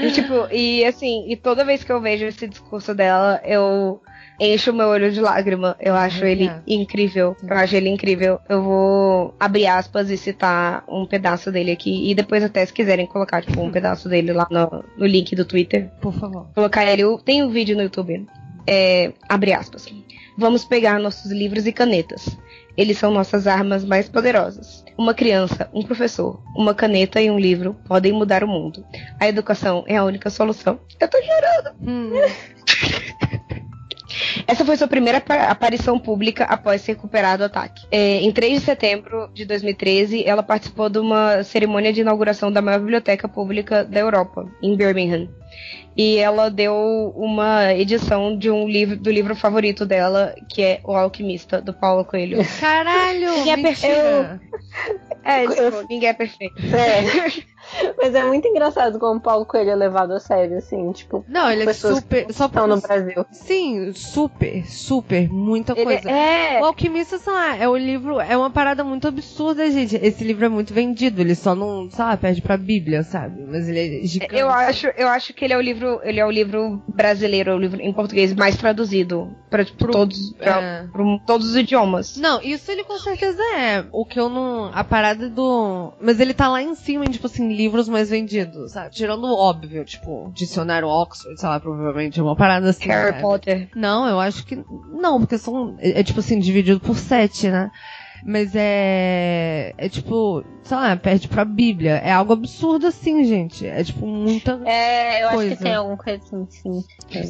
E, 0.00 0.10
tipo, 0.12 0.46
e 0.52 0.84
assim, 0.84 1.24
e 1.30 1.36
toda 1.36 1.64
vez 1.64 1.82
que 1.82 1.92
eu 1.92 2.00
vejo 2.00 2.26
esse 2.26 2.46
discurso 2.46 2.94
dela, 2.94 3.40
eu 3.44 4.00
encho 4.38 4.72
meu 4.72 4.88
olho 4.88 5.10
de 5.10 5.20
lágrima. 5.20 5.76
Eu 5.80 5.94
acho 5.94 6.24
ele 6.24 6.44
Exato. 6.44 6.62
incrível. 6.66 7.36
Eu 7.42 7.56
acho 7.56 7.76
ele 7.76 7.88
incrível. 7.88 8.40
Eu 8.48 8.62
vou 8.62 9.34
abrir 9.38 9.66
aspas 9.66 10.10
e 10.10 10.16
citar 10.16 10.84
um 10.88 11.06
pedaço 11.06 11.50
dele 11.50 11.72
aqui. 11.72 12.10
E 12.10 12.14
depois, 12.14 12.42
até 12.42 12.64
se 12.64 12.72
quiserem 12.72 13.06
colocar, 13.06 13.42
tipo, 13.42 13.60
um 13.60 13.70
pedaço 13.72 14.08
dele 14.08 14.32
lá 14.32 14.46
no, 14.50 14.84
no 14.96 15.06
link 15.06 15.34
do 15.34 15.44
Twitter. 15.44 15.90
Por 16.00 16.12
favor. 16.14 16.46
Colocar 16.54 16.84
ele. 16.84 17.02
Tem 17.24 17.42
um 17.42 17.50
vídeo 17.50 17.76
no 17.76 17.82
YouTube. 17.82 18.26
É, 18.66 19.12
abre 19.28 19.52
aspas. 19.52 19.86
Vamos 20.36 20.64
pegar 20.64 21.00
nossos 21.00 21.32
livros 21.32 21.66
e 21.66 21.72
canetas. 21.72 22.38
Eles 22.76 22.96
são 22.96 23.10
nossas 23.10 23.48
armas 23.48 23.84
mais 23.84 24.08
poderosas. 24.08 24.84
Uma 24.96 25.12
criança, 25.12 25.68
um 25.74 25.82
professor, 25.82 26.40
uma 26.54 26.72
caneta 26.72 27.20
e 27.20 27.28
um 27.28 27.36
livro 27.36 27.74
podem 27.88 28.12
mudar 28.12 28.44
o 28.44 28.46
mundo. 28.46 28.84
A 29.18 29.26
educação 29.26 29.82
é 29.88 29.96
a 29.96 30.04
única 30.04 30.30
solução. 30.30 30.78
Eu 31.00 31.08
tô 31.08 31.18
chorando. 31.20 31.76
Hum, 31.82 32.10
Essa 34.46 34.64
foi 34.64 34.76
sua 34.76 34.88
primeira 34.88 35.18
apa- 35.18 35.44
aparição 35.44 35.98
pública 35.98 36.44
após 36.44 36.80
se 36.82 36.92
recuperar 36.92 37.38
do 37.38 37.44
ataque. 37.44 37.86
É, 37.90 38.20
em 38.20 38.30
3 38.32 38.60
de 38.60 38.64
setembro 38.64 39.28
de 39.34 39.44
2013, 39.44 40.24
ela 40.26 40.42
participou 40.42 40.88
de 40.88 40.98
uma 40.98 41.42
cerimônia 41.42 41.92
de 41.92 42.00
inauguração 42.00 42.50
da 42.50 42.62
maior 42.62 42.80
biblioteca 42.80 43.28
pública 43.28 43.84
da 43.84 44.00
Europa, 44.00 44.46
em 44.62 44.76
Birmingham. 44.76 45.28
E 45.96 46.16
ela 46.18 46.48
deu 46.48 47.12
uma 47.16 47.74
edição 47.74 48.36
de 48.38 48.48
um 48.50 48.68
livro 48.68 48.96
do 48.96 49.10
livro 49.10 49.34
favorito 49.34 49.84
dela, 49.84 50.32
que 50.48 50.62
é 50.62 50.80
O 50.84 50.92
Alquimista, 50.94 51.60
do 51.60 51.72
Paulo 51.74 52.04
Coelho. 52.04 52.38
Caralho! 52.60 53.32
Ninguém 53.44 53.66
é. 53.82 54.38
É, 55.24 55.44
Eu- 55.44 55.50
tipo, 55.50 55.86
ninguém 55.90 56.08
é 56.08 56.14
perfeito. 56.14 56.54
É. 56.74 57.42
Mas 57.96 58.14
é 58.14 58.24
muito 58.24 58.46
engraçado 58.48 58.98
como 58.98 59.18
o 59.18 59.20
Paulo 59.20 59.44
Coelho 59.46 59.70
é 59.70 59.74
levado 59.74 60.12
a 60.12 60.20
sério, 60.20 60.58
assim, 60.58 60.90
tipo, 60.92 61.24
Não, 61.28 61.50
ele 61.50 61.68
é 61.68 61.72
super. 61.72 62.26
que 62.26 62.32
Só 62.32 62.48
pra 62.48 62.62
estão 62.62 62.76
no 62.76 62.80
Brasil. 62.82 63.26
Sim, 63.32 63.92
super, 63.92 64.66
super, 64.66 65.28
muita 65.28 65.72
Ele 65.72 65.84
coisa. 65.84 66.10
é. 66.10 66.60
O 66.60 66.64
Alquimista, 66.66 67.18
sei 67.18 67.32
lá, 67.32 67.56
é 67.56 67.68
o 67.68 67.76
livro, 67.76 68.20
é 68.20 68.36
uma 68.36 68.50
parada 68.50 68.82
muito 68.84 69.06
absurda, 69.08 69.70
gente. 69.70 69.96
Esse 69.96 70.24
livro 70.24 70.44
é 70.44 70.48
muito 70.48 70.72
vendido, 70.72 71.20
ele 71.20 71.34
só 71.34 71.54
não, 71.54 71.90
sei 71.90 72.04
lá, 72.04 72.16
perde 72.16 72.40
pra 72.42 72.56
Bíblia, 72.56 73.02
sabe? 73.02 73.42
Mas 73.46 73.68
ele 73.68 74.02
é 74.02 74.06
gigante. 74.06 74.34
Eu 74.36 74.48
acho, 74.48 74.86
eu 74.96 75.08
acho 75.08 75.32
que 75.34 75.44
ele 75.44 75.52
é 75.54 75.56
o 75.56 75.60
livro, 75.60 76.00
ele 76.02 76.20
é 76.20 76.26
o 76.26 76.30
livro 76.30 76.82
brasileiro, 76.88 77.54
o 77.54 77.58
livro 77.58 77.80
em 77.80 77.92
português 77.92 78.32
mais 78.34 78.56
traduzido 78.56 79.30
para 79.50 79.64
todos, 79.64 80.32
pra- 80.34 80.60
É. 80.60 80.86
pra 80.92 81.04
todos 81.26 81.48
os 81.50 81.56
idiomas. 81.56 82.16
Não, 82.16 82.40
isso 82.42 82.70
ele 82.70 82.84
com 82.84 82.98
certeza 82.98 83.42
é. 83.56 83.84
O 83.92 84.04
que 84.04 84.18
eu 84.18 84.28
não. 84.28 84.70
A 84.72 84.84
parada 84.84 85.28
do. 85.28 85.92
Mas 86.00 86.20
ele 86.20 86.34
tá 86.34 86.48
lá 86.48 86.62
em 86.62 86.74
cima 86.74 87.04
tipo 87.06 87.26
assim, 87.26 87.48
livros 87.58 87.88
mais 87.88 88.08
vendidos, 88.08 88.72
sabe? 88.72 88.94
Tirando 88.94 89.24
o 89.24 89.36
óbvio, 89.36 89.84
tipo, 89.84 90.30
dicionário 90.32 90.86
Oxford, 90.88 91.38
sei 91.38 91.48
lá, 91.48 91.58
provavelmente 91.58 92.18
é 92.20 92.22
uma 92.22 92.36
parada 92.36 92.70
assim. 92.70 92.86
Harry 92.88 93.08
sabe? 93.10 93.20
Potter. 93.20 93.68
Não, 93.74 94.08
eu 94.08 94.20
acho 94.20 94.46
que. 94.46 94.56
Não, 94.92 95.18
porque 95.18 95.36
são. 95.36 95.74
É, 95.80 96.00
é, 96.00 96.02
tipo 96.04 96.20
assim, 96.20 96.38
dividido 96.38 96.78
por 96.80 96.96
sete, 96.96 97.48
né? 97.50 97.70
Mas 98.24 98.52
é. 98.54 99.72
É 99.76 99.88
tipo, 99.88 100.42
sei 100.62 100.76
lá, 100.76 100.96
perde 100.96 101.28
pra 101.28 101.44
Bíblia. 101.44 101.96
É 101.96 102.10
algo 102.12 102.32
absurdo 102.32 102.86
assim, 102.86 103.24
gente. 103.24 103.66
É 103.66 103.82
tipo 103.84 104.06
muita. 104.06 104.60
É, 104.64 105.22
eu 105.22 105.26
acho 105.28 105.36
Coisa. 105.36 105.56
que 105.56 105.62
tem 105.62 105.74
alguma 105.74 105.96
coisa 105.96 106.22
assim, 106.24 106.46
sim. 106.48 106.84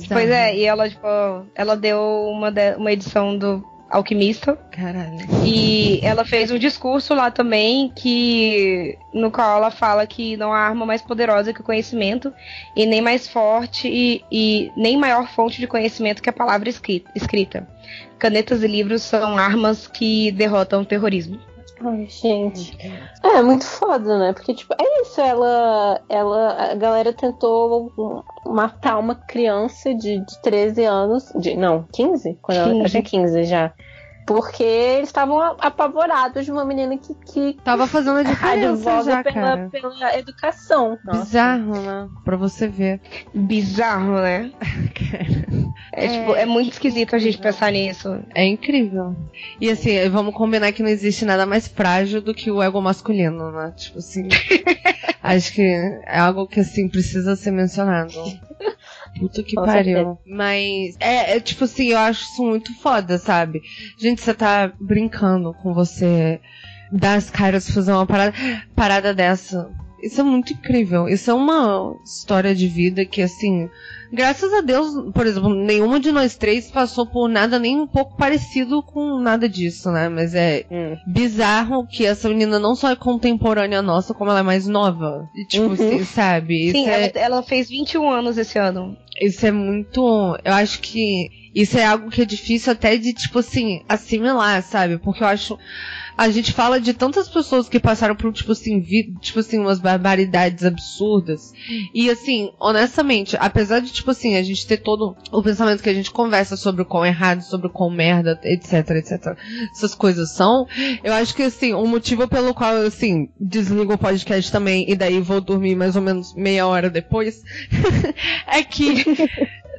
Pois 0.08 0.30
é, 0.30 0.56
e 0.56 0.64
ela, 0.64 0.88
tipo, 0.88 1.06
ela 1.54 1.76
deu 1.76 2.00
uma, 2.32 2.50
de- 2.50 2.76
uma 2.76 2.92
edição 2.92 3.36
do 3.36 3.62
Alquimista 3.90 4.54
Caralho. 4.70 5.16
e 5.44 5.98
ela 6.02 6.24
fez 6.24 6.50
um 6.50 6.58
discurso 6.58 7.14
lá 7.14 7.30
também 7.30 7.90
que 7.94 8.98
no 9.14 9.30
qual 9.30 9.56
ela 9.56 9.70
fala 9.70 10.06
que 10.06 10.36
não 10.36 10.52
há 10.52 10.58
arma 10.58 10.84
mais 10.84 11.00
poderosa 11.00 11.52
que 11.54 11.60
o 11.60 11.64
conhecimento 11.64 12.32
e 12.76 12.84
nem 12.84 13.00
mais 13.00 13.26
forte 13.26 13.88
e, 13.88 14.22
e 14.30 14.70
nem 14.76 14.96
maior 14.98 15.26
fonte 15.28 15.58
de 15.58 15.66
conhecimento 15.66 16.22
que 16.22 16.28
a 16.28 16.32
palavra 16.32 16.68
escri- 16.68 17.04
escrita. 17.14 17.66
Canetas 18.18 18.62
e 18.62 18.66
livros 18.66 19.02
são 19.02 19.38
armas 19.38 19.86
que 19.86 20.30
derrotam 20.32 20.82
o 20.82 20.84
terrorismo. 20.84 21.38
Ai, 21.80 22.06
gente. 22.08 22.76
É, 23.22 23.40
muito 23.42 23.64
foda, 23.64 24.18
né? 24.18 24.32
Porque, 24.32 24.54
tipo, 24.54 24.74
é 24.74 25.02
isso, 25.02 25.20
ela. 25.20 26.00
ela 26.08 26.72
a 26.72 26.74
galera 26.74 27.12
tentou 27.12 28.24
matar 28.44 28.98
uma 28.98 29.14
criança 29.14 29.94
de, 29.94 30.18
de 30.18 30.42
13 30.42 30.84
anos. 30.84 31.32
De, 31.38 31.56
não, 31.56 31.86
15? 31.92 32.38
Quando 32.42 32.58
ela 32.58 32.72
15. 32.72 32.90
tinha 32.90 33.02
15 33.02 33.44
já. 33.44 33.72
Porque 34.28 34.62
eles 34.62 35.08
estavam 35.08 35.40
apavorados 35.58 36.44
de 36.44 36.52
uma 36.52 36.62
menina 36.62 36.98
que, 36.98 37.14
que 37.14 37.58
Tava 37.64 37.86
fazendo 37.86 38.18
a 38.18 38.22
diferença 38.24 38.68
advoga 38.72 39.10
já, 39.10 39.22
pela, 39.24 39.34
cara. 39.34 39.68
pela 39.72 40.18
educação. 40.18 40.98
Nossa. 41.02 41.20
Bizarro, 41.20 41.80
né? 41.80 42.08
Pra 42.26 42.36
você 42.36 42.68
ver. 42.68 43.00
Bizarro, 43.34 44.20
né? 44.20 44.52
É, 45.90 46.04
É. 46.04 46.08
tipo, 46.20 46.34
é 46.36 46.44
muito 46.44 46.72
esquisito 46.72 47.16
a 47.16 47.18
gente 47.18 47.38
pensar 47.38 47.72
nisso. 47.72 48.20
É 48.34 48.44
incrível. 48.44 49.16
E 49.60 49.70
assim, 49.70 50.08
vamos 50.10 50.34
combinar 50.34 50.70
que 50.72 50.82
não 50.82 50.90
existe 50.90 51.24
nada 51.24 51.46
mais 51.46 51.66
frágil 51.66 52.20
do 52.20 52.34
que 52.34 52.50
o 52.50 52.62
ego 52.62 52.80
masculino, 52.80 53.50
né? 53.50 53.72
Tipo 53.76 53.98
assim. 53.98 54.28
acho 55.22 55.52
que 55.54 55.62
é 55.62 56.18
algo 56.18 56.46
que 56.46 56.60
assim 56.60 56.88
precisa 56.88 57.34
ser 57.34 57.50
mencionado. 57.52 58.12
Puta 59.18 59.42
que 59.42 59.54
Com 59.54 59.64
pariu. 59.64 59.96
certeza. 59.96 60.18
Mas 60.26 60.96
é, 61.00 61.36
é, 61.36 61.40
tipo 61.40 61.64
assim, 61.64 61.88
eu 61.88 61.98
acho 61.98 62.24
isso 62.24 62.42
muito 62.44 62.74
foda, 62.80 63.18
sabe? 63.18 63.62
Gente, 63.98 64.20
você 64.20 64.34
tá 64.34 64.72
brincando 64.80 65.54
com 65.54 65.72
você 65.74 66.40
dar 66.92 67.14
as 67.14 67.30
caras 67.30 67.70
fazer 67.70 67.92
uma 67.92 68.06
parada, 68.06 68.34
parada 68.74 69.14
dessa. 69.14 69.70
Isso 70.02 70.20
é 70.20 70.24
muito 70.24 70.52
incrível. 70.52 71.08
Isso 71.08 71.30
é 71.30 71.34
uma 71.34 71.94
história 72.04 72.54
de 72.54 72.68
vida 72.68 73.04
que, 73.04 73.20
assim, 73.20 73.68
graças 74.12 74.52
a 74.54 74.60
Deus, 74.60 75.12
por 75.12 75.26
exemplo, 75.26 75.54
nenhuma 75.54 75.98
de 76.00 76.10
nós 76.12 76.36
três 76.36 76.70
passou 76.70 77.06
por 77.06 77.28
nada 77.28 77.58
nem 77.58 77.76
um 77.78 77.86
pouco 77.86 78.16
parecido 78.16 78.82
com 78.82 79.18
nada 79.20 79.48
disso, 79.48 79.90
né? 79.90 80.08
Mas 80.08 80.34
é 80.34 80.64
Hum. 80.70 80.96
bizarro 81.06 81.86
que 81.86 82.04
essa 82.06 82.28
menina 82.28 82.58
não 82.58 82.74
só 82.74 82.90
é 82.90 82.96
contemporânea 82.96 83.82
nossa, 83.82 84.14
como 84.14 84.30
ela 84.30 84.40
é 84.40 84.42
mais 84.42 84.66
nova. 84.66 85.28
E, 85.34 85.44
tipo, 85.46 85.66
Uhum. 85.66 85.72
assim, 85.72 86.04
sabe? 86.04 86.70
Sim, 86.72 86.86
é... 86.88 87.04
ela, 87.06 87.12
ela 87.36 87.42
fez 87.42 87.68
21 87.68 88.10
anos 88.10 88.38
esse 88.38 88.58
ano. 88.58 88.96
Isso 89.20 89.44
é 89.46 89.50
muito. 89.50 90.00
Eu 90.44 90.54
acho 90.54 90.80
que 90.80 91.28
isso 91.54 91.76
é 91.76 91.84
algo 91.84 92.08
que 92.08 92.22
é 92.22 92.24
difícil 92.24 92.72
até 92.72 92.96
de, 92.96 93.12
tipo 93.12 93.40
assim, 93.40 93.82
assimilar, 93.88 94.62
sabe? 94.62 94.98
Porque 94.98 95.22
eu 95.24 95.26
acho. 95.26 95.58
A 96.18 96.30
gente 96.30 96.52
fala 96.52 96.80
de 96.80 96.92
tantas 96.92 97.28
pessoas 97.28 97.68
que 97.68 97.78
passaram 97.78 98.16
por, 98.16 98.32
tipo 98.32 98.50
assim, 98.52 98.80
vi, 98.80 99.14
tipo 99.20 99.38
assim, 99.38 99.58
umas 99.58 99.78
barbaridades 99.78 100.64
absurdas. 100.64 101.52
E 101.94 102.10
assim, 102.10 102.50
honestamente, 102.58 103.36
apesar 103.38 103.80
de, 103.80 103.92
tipo 103.92 104.10
assim, 104.10 104.36
a 104.36 104.42
gente 104.42 104.66
ter 104.66 104.78
todo 104.78 105.16
o 105.30 105.42
pensamento 105.42 105.82
que 105.82 105.88
a 105.88 105.94
gente 105.94 106.10
conversa 106.10 106.56
sobre 106.56 106.82
o 106.82 106.84
quão 106.84 107.06
errado, 107.06 107.42
sobre 107.42 107.68
o 107.68 107.70
quão 107.70 107.88
merda, 107.88 108.38
etc, 108.42 108.90
etc, 108.96 109.38
essas 109.70 109.94
coisas 109.94 110.34
são, 110.34 110.66
eu 111.04 111.12
acho 111.12 111.34
que, 111.34 111.44
assim, 111.44 111.72
o 111.72 111.86
motivo 111.86 112.26
pelo 112.26 112.52
qual 112.52 112.74
eu, 112.74 112.88
assim, 112.88 113.28
desligo 113.40 113.92
o 113.92 113.98
podcast 113.98 114.50
também 114.50 114.84
e 114.90 114.96
daí 114.96 115.20
vou 115.20 115.40
dormir 115.40 115.76
mais 115.76 115.94
ou 115.94 116.02
menos 116.02 116.34
meia 116.34 116.66
hora 116.66 116.90
depois, 116.90 117.42
é 118.46 118.62
que 118.64 119.04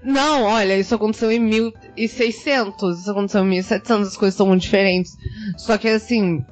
não, 0.04 0.44
olha, 0.44 0.78
isso 0.78 0.96
aconteceu 0.96 1.32
em 1.32 1.40
1600, 1.40 3.00
isso 3.00 3.12
aconteceu 3.12 3.44
em 3.44 3.50
1700, 3.50 4.08
as 4.08 4.18
coisas 4.18 4.36
são 4.36 4.48
muito 4.48 4.62
diferentes. 4.62 5.12
Só 5.58 5.78
que 5.78 5.88
assim, 5.88 6.44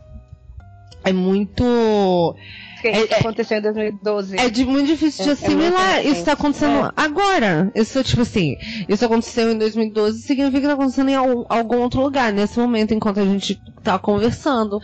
é 1.03 1.13
muito 1.13 2.35
que 2.81 2.87
é, 2.87 3.19
aconteceu 3.19 3.57
em 3.57 3.61
2012. 3.61 4.37
É 4.37 4.49
de, 4.49 4.65
muito 4.65 4.87
difícil 4.87 5.23
de 5.23 5.29
é, 5.29 5.33
assimilar. 5.33 5.97
É 5.97 6.03
isso 6.03 6.23
tá 6.23 6.33
acontecendo 6.33 6.85
é. 6.85 6.91
agora. 6.95 7.71
Isso, 7.75 8.03
tipo 8.03 8.21
assim, 8.21 8.55
isso 8.87 9.03
aconteceu 9.05 9.51
em 9.51 9.57
2012, 9.57 10.21
significa 10.21 10.61
que 10.61 10.67
tá 10.67 10.73
acontecendo 10.73 11.09
em 11.09 11.15
algum, 11.15 11.45
algum 11.49 11.77
outro 11.79 12.01
lugar, 12.01 12.31
nesse 12.31 12.59
momento, 12.59 12.93
enquanto 12.93 13.19
a 13.19 13.25
gente 13.25 13.59
tá 13.83 13.97
conversando. 13.97 14.79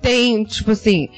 Tem, 0.00 0.42
tipo 0.44 0.72
assim, 0.72 1.08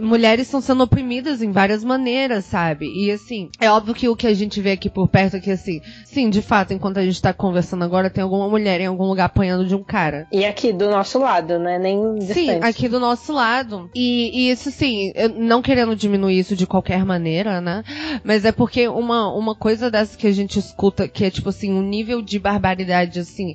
mulheres 0.00 0.46
estão 0.46 0.60
sendo 0.60 0.82
oprimidas 0.82 1.42
em 1.42 1.50
várias 1.50 1.82
maneiras, 1.82 2.44
sabe? 2.44 2.86
E 2.86 3.10
assim, 3.10 3.50
é 3.60 3.70
óbvio 3.70 3.94
que 3.94 4.08
o 4.08 4.16
que 4.16 4.26
a 4.26 4.34
gente 4.34 4.60
vê 4.60 4.72
aqui 4.72 4.90
por 4.90 5.08
perto 5.08 5.36
é 5.36 5.40
que 5.40 5.50
assim, 5.50 5.80
sim, 6.04 6.28
de 6.28 6.42
fato, 6.42 6.72
enquanto 6.72 6.98
a 6.98 7.04
gente 7.04 7.20
tá 7.20 7.32
conversando 7.32 7.84
agora, 7.84 8.10
tem 8.10 8.22
alguma 8.22 8.48
mulher 8.48 8.80
em 8.80 8.86
algum 8.86 9.04
lugar 9.04 9.26
apanhando 9.26 9.66
de 9.66 9.74
um 9.74 9.82
cara. 9.82 10.26
E 10.32 10.44
aqui 10.44 10.72
do 10.72 10.90
nosso 10.90 11.18
lado, 11.18 11.58
né? 11.58 11.78
Nem 11.78 12.16
distante. 12.16 12.34
Sim, 12.34 12.50
aqui 12.62 12.88
do 12.88 13.00
nosso 13.00 13.32
lado. 13.32 13.90
E, 13.94 14.30
e 14.32 14.50
isso 14.50 14.70
sim, 14.70 15.12
não 15.36 15.62
querendo 15.62 15.96
diminuir 15.96 16.38
isso 16.38 16.56
de 16.56 16.66
qualquer 16.66 17.04
maneira, 17.04 17.60
né? 17.60 17.82
Mas 18.24 18.44
é 18.44 18.52
porque 18.52 18.88
uma, 18.88 19.32
uma 19.32 19.54
coisa 19.54 19.90
dessa 19.90 20.16
que 20.16 20.26
a 20.26 20.32
gente 20.32 20.58
escuta, 20.58 21.08
que 21.08 21.24
é 21.24 21.30
tipo 21.30 21.48
assim, 21.48 21.72
um 21.72 21.82
nível 21.82 22.20
de 22.22 22.38
barbaridade, 22.38 23.20
assim, 23.20 23.54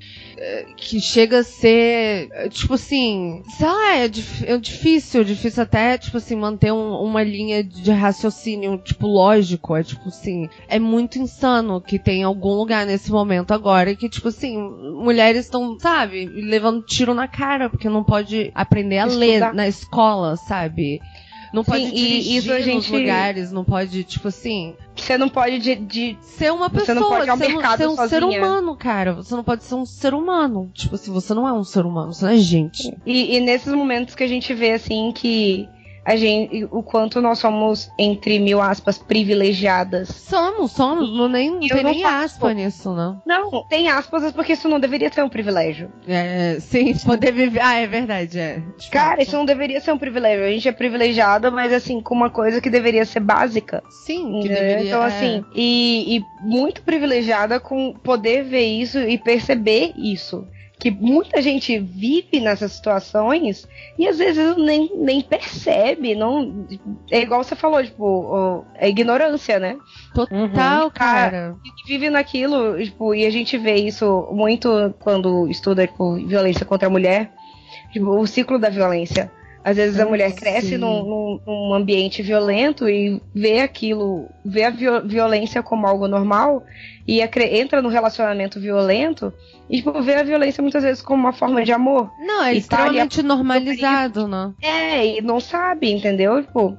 que 0.75 0.99
chega 0.99 1.39
a 1.39 1.43
ser, 1.43 2.29
tipo 2.49 2.73
assim, 2.73 3.41
sei 3.57 3.67
lá, 3.67 3.95
é, 3.97 4.05
é 4.05 4.57
difícil, 4.57 5.23
difícil 5.23 5.63
até, 5.63 5.97
tipo 5.97 6.17
assim, 6.17 6.35
manter 6.35 6.71
um, 6.71 6.93
uma 7.01 7.23
linha 7.23 7.63
de 7.63 7.91
raciocínio, 7.91 8.77
tipo, 8.77 9.07
lógico. 9.07 9.75
É 9.75 9.83
tipo 9.83 10.09
assim, 10.09 10.49
é 10.67 10.79
muito 10.79 11.19
insano 11.19 11.81
que 11.81 11.99
tem 11.99 12.23
algum 12.23 12.53
lugar 12.53 12.85
nesse 12.85 13.11
momento 13.11 13.53
agora 13.53 13.95
que, 13.95 14.09
tipo 14.09 14.27
assim, 14.27 14.57
mulheres 14.57 15.45
estão, 15.45 15.77
sabe, 15.79 16.25
levando 16.25 16.83
tiro 16.85 17.13
na 17.13 17.27
cara, 17.27 17.69
porque 17.69 17.89
não 17.89 18.03
pode 18.03 18.51
aprender 18.53 18.97
a 18.99 19.07
Estudar. 19.07 19.19
ler 19.19 19.53
na 19.53 19.67
escola, 19.67 20.35
sabe? 20.35 20.99
Não 21.53 21.63
pode 21.63 21.85
Sim, 21.85 21.93
dirigir 21.93 22.37
isso 22.37 22.51
a 22.51 22.59
gente... 22.59 22.91
lugares, 22.91 23.51
não 23.51 23.63
pode, 23.63 24.03
tipo 24.03 24.27
assim. 24.27 24.73
Você 24.95 25.19
não 25.19 25.29
pode 25.29 25.59
de, 25.59 25.75
de... 25.75 26.17
ser 26.19 26.51
uma 26.51 26.67
pessoa, 26.67 26.85
você 26.87 26.93
não 26.95 27.07
pode 27.07 27.25
ser, 27.25 27.55
um, 27.55 27.77
ser 27.77 27.87
um 27.87 28.07
ser 28.07 28.23
humano, 28.23 28.75
cara. 28.75 29.13
Você 29.13 29.35
não 29.35 29.43
pode 29.43 29.63
ser 29.63 29.75
um 29.75 29.85
ser 29.85 30.15
humano. 30.15 30.71
Tipo 30.73 30.95
assim, 30.95 31.11
você 31.11 31.31
não 31.35 31.47
é 31.47 31.53
um 31.53 31.63
ser 31.63 31.85
humano, 31.85 32.11
você 32.11 32.25
não 32.25 32.31
é 32.31 32.37
gente. 32.37 32.97
E, 33.05 33.37
e 33.37 33.39
nesses 33.39 33.71
momentos 33.71 34.15
que 34.15 34.23
a 34.23 34.27
gente 34.27 34.51
vê 34.51 34.71
assim 34.71 35.11
que 35.11 35.69
a 36.05 36.15
gente, 36.15 36.67
o 36.71 36.83
quanto 36.83 37.21
nós 37.21 37.39
somos, 37.39 37.89
entre 37.97 38.37
mil 38.39 38.61
aspas, 38.61 38.97
privilegiadas. 38.97 40.09
Somos, 40.09 40.71
somos. 40.71 41.15
Não, 41.15 41.29
nem, 41.29 41.49
não 41.49 41.59
tem 41.59 41.83
nem 41.83 42.03
aspa 42.03 42.53
nisso, 42.53 42.93
não. 42.93 43.21
Não, 43.25 43.63
tem 43.67 43.87
aspas 43.87 44.31
porque 44.31 44.53
isso 44.53 44.67
não 44.67 44.79
deveria 44.79 45.11
ser 45.11 45.23
um 45.23 45.29
privilégio. 45.29 45.91
É, 46.07 46.57
sim, 46.59 46.93
poder 47.05 47.31
viver. 47.31 47.61
Ah, 47.61 47.75
é 47.75 47.87
verdade, 47.87 48.39
é. 48.39 48.61
Cara, 48.91 49.21
isso 49.21 49.35
não 49.35 49.45
deveria 49.45 49.79
ser 49.79 49.91
um 49.91 49.97
privilégio. 49.97 50.45
A 50.45 50.49
gente 50.49 50.67
é 50.67 50.71
privilegiada, 50.71 51.49
mas 51.49 51.71
assim, 51.71 52.01
com 52.01 52.13
uma 52.13 52.29
coisa 52.29 52.59
que 52.59 52.69
deveria 52.69 53.05
ser 53.05 53.21
básica. 53.21 53.81
Sim, 54.05 54.41
que 54.41 54.49
deveria, 54.49 54.87
Então, 54.87 55.01
assim, 55.01 55.37
é. 55.37 55.43
e, 55.55 56.17
e 56.17 56.25
muito 56.41 56.81
privilegiada 56.81 57.59
com 57.59 57.93
poder 57.93 58.43
ver 58.43 58.65
isso 58.65 58.99
e 58.99 59.17
perceber 59.17 59.93
isso 59.95 60.45
que 60.83 60.91
muita 60.91 61.41
gente 61.41 61.79
vive 61.79 62.41
nessas 62.41 62.73
situações 62.73 63.65
e 63.97 64.05
às 64.05 64.17
vezes 64.17 64.57
nem, 64.57 64.91
nem 64.97 65.21
percebe, 65.21 66.13
não 66.13 66.67
é 67.09 67.21
igual 67.21 67.41
você 67.41 67.55
falou, 67.55 67.81
tipo, 67.81 68.65
é 68.75 68.89
ignorância, 68.89 69.59
né? 69.59 69.77
Total, 70.13 70.83
uhum. 70.83 70.91
cara. 70.91 71.55
vive 71.87 72.09
naquilo, 72.09 72.83
tipo, 72.83 73.15
e 73.15 73.25
a 73.25 73.29
gente 73.29 73.57
vê 73.57 73.75
isso 73.75 74.27
muito 74.33 74.93
quando 74.99 75.47
estuda 75.47 75.87
tipo, 75.87 76.15
violência 76.27 76.65
contra 76.65 76.89
a 76.89 76.91
mulher, 76.91 77.31
tipo, 77.93 78.19
o 78.19 78.27
ciclo 78.27 78.59
da 78.59 78.67
violência. 78.67 79.31
Às 79.63 79.77
vezes 79.77 79.99
a 79.99 80.05
mulher 80.05 80.33
cresce 80.33 80.77
num, 80.77 81.39
num, 81.45 81.73
ambiente 81.73 82.21
violento 82.21 82.89
e 82.89 83.21
vê 83.33 83.61
aquilo, 83.61 84.27
vê 84.43 84.65
a 84.65 84.69
violência 84.69 85.63
como 85.63 85.87
algo 85.87 86.05
normal 86.05 86.63
e 87.07 87.21
entra 87.21 87.81
no 87.81 87.87
relacionamento 87.87 88.59
violento 88.59 89.33
e 89.69 89.77
tipo, 89.77 90.01
vê 90.01 90.15
a 90.15 90.23
violência 90.23 90.61
muitas 90.61 90.83
vezes 90.83 91.01
como 91.01 91.23
uma 91.23 91.31
forma 91.31 91.63
de 91.63 91.71
amor. 91.71 92.11
Não, 92.19 92.43
é 92.43 92.55
extremamente 92.55 93.21
tá 93.21 93.23
normalizado, 93.23 94.27
né? 94.27 94.51
É, 94.61 95.17
e 95.17 95.21
não 95.21 95.39
sabe, 95.39 95.89
entendeu? 95.89 96.43
Tipo, 96.43 96.77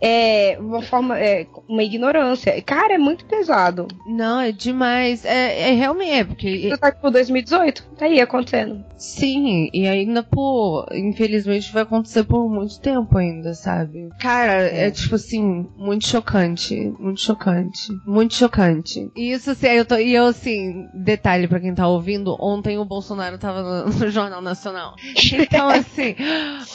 é 0.00 0.56
uma 0.58 0.82
forma, 0.82 1.18
é, 1.18 1.46
uma 1.68 1.82
ignorância. 1.82 2.60
Cara, 2.62 2.94
é 2.94 2.98
muito 2.98 3.24
pesado. 3.26 3.86
Não, 4.06 4.40
é 4.40 4.50
demais. 4.50 5.24
É, 5.24 5.70
é 5.70 5.72
realmente, 5.72 6.10
é 6.10 6.24
porque. 6.24 6.48
Isso 6.48 6.78
tá 6.78 6.90
tipo 6.90 7.10
2018, 7.10 7.86
tá 7.98 8.06
aí 8.06 8.20
acontecendo. 8.20 8.84
Sim, 8.96 9.68
e 9.72 9.86
ainda, 9.86 10.22
pô, 10.22 10.86
infelizmente 10.92 11.72
vai 11.72 11.82
acontecer 11.82 12.24
por 12.24 12.48
muito 12.48 12.80
tempo 12.80 13.16
ainda, 13.16 13.54
sabe? 13.54 14.08
Cara, 14.20 14.68
é, 14.68 14.86
é 14.86 14.90
tipo 14.90 15.14
assim, 15.14 15.66
muito 15.76 16.06
chocante. 16.06 16.76
Muito 16.98 17.20
chocante. 17.20 17.88
Muito 18.06 18.34
chocante. 18.34 19.10
E 19.16 19.32
isso 19.32 19.50
assim, 19.50 19.68
eu 19.68 19.84
tô, 19.84 19.96
e 19.96 20.14
eu 20.14 20.26
assim, 20.26 20.86
detalhe 20.94 21.48
pra 21.48 21.60
quem 21.60 21.74
tá 21.74 21.86
ouvindo, 21.88 22.36
ontem 22.40 22.78
o 22.78 22.84
Bolsonaro 22.84 23.38
tava 23.38 23.62
no, 23.62 23.86
no 23.86 24.10
Jornal 24.10 24.40
Nacional. 24.40 24.94
Então, 25.50 25.68
assim, 25.68 26.14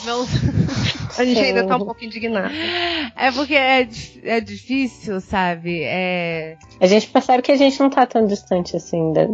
meus. 0.04 0.28
A 1.18 1.24
gente 1.24 1.38
ainda 1.38 1.66
tá 1.66 1.76
um 1.76 1.84
pouco 1.84 2.04
indignado. 2.04 2.52
É 3.16 3.32
porque 3.32 3.54
é, 3.54 3.88
é 4.24 4.40
difícil, 4.40 5.22
sabe? 5.22 5.80
É... 5.82 6.58
A 6.78 6.86
gente 6.86 7.08
percebe 7.08 7.42
que 7.42 7.50
a 7.50 7.56
gente 7.56 7.80
não 7.80 7.88
tá 7.88 8.04
tão 8.04 8.26
distante 8.26 8.76
assim, 8.76 9.12
né? 9.12 9.26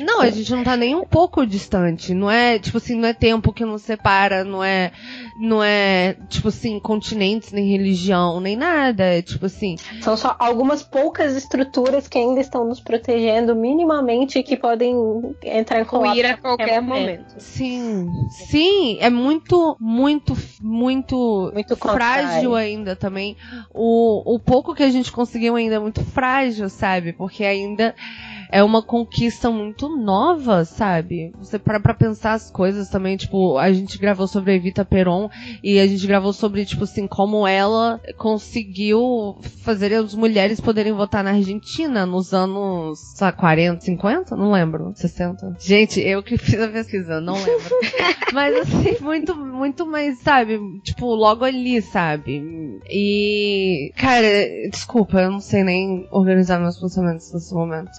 Não, 0.00 0.20
a 0.20 0.30
gente 0.30 0.52
não 0.52 0.62
tá 0.62 0.76
nem 0.76 0.94
um 0.94 1.04
pouco 1.04 1.44
distante. 1.44 2.14
Não 2.14 2.30
é, 2.30 2.56
tipo 2.60 2.78
assim, 2.78 2.96
não 2.96 3.08
é 3.08 3.12
tempo 3.12 3.52
que 3.52 3.64
nos 3.64 3.82
separa, 3.82 4.44
não 4.44 4.62
é, 4.62 4.92
não 5.40 5.62
é, 5.62 6.16
tipo 6.28 6.48
assim, 6.48 6.78
continentes, 6.78 7.50
nem 7.50 7.68
religião, 7.68 8.38
nem 8.38 8.54
nada. 8.54 9.02
É 9.02 9.20
tipo 9.20 9.46
assim. 9.46 9.74
São 10.00 10.16
só 10.16 10.36
algumas 10.38 10.84
poucas 10.84 11.34
estruturas 11.34 12.06
que 12.06 12.18
ainda 12.18 12.40
estão 12.40 12.64
nos 12.64 12.80
protegendo 12.80 13.56
minimamente 13.56 14.38
e 14.38 14.44
que 14.44 14.56
podem 14.56 14.94
entrar 15.42 15.80
em 15.80 15.84
colapso. 15.84 16.16
Ir 16.16 16.26
a 16.26 16.36
qualquer 16.36 16.80
momento. 16.80 17.34
Sim, 17.38 18.08
sim, 18.48 18.98
é 19.00 19.10
muito, 19.10 19.76
muito, 19.80 20.36
muito, 20.62 21.50
muito 21.52 21.76
frágil 21.76 22.54
ainda 22.54 22.94
também 22.94 23.15
também 23.16 23.34
o, 23.72 24.34
o 24.34 24.38
pouco 24.38 24.74
que 24.74 24.82
a 24.82 24.90
gente 24.90 25.10
conseguiu 25.10 25.56
ainda 25.56 25.76
é 25.76 25.78
muito 25.78 26.04
frágil, 26.04 26.68
sabe? 26.68 27.14
Porque 27.14 27.44
ainda 27.44 27.94
é 28.50 28.62
uma 28.62 28.82
conquista 28.82 29.50
muito 29.50 29.88
nova, 29.96 30.64
sabe? 30.64 31.32
Você 31.38 31.58
para 31.58 31.80
pra 31.80 31.94
pensar 31.94 32.34
as 32.34 32.50
coisas 32.50 32.88
também, 32.88 33.16
tipo, 33.16 33.58
a 33.58 33.72
gente 33.72 33.98
gravou 33.98 34.26
sobre 34.26 34.52
a 34.52 34.54
Evita 34.54 34.84
Peron 34.84 35.28
e 35.62 35.78
a 35.78 35.86
gente 35.86 36.06
gravou 36.06 36.32
sobre, 36.32 36.64
tipo 36.64 36.84
assim, 36.84 37.06
como 37.06 37.46
ela 37.46 38.00
conseguiu 38.16 39.36
fazer 39.62 39.92
as 39.94 40.14
mulheres 40.14 40.60
poderem 40.60 40.92
votar 40.92 41.22
na 41.24 41.30
Argentina 41.30 42.06
nos 42.06 42.32
anos, 42.32 42.98
sei 43.14 43.26
lá, 43.26 43.32
40, 43.32 43.80
50? 43.80 44.36
Não 44.36 44.52
lembro. 44.52 44.92
60. 44.94 45.56
Gente, 45.58 46.00
eu 46.00 46.22
que 46.22 46.38
fiz 46.38 46.60
a 46.60 46.68
pesquisa, 46.68 47.20
não 47.20 47.34
lembro. 47.34 47.76
Mas 48.32 48.56
assim, 48.56 48.96
muito, 49.02 49.34
muito 49.36 49.86
mais, 49.86 50.18
sabe? 50.18 50.58
Tipo, 50.80 51.06
logo 51.14 51.44
ali, 51.44 51.80
sabe? 51.82 52.80
E. 52.90 53.92
Cara, 53.96 54.26
desculpa, 54.70 55.20
eu 55.20 55.30
não 55.30 55.40
sei 55.40 55.62
nem 55.62 56.06
organizar 56.10 56.58
meus 56.58 56.78
pensamentos 56.78 57.32
nesse 57.32 57.54
momento. 57.54 57.90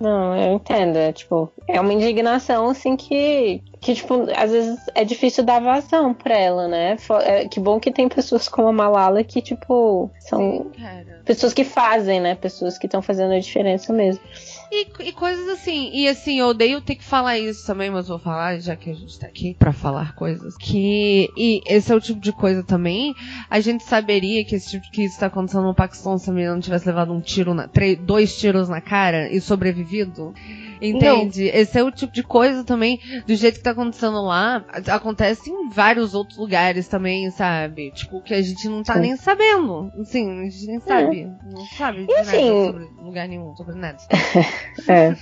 Não, 0.00 0.36
eu 0.36 0.54
entendo. 0.54 0.96
É, 0.96 1.12
tipo, 1.12 1.52
é 1.66 1.80
uma 1.80 1.92
indignação, 1.92 2.70
assim, 2.70 2.96
que, 2.96 3.62
que, 3.80 3.94
tipo, 3.94 4.26
às 4.36 4.50
vezes 4.50 4.78
é 4.94 5.04
difícil 5.04 5.44
dar 5.44 5.60
vazão 5.60 6.12
pra 6.12 6.36
ela, 6.36 6.66
né? 6.66 6.96
É, 7.22 7.48
que 7.48 7.60
bom 7.60 7.78
que 7.78 7.92
tem 7.92 8.08
pessoas 8.08 8.48
como 8.48 8.68
a 8.68 8.72
Malala 8.72 9.22
que, 9.22 9.40
tipo, 9.40 10.10
são 10.18 10.70
Sim, 10.74 11.04
pessoas 11.24 11.52
que 11.52 11.64
fazem, 11.64 12.20
né? 12.20 12.34
Pessoas 12.34 12.78
que 12.78 12.86
estão 12.86 13.00
fazendo 13.00 13.32
a 13.32 13.38
diferença 13.38 13.92
mesmo. 13.92 14.22
E, 14.70 14.86
e, 15.08 15.12
coisas 15.12 15.48
assim. 15.48 15.90
E 15.94 16.08
assim, 16.08 16.40
eu 16.40 16.48
odeio 16.48 16.80
ter 16.80 16.96
que 16.96 17.04
falar 17.04 17.38
isso 17.38 17.66
também, 17.66 17.90
mas 17.90 18.08
vou 18.08 18.18
falar, 18.18 18.60
já 18.60 18.76
que 18.76 18.90
a 18.90 18.94
gente 18.94 19.18
tá 19.18 19.26
aqui 19.26 19.54
para 19.54 19.72
falar 19.72 20.14
coisas. 20.14 20.56
Que. 20.56 21.30
E 21.36 21.62
esse 21.66 21.90
é 21.90 21.94
o 21.94 22.00
tipo 22.00 22.20
de 22.20 22.32
coisa 22.32 22.62
também. 22.62 23.14
A 23.48 23.60
gente 23.60 23.84
saberia 23.84 24.44
que 24.44 24.56
esse 24.56 24.70
tipo 24.70 24.90
que 24.90 25.04
isso 25.04 25.18
tá 25.18 25.26
acontecendo 25.26 25.64
no 25.64 25.74
Paquistão 25.74 26.18
se 26.18 26.28
a 26.28 26.32
menina 26.32 26.52
não 26.52 26.60
tivesse 26.60 26.86
levado 26.86 27.12
um 27.12 27.20
tiro 27.20 27.54
na. 27.54 27.66
Três, 27.66 27.98
dois 27.98 28.36
tiros 28.36 28.68
na 28.68 28.80
cara 28.80 29.30
e 29.32 29.40
sobrevivido. 29.40 30.34
Entende? 30.80 31.44
Não. 31.44 31.60
Esse 31.60 31.78
é 31.78 31.82
o 31.82 31.90
tipo 31.90 32.12
de 32.12 32.22
coisa 32.22 32.64
também, 32.64 33.00
do 33.26 33.34
jeito 33.34 33.56
que 33.56 33.62
tá 33.62 33.70
acontecendo 33.70 34.22
lá, 34.22 34.64
acontece 34.88 35.50
em 35.50 35.68
vários 35.68 36.14
outros 36.14 36.38
lugares 36.38 36.88
também, 36.88 37.30
sabe? 37.30 37.90
Tipo, 37.92 38.20
que 38.22 38.34
a 38.34 38.42
gente 38.42 38.68
não 38.68 38.82
tá 38.82 38.94
Sim. 38.94 39.00
nem 39.00 39.16
sabendo. 39.16 39.92
Assim, 40.00 40.40
a 40.40 40.44
gente 40.44 40.66
nem 40.66 40.80
sabe. 40.80 41.22
É. 41.22 41.50
Não 41.50 41.66
sabe 41.66 42.06
de 42.06 42.06
nada 42.06 42.20
assim, 42.20 42.66
sobre 42.66 42.84
lugar 43.02 43.28
nenhum, 43.28 43.56
sobre 43.56 43.74
nada. 43.74 43.98
é. 44.88 45.16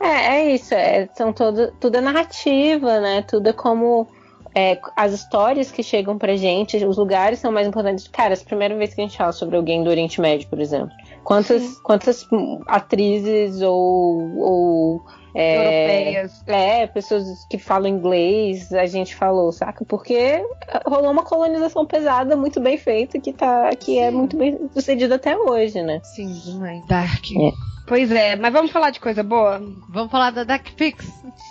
é, 0.00 0.36
é 0.36 0.54
isso. 0.54 0.74
É, 0.74 1.08
são 1.14 1.32
todo, 1.32 1.72
tudo 1.80 1.96
é 1.96 2.00
narrativa, 2.00 3.00
né? 3.00 3.22
Tudo 3.22 3.48
é 3.48 3.52
como 3.52 4.08
é, 4.54 4.78
as 4.96 5.12
histórias 5.12 5.70
que 5.70 5.82
chegam 5.82 6.16
pra 6.16 6.36
gente, 6.36 6.76
os 6.84 6.96
lugares 6.96 7.40
são 7.40 7.50
mais 7.50 7.66
importantes. 7.66 8.06
Cara, 8.08 8.32
essa 8.32 8.42
é 8.42 8.44
a 8.44 8.48
primeira 8.48 8.76
vez 8.76 8.94
que 8.94 9.00
a 9.00 9.04
gente 9.04 9.16
fala 9.16 9.32
sobre 9.32 9.56
alguém 9.56 9.82
do 9.82 9.90
Oriente 9.90 10.20
Médio, 10.20 10.48
por 10.48 10.60
exemplo. 10.60 10.90
Quantas, 11.24 11.78
quantas 11.80 12.26
atrizes 12.66 13.60
ou, 13.62 14.38
ou 14.38 15.04
é, 15.34 15.56
Europeias. 15.56 16.44
É, 16.46 16.86
pessoas 16.86 17.44
que 17.50 17.58
falam 17.58 17.88
inglês, 17.88 18.72
a 18.72 18.86
gente 18.86 19.16
falou, 19.16 19.50
saca? 19.50 19.84
Porque 19.84 20.44
rolou 20.86 21.10
uma 21.10 21.24
colonização 21.24 21.84
pesada, 21.84 22.36
muito 22.36 22.60
bem 22.60 22.78
feita, 22.78 23.18
que, 23.18 23.32
tá, 23.32 23.70
que 23.74 23.98
é 23.98 24.10
muito 24.10 24.36
bem 24.36 24.70
sucedida 24.72 25.16
até 25.16 25.36
hoje, 25.36 25.82
né? 25.82 26.00
Sim, 26.04 26.32
demais. 26.32 26.86
Dark. 26.86 27.24
É. 27.32 27.73
Pois 27.86 28.10
é, 28.10 28.34
mas 28.34 28.50
vamos 28.52 28.70
falar 28.70 28.90
de 28.90 28.98
coisa 28.98 29.22
boa? 29.22 29.60
Vamos 29.90 30.10
falar 30.10 30.30
da 30.30 30.42
Dark 30.42 30.66
Pix. 30.74 31.06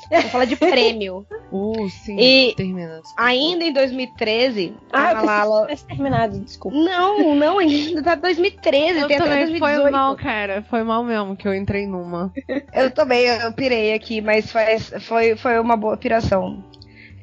Vamos 0.09 0.31
falar 0.31 0.45
de 0.45 0.55
prêmio. 0.55 1.25
Uh, 1.55 1.87
sim. 1.87 2.17
E 2.19 2.55
termina. 2.57 2.99
ainda 3.15 3.63
em 3.63 3.71
2013, 3.71 4.73
Ah, 4.91 4.97
a 4.97 5.01
eu 5.01 5.07
pensei 5.09 5.19
que 5.19 5.25
Malala. 5.27 5.61
tivesse 5.67 5.85
terminado, 5.85 6.39
desculpa. 6.39 6.75
Não, 6.75 7.35
não, 7.35 7.59
ainda 7.59 8.01
tá 8.01 8.15
2013, 8.15 9.01
Eu 9.01 9.07
tem 9.07 9.17
até 9.17 9.23
também 9.23 9.39
2018. 9.45 9.81
foi 9.83 9.91
mal, 9.91 10.15
cara. 10.15 10.65
Foi 10.67 10.81
mal 10.81 11.03
mesmo 11.03 11.35
que 11.37 11.47
eu 11.47 11.53
entrei 11.53 11.85
numa. 11.85 12.33
Eu 12.73 12.89
também, 12.89 13.25
eu 13.27 13.53
pirei 13.53 13.93
aqui, 13.93 14.19
mas 14.19 14.51
faz, 14.51 14.91
foi, 15.01 15.35
foi 15.35 15.59
uma 15.59 15.77
boa 15.77 15.95
piração. 15.95 16.63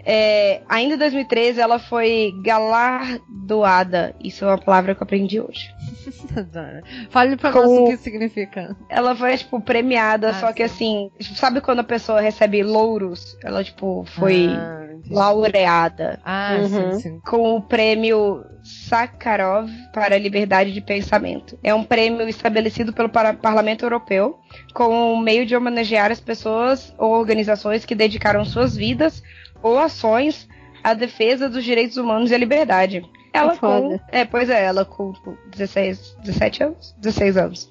É, 0.04 0.62
ainda 0.68 0.94
em 0.94 0.98
2013, 0.98 1.60
ela 1.60 1.78
foi 1.78 2.32
galardoada. 2.42 4.14
Isso 4.22 4.44
é 4.44 4.48
uma 4.48 4.58
palavra 4.58 4.94
que 4.94 5.02
eu 5.02 5.04
aprendi 5.04 5.40
hoje. 5.40 5.68
Fale 7.10 7.36
pra 7.36 7.52
Com- 7.52 7.60
nós 7.60 7.68
o 7.78 7.84
que 7.86 7.96
significa. 7.98 8.76
Ela 8.88 9.14
foi, 9.14 9.36
tipo, 9.36 9.60
premiada, 9.60 10.30
Ah, 10.30 10.34
só 10.34 10.52
que 10.52 10.66
sim. 10.68 11.10
assim, 11.20 11.34
sabe 11.34 11.60
quando 11.60 11.80
a 11.80 11.84
pessoa 11.84 12.20
recebe 12.20 12.62
louros? 12.62 13.36
Ela, 13.44 13.62
tipo, 13.64 14.04
foi 14.16 14.48
Ah, 14.50 14.86
laureada 15.10 16.18
Ah, 16.24 16.56
Uhum. 16.60 16.92
sim, 16.92 17.00
sim. 17.00 17.20
com 17.20 17.56
o 17.56 17.62
prêmio 17.62 18.44
Sakharov 18.62 19.68
para 19.92 20.14
a 20.14 20.18
liberdade 20.18 20.72
de 20.72 20.80
pensamento. 20.80 21.58
É 21.62 21.74
um 21.74 21.82
prêmio 21.84 22.28
estabelecido 22.28 22.92
pelo 22.92 23.08
Par- 23.08 23.36
Parlamento 23.36 23.84
Europeu 23.84 24.38
com 24.74 25.14
o 25.14 25.18
meio 25.18 25.46
de 25.46 25.56
homenagear 25.56 26.10
as 26.10 26.20
pessoas 26.20 26.94
ou 26.98 27.12
organizações 27.12 27.84
que 27.84 27.94
dedicaram 27.94 28.44
suas 28.44 28.76
vidas 28.76 29.22
ou 29.62 29.78
ações 29.78 30.48
à 30.82 30.94
defesa 30.94 31.48
dos 31.48 31.64
direitos 31.64 31.96
humanos 31.96 32.30
e 32.30 32.34
à 32.34 32.38
liberdade. 32.38 33.04
Ela 33.32 33.54
foda. 33.54 33.98
com, 33.98 34.00
é, 34.10 34.24
pois 34.24 34.50
é, 34.50 34.64
ela 34.64 34.84
com 34.84 35.12
tipo, 35.12 35.36
16, 35.50 36.16
17 36.24 36.62
anos, 36.64 36.94
16 36.98 37.36
anos. 37.36 37.70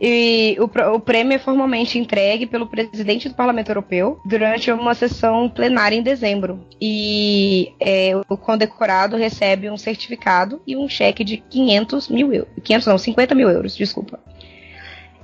E 0.00 0.56
o, 0.60 0.94
o 0.94 1.00
prêmio 1.00 1.34
é 1.34 1.38
formalmente 1.38 1.98
entregue 1.98 2.46
pelo 2.46 2.68
presidente 2.68 3.28
do 3.28 3.34
Parlamento 3.34 3.70
Europeu 3.70 4.20
durante 4.24 4.70
uma 4.70 4.94
sessão 4.94 5.48
plenária 5.48 5.96
em 5.96 6.02
dezembro. 6.02 6.64
E 6.80 7.72
é, 7.80 8.12
o 8.28 8.36
condecorado 8.36 9.16
recebe 9.16 9.68
um 9.68 9.76
certificado 9.76 10.60
e 10.66 10.76
um 10.76 10.88
cheque 10.88 11.24
de 11.24 11.38
500 11.38 12.08
mil 12.08 12.32
euros. 12.32 12.52
500 12.62 12.86
não, 12.86 12.98
50 12.98 13.34
mil 13.34 13.50
euros, 13.50 13.76
desculpa. 13.76 14.20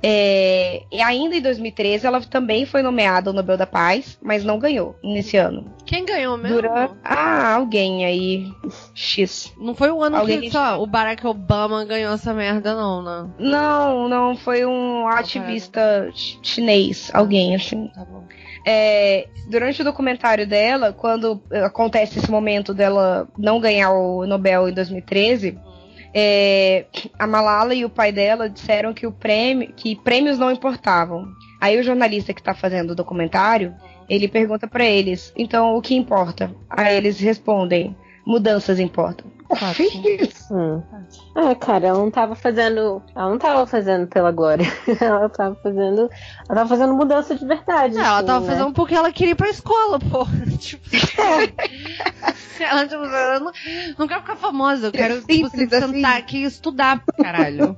É, 0.07 0.83
e 0.91 1.01
ainda 1.01 1.35
em 1.35 1.41
2013 1.41 2.05
ela 2.05 2.21
também 2.21 2.63
foi 2.63 2.83
nomeada 2.83 3.31
ao 3.31 3.33
Nobel 3.33 3.57
da 3.57 3.65
Paz, 3.65 4.19
mas 4.21 4.43
não 4.43 4.59
ganhou 4.59 4.95
nesse 5.03 5.35
ano. 5.35 5.65
Quem 5.83 6.05
ganhou 6.05 6.37
mesmo? 6.37 6.61
Durante... 6.61 6.93
Ah, 7.03 7.55
alguém 7.55 8.05
aí. 8.05 8.45
X. 8.93 9.51
Não 9.57 9.73
foi 9.73 9.89
o 9.89 10.03
ano 10.03 10.17
Alguém 10.17 10.41
que 10.41 10.51
só 10.51 10.79
o 10.79 10.85
Barack 10.85 11.25
Obama 11.25 11.83
ganhou 11.85 12.13
essa 12.13 12.35
merda, 12.35 12.75
não, 12.75 13.01
né? 13.01 13.27
Não, 13.39 14.07
não, 14.07 14.35
foi 14.37 14.63
um 14.63 15.07
ativista 15.07 16.07
chi- 16.13 16.37
chinês, 16.43 17.09
alguém 17.11 17.55
assim. 17.55 17.87
Tá 17.87 18.05
bom. 18.05 18.25
É, 18.67 19.27
durante 19.49 19.81
o 19.81 19.85
documentário 19.85 20.47
dela, 20.47 20.93
quando 20.93 21.41
acontece 21.63 22.19
esse 22.19 22.29
momento 22.29 22.75
dela 22.75 23.27
não 23.37 23.59
ganhar 23.59 23.91
o 23.91 24.25
Nobel 24.27 24.69
em 24.69 24.73
2013, 24.73 25.57
é, 26.17 26.85
a 27.19 27.27
Malala 27.27 27.75
e 27.75 27.83
o 27.83 27.89
pai 27.89 28.09
dela 28.09 28.49
disseram 28.49 28.93
que 28.93 29.05
o 29.05 29.11
prêmio, 29.11 29.73
que 29.75 29.97
prêmios 29.97 30.39
não 30.39 30.49
importavam. 30.49 31.27
Aí 31.59 31.77
o 31.77 31.83
jornalista 31.83 32.33
que 32.33 32.41
tá 32.41 32.53
fazendo 32.53 32.91
o 32.91 32.95
documentário, 32.95 33.75
ele 34.07 34.29
pergunta 34.29 34.65
pra 34.65 34.85
eles, 34.85 35.33
então 35.35 35.75
o 35.75 35.81
que 35.81 35.93
importa? 35.93 36.55
Aí 36.69 36.95
eles 36.95 37.19
respondem, 37.19 37.93
mudanças 38.25 38.79
importam. 38.79 39.31
Fato. 39.55 39.83
Hum. 40.51 40.81
Ah, 41.35 41.53
cara, 41.55 41.87
ela 41.87 41.99
não 41.99 42.09
tava 42.09 42.35
fazendo. 42.35 43.01
Ela 43.15 43.29
não 43.29 43.37
tava 43.37 43.65
fazendo 43.67 44.07
pela 44.07 44.31
glória. 44.31 44.65
ela 44.99 45.29
tava 45.29 45.55
fazendo. 45.61 46.09
Ela 46.49 46.55
tava 46.57 46.69
fazendo 46.69 46.93
mudança 46.95 47.35
de 47.35 47.45
verdade. 47.45 47.95
É, 47.95 47.99
ela 47.99 48.17
assim, 48.17 48.25
tava 48.25 48.45
né? 48.45 48.51
fazendo 48.51 48.73
porque 48.73 48.95
ela 48.95 49.11
queria 49.11 49.31
ir 49.33 49.35
pra 49.35 49.49
escola, 49.49 49.99
pô. 49.99 50.25
tipo, 50.57 50.83
ela, 52.59 52.83
tipo, 52.87 53.03
eu 53.03 53.39
não, 53.39 53.51
não 53.99 54.07
quero 54.07 54.21
ficar 54.21 54.35
famosa, 54.35 54.87
eu 54.87 54.91
quero 54.91 55.21
tipo, 55.21 55.31
Simples 55.49 55.53
assim, 55.71 55.75
assim. 55.83 55.93
sentar 55.93 56.17
aqui 56.17 56.37
e 56.37 56.43
estudar, 56.45 57.03
caralho. 57.21 57.77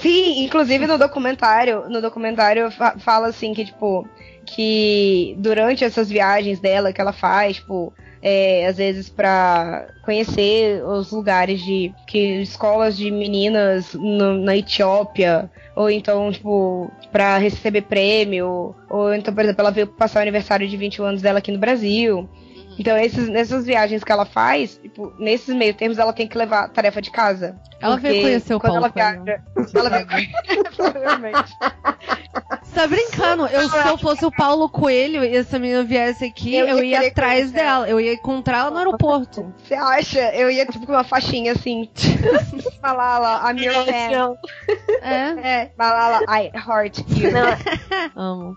Sim, 0.00 0.44
inclusive 0.44 0.86
no 0.86 0.98
documentário, 0.98 1.88
no 1.88 2.00
documentário 2.00 2.70
fa- 2.70 2.96
fala 2.98 3.28
assim 3.28 3.54
que, 3.54 3.64
tipo, 3.64 4.06
que 4.46 5.36
durante 5.38 5.84
essas 5.84 6.08
viagens 6.08 6.58
dela 6.58 6.92
que 6.92 7.00
ela 7.00 7.12
faz, 7.12 7.56
tipo, 7.56 7.94
é, 8.26 8.66
às 8.66 8.78
vezes 8.78 9.10
pra 9.10 9.86
conhecer 10.02 10.82
os 10.82 11.12
lugares 11.12 11.60
de 11.60 11.92
que 12.06 12.40
escolas 12.40 12.96
de 12.96 13.10
meninas 13.10 13.92
no- 13.92 14.38
na 14.38 14.56
Etiópia, 14.56 15.50
ou 15.76 15.90
então, 15.90 16.32
tipo, 16.32 16.90
pra 17.12 17.36
receber 17.36 17.82
prêmio, 17.82 18.74
ou 18.88 19.14
então, 19.14 19.34
por 19.34 19.44
exemplo, 19.44 19.60
ela 19.60 19.70
veio 19.70 19.86
passar 19.86 20.20
o 20.20 20.22
aniversário 20.22 20.66
de 20.66 20.76
21 20.76 21.04
anos 21.04 21.20
dela 21.20 21.38
aqui 21.38 21.52
no 21.52 21.58
Brasil. 21.58 22.26
Então, 22.78 22.96
esses, 22.96 23.28
nessas 23.28 23.64
viagens 23.64 24.02
que 24.02 24.10
ela 24.12 24.24
faz, 24.24 24.76
tipo, 24.78 25.12
nesses 25.18 25.54
meio 25.54 25.74
termos, 25.74 25.98
ela 25.98 26.12
tem 26.12 26.26
que 26.26 26.36
levar 26.36 26.68
tarefa 26.68 27.00
de 27.00 27.10
casa. 27.10 27.56
Ela 27.80 27.96
veio 27.96 28.22
conhecer 28.22 28.54
o 28.54 28.58
quando 28.60 28.72
Paulo 28.80 28.86
ela 28.86 28.90
Coelho. 28.92 29.24
viaja, 29.24 29.42
ela 29.74 29.90
veio 29.90 30.06
Provavelmente. 30.76 31.52
Você 32.62 32.74
tá 32.80 32.86
brincando? 32.86 33.46
Eu, 33.46 33.68
se 33.68 33.88
eu 33.88 33.98
fosse 33.98 34.24
o 34.26 34.32
Paulo 34.32 34.68
Coelho 34.68 35.22
e 35.24 35.36
essa 35.36 35.58
menina 35.58 35.84
viesse 35.84 36.24
aqui, 36.24 36.56
Eu 36.56 36.66
eu, 36.66 36.78
ia 36.82 37.02
ia 37.02 37.08
atrás 37.08 37.52
dela. 37.52 37.88
Eu 37.88 38.00
ia 38.00 38.14
encontrar 38.14 38.58
ela 38.60 38.70
no 38.70 38.78
aeroporto. 38.78 39.52
Você 39.62 39.74
acha? 39.74 40.20
Eu 40.34 40.50
ia 40.50 40.66
tipo 40.66 40.84
com 40.86 40.92
uma 40.92 41.04
faixinha 41.04 41.52
assim. 41.52 41.88
Malala, 42.82 43.50
I'm 43.52 43.62
your 43.64 43.84
fan. 43.84 44.34
É, 45.02 45.62
É, 45.62 45.70
Malala, 45.78 46.20
I 46.28 46.50
heart 46.56 46.98
you. 47.10 47.30
Não, 47.30 47.46
amo. 48.16 48.56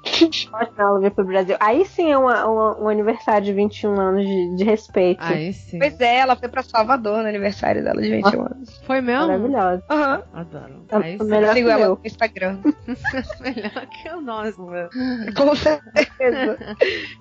ela 0.77 0.99
vir 0.99 1.11
pro 1.11 1.25
Brasil. 1.25 1.55
Aí 1.59 1.85
sim 1.85 2.11
é 2.11 2.17
uma, 2.17 2.45
uma- 2.47 2.81
um 2.81 2.89
aniversário 2.89 3.45
de 3.45 3.53
21 3.53 3.91
anos 3.99 4.06
de, 4.15 4.55
de 4.55 4.63
respeito. 4.63 5.23
Aí 5.23 5.53
sim. 5.53 5.79
Pois 5.79 5.99
é, 5.99 6.17
ela 6.17 6.35
foi 6.35 6.49
pra 6.49 6.63
Salvador 6.63 7.21
no 7.21 7.29
aniversário 7.29 7.83
dela 7.83 8.01
de 8.01 8.09
21 8.09 8.41
anos. 8.41 8.81
Foi 8.85 9.01
mesmo? 9.01 9.27
Maravilhosa. 9.27 9.83
Aham. 9.89 10.23
Adoro. 10.33 10.85
É 10.89 10.95
Aí 10.95 11.17
sim. 11.17 11.25
melhor 11.25 11.53
Sigo 11.53 11.67
que 11.67 11.73
ela 11.73 11.87
no 11.87 11.99
Instagram. 12.03 12.59
Melhor 13.39 13.87
que 13.87 14.09
o 14.09 14.21
nosso, 14.21 14.61
meu. 14.63 14.89
Com 15.35 15.55
certeza. 15.55 16.57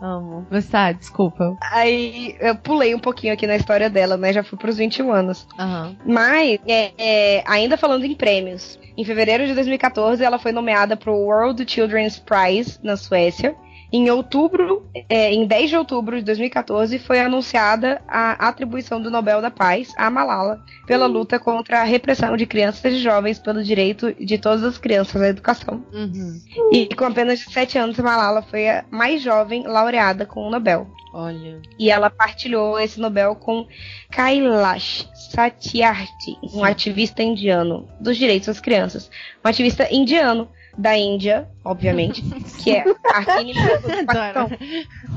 Amo. 0.00 0.46
Mas 0.50 0.68
tá, 0.68 0.92
desculpa. 0.92 1.56
Aí 1.70 2.36
eu 2.40 2.56
pulei 2.56 2.94
um 2.94 2.98
pouquinho 2.98 3.32
aqui 3.32 3.46
na 3.46 3.56
história 3.56 3.90
dela, 3.90 4.16
né? 4.16 4.32
Já 4.32 4.42
fui 4.42 4.58
pros 4.58 4.76
21 4.76 5.12
anos. 5.12 5.46
Aham. 5.58 5.96
Mas, 6.04 6.58
é, 6.66 6.92
é, 6.98 7.44
ainda 7.46 7.76
falando 7.76 8.04
em 8.04 8.14
prêmios, 8.14 8.78
em 8.96 9.04
fevereiro 9.04 9.46
de 9.46 9.54
2014 9.54 10.22
ela 10.22 10.38
foi 10.38 10.52
nomeada 10.52 10.96
para 10.96 11.12
o 11.12 11.26
World 11.26 11.64
Children's 11.70 12.18
Prize 12.18 12.78
na 12.82 12.96
Suécia. 12.96 13.54
Em 13.92 14.10
outubro, 14.10 14.88
é, 15.08 15.32
em 15.32 15.46
10 15.46 15.70
de 15.70 15.76
outubro 15.76 16.18
de 16.18 16.24
2014, 16.24 16.98
foi 16.98 17.20
anunciada 17.20 18.02
a 18.08 18.48
atribuição 18.48 19.00
do 19.00 19.10
Nobel 19.10 19.40
da 19.40 19.50
Paz 19.50 19.92
à 19.96 20.10
Malala 20.10 20.60
pela 20.86 21.06
luta 21.06 21.38
contra 21.38 21.80
a 21.80 21.84
repressão 21.84 22.36
de 22.36 22.46
crianças 22.46 22.92
e 22.92 22.98
jovens 22.98 23.38
pelo 23.38 23.62
direito 23.62 24.12
de 24.14 24.38
todas 24.38 24.64
as 24.64 24.78
crianças 24.78 25.22
à 25.22 25.28
educação. 25.28 25.84
Uhum. 25.92 26.40
E 26.72 26.94
com 26.94 27.04
apenas 27.04 27.40
17 27.40 27.78
anos, 27.78 27.98
Malala 27.98 28.42
foi 28.42 28.68
a 28.68 28.84
mais 28.90 29.22
jovem 29.22 29.66
laureada 29.66 30.26
com 30.26 30.46
o 30.46 30.50
Nobel. 30.50 30.86
Olha. 31.12 31.62
E 31.78 31.90
ela 31.90 32.10
partilhou 32.10 32.78
esse 32.78 33.00
Nobel 33.00 33.34
com 33.36 33.66
Kailash 34.10 35.08
Satyarthi, 35.30 36.36
um 36.52 36.62
ativista 36.62 37.22
indiano 37.22 37.88
dos 37.98 38.16
direitos 38.16 38.48
das 38.48 38.60
crianças. 38.60 39.10
Um 39.44 39.48
ativista 39.48 39.88
indiano 39.90 40.48
da 40.76 40.96
Índia, 40.96 41.48
obviamente, 41.66 42.22
que 42.62 42.70
é 42.70 42.84
arqui-inimigo 43.04 43.78
do. 43.82 44.10
Adoro. 44.10 44.50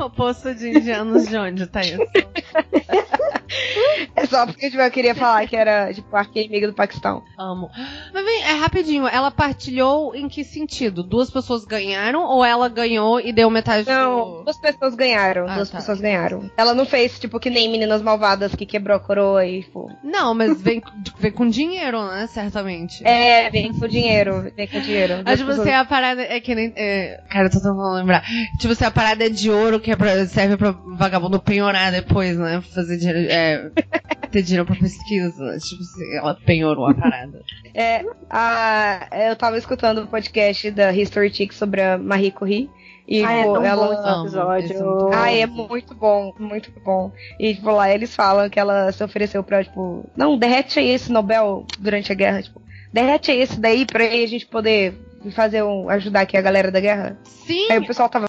O 0.05 0.09
posto 0.09 0.53
de 0.53 0.69
indianos 0.69 1.27
de 1.27 1.37
onde 1.37 1.67
tá 1.67 1.81
isso? 1.81 1.99
só 4.29 4.45
porque 4.45 4.69
tipo, 4.69 4.81
eu 4.81 4.91
queria 4.91 5.15
falar 5.15 5.47
que 5.47 5.55
era, 5.55 5.93
tipo, 5.93 6.15
arca 6.15 6.39
inimiga 6.39 6.67
do 6.67 6.73
Paquistão. 6.73 7.23
Amo. 7.37 7.69
Mas 8.13 8.25
vem, 8.25 8.41
é 8.43 8.53
rapidinho, 8.53 9.07
ela 9.07 9.31
partilhou 9.31 10.15
em 10.15 10.29
que 10.29 10.43
sentido? 10.43 11.03
Duas 11.03 11.29
pessoas 11.29 11.65
ganharam 11.65 12.23
ou 12.23 12.45
ela 12.45 12.69
ganhou 12.69 13.19
e 13.19 13.31
deu 13.31 13.49
metade 13.49 13.87
Não, 13.87 14.37
do... 14.37 14.43
duas 14.43 14.57
pessoas 14.57 14.95
ganharam. 14.95 15.47
Ah, 15.47 15.55
duas 15.55 15.69
tá. 15.69 15.77
pessoas 15.77 15.99
ganharam. 15.99 16.49
Ela 16.55 16.73
não 16.73 16.85
fez, 16.85 17.19
tipo, 17.19 17.39
que 17.39 17.49
nem 17.49 17.69
Meninas 17.69 18.01
Malvadas 18.01 18.55
que 18.55 18.65
quebrou 18.65 18.97
a 18.97 18.99
coroa 18.99 19.45
e, 19.45 19.63
tipo. 19.63 19.91
Não, 20.03 20.33
mas 20.33 20.61
vem, 20.61 20.81
vem 21.17 21.31
com 21.31 21.49
dinheiro, 21.49 22.05
né? 22.07 22.27
Certamente. 22.27 23.05
É, 23.05 23.49
vem 23.49 23.73
com 23.73 23.87
dinheiro. 23.87 24.51
Vem 24.55 24.67
com 24.67 24.79
dinheiro. 24.79 25.23
Duas 25.23 25.39
tipo 25.39 25.49
pessoas- 25.49 25.67
assim, 25.67 25.75
a 25.75 25.85
parada 25.85 26.21
é 26.21 26.38
que 26.41 26.53
nem. 26.55 26.73
É, 26.75 27.21
cara, 27.29 27.45
eu 27.47 27.49
tô 27.51 27.57
tentando 27.57 27.93
lembrar. 27.93 28.23
Tipo 28.59 28.73
assim, 28.73 28.85
a 28.85 28.91
parada 28.91 29.25
é 29.25 29.29
de 29.29 29.49
ouro 29.49 29.79
que 29.79 29.91
é 29.91 29.95
pra, 29.95 30.25
serve 30.25 30.57
pra 30.57 30.71
vagabundo 30.71 31.39
penhorar 31.39 31.91
depois, 31.91 32.37
né? 32.37 32.61
Pra 32.61 32.71
fazer 32.75 32.97
dinheiro. 32.97 33.19
É, 33.31 33.69
ter 34.31 34.41
dinheiro 34.41 34.65
pra 34.65 34.75
pesquisa. 34.75 35.57
Tipo 35.59 35.81
assim, 35.81 36.17
ela 36.17 36.35
penhorou 36.45 36.87
a 36.87 36.93
parada. 36.93 37.41
É, 37.73 38.03
a, 38.29 39.07
eu 39.29 39.35
tava 39.35 39.57
escutando 39.57 40.03
o 40.03 40.07
podcast 40.07 40.69
da 40.71 40.91
History 40.91 41.33
Chick 41.33 41.53
sobre 41.53 41.81
a 41.81 41.97
Marie 41.97 42.31
Curie. 42.31 42.69
E, 43.07 43.23
Ah, 43.23 43.33
é 43.33 43.43
pô, 43.43 43.53
tão 43.53 43.65
ela. 43.65 44.21
episódio. 44.21 44.65
esse 44.65 44.73
é 44.75 44.83
muito 44.83 44.99
bom. 44.99 45.11
Ah, 45.13 45.31
é 45.33 45.45
muito 45.47 45.95
bom, 45.95 46.33
muito 46.39 46.71
bom. 46.85 47.11
E, 47.39 47.55
tipo, 47.55 47.71
lá 47.71 47.91
eles 47.91 48.15
falam 48.15 48.47
que 48.51 48.59
ela 48.59 48.91
se 48.91 49.03
ofereceu 49.03 49.43
pra, 49.43 49.63
tipo, 49.63 50.07
não, 50.15 50.37
derrete 50.37 50.77
aí 50.77 50.89
esse 50.89 51.11
Nobel 51.11 51.65
durante 51.79 52.11
a 52.11 52.15
guerra, 52.15 52.43
tipo, 52.43 52.61
derrete 52.93 53.31
aí 53.31 53.39
esse 53.41 53.59
daí 53.59 53.83
pra 53.83 54.03
aí 54.03 54.23
a 54.23 54.27
gente 54.27 54.45
poder 54.45 54.93
fazer 55.31 55.63
um, 55.63 55.89
ajudar 55.89 56.21
aqui 56.21 56.37
a 56.37 56.41
galera 56.41 56.71
da 56.71 56.79
guerra. 56.79 57.17
Sim! 57.23 57.71
Aí 57.71 57.79
o 57.79 57.87
pessoal 57.87 58.09
tava, 58.09 58.27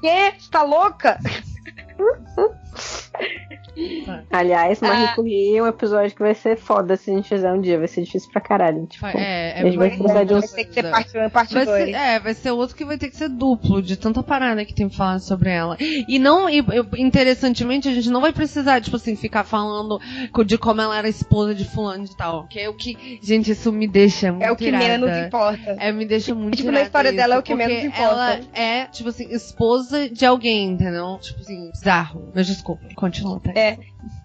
quê? 0.00 0.32
Você 0.38 0.50
tá 0.50 0.62
louca? 0.62 1.18
Aliás, 4.30 4.80
Marie 4.80 5.04
Ah. 5.06 5.14
Curie 5.14 5.56
é 5.56 5.62
um 5.62 5.66
episódio 5.66 6.14
que 6.14 6.20
vai 6.22 6.34
ser 6.34 6.56
foda 6.56 6.96
se 6.96 7.10
a 7.10 7.14
gente 7.14 7.28
fizer 7.28 7.52
um 7.52 7.60
dia. 7.60 7.78
Vai 7.78 7.88
ser 7.88 8.02
difícil 8.02 8.30
pra 8.30 8.40
caralho. 8.40 8.86
Tipo, 8.86 9.06
É, 9.06 9.52
é 9.56 9.60
a 9.60 9.64
gente 9.64 9.76
vai 9.78 9.90
precisar 9.90 10.24
de 10.24 10.34
um- 10.34 10.40
Vai 10.40 10.48
ter 10.48 10.64
que 10.64 10.74
ser 10.74 10.90
parte 10.90 11.18
1 11.18 11.24
e 11.24 11.30
parte 11.30 11.54
Vai 11.54 11.64
2. 11.64 11.84
ser, 11.84 11.90
é, 11.94 12.18
vai 12.18 12.34
ser 12.34 12.50
outro 12.50 12.76
que 12.76 12.84
vai 12.84 12.98
ter 12.98 13.08
que 13.08 13.16
ser 13.16 13.28
duplo, 13.28 13.80
de 13.82 13.96
tanta 13.96 14.22
parada 14.22 14.64
que 14.64 14.74
tem 14.74 14.88
pra 14.88 14.96
falar 14.96 15.18
sobre 15.20 15.50
ela. 15.50 15.76
E 15.80 16.18
não, 16.18 16.48
e, 16.48 16.62
interessantemente, 16.98 17.88
a 17.88 17.92
gente 17.94 18.10
não 18.10 18.20
vai 18.20 18.32
precisar, 18.32 18.80
tipo 18.80 18.96
assim, 18.96 19.16
ficar 19.16 19.44
falando 19.44 19.98
de 20.44 20.58
como 20.58 20.80
ela 20.80 20.96
era 20.98 21.08
esposa 21.08 21.54
de 21.54 21.64
fulano 21.64 22.04
e 22.04 22.16
tal. 22.16 22.46
Que 22.48 22.60
é 22.60 22.68
o 22.68 22.74
que, 22.74 23.18
gente, 23.22 23.50
isso 23.52 23.72
me 23.72 23.86
deixa 23.86 24.32
muito 24.32 24.44
É 24.44 24.52
o 24.52 24.56
que 24.56 24.66
irada. 24.68 24.84
menos 24.84 25.26
importa. 25.26 25.76
É, 25.78 25.92
me 25.92 26.04
deixa 26.04 26.34
muito 26.34 26.56
Tipo, 26.56 26.70
na 26.72 26.82
história 26.82 27.12
dela 27.12 27.36
é 27.36 27.38
o 27.38 27.42
que 27.42 27.54
menos 27.54 27.84
importa. 27.84 28.02
Ela 28.02 28.40
é, 28.52 28.86
tipo 28.86 29.08
assim, 29.08 29.28
esposa 29.32 30.08
de 30.08 30.24
alguém, 30.26 30.70
entendeu? 30.70 31.18
Tipo 31.20 31.40
assim, 31.40 31.70
bizarro. 31.70 32.30
Mas 32.34 32.46
desculpa, 32.46 32.69
continua, 32.94 33.40
tá? 33.40 33.52
É. 33.52 33.78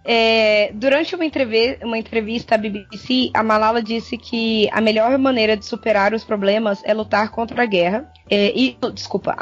É, 0.08 0.72
durante 0.76 1.16
uma, 1.16 1.26
uma 1.84 1.98
entrevista 1.98 2.54
à 2.54 2.58
BBC, 2.58 3.32
a 3.34 3.42
Malala 3.42 3.82
disse 3.82 4.18
que 4.18 4.70
a 4.72 4.80
melhor 4.80 5.18
maneira 5.18 5.58
de 5.58 5.66
superar 5.66 6.14
os 6.14 6.24
problemas 6.24 6.82
é 6.86 6.94
lutar 6.94 7.32
contra 7.32 7.64
a 7.64 7.66
guerra. 7.66 8.12
É, 8.30 8.52
e, 8.56 8.78
desculpa, 8.94 9.36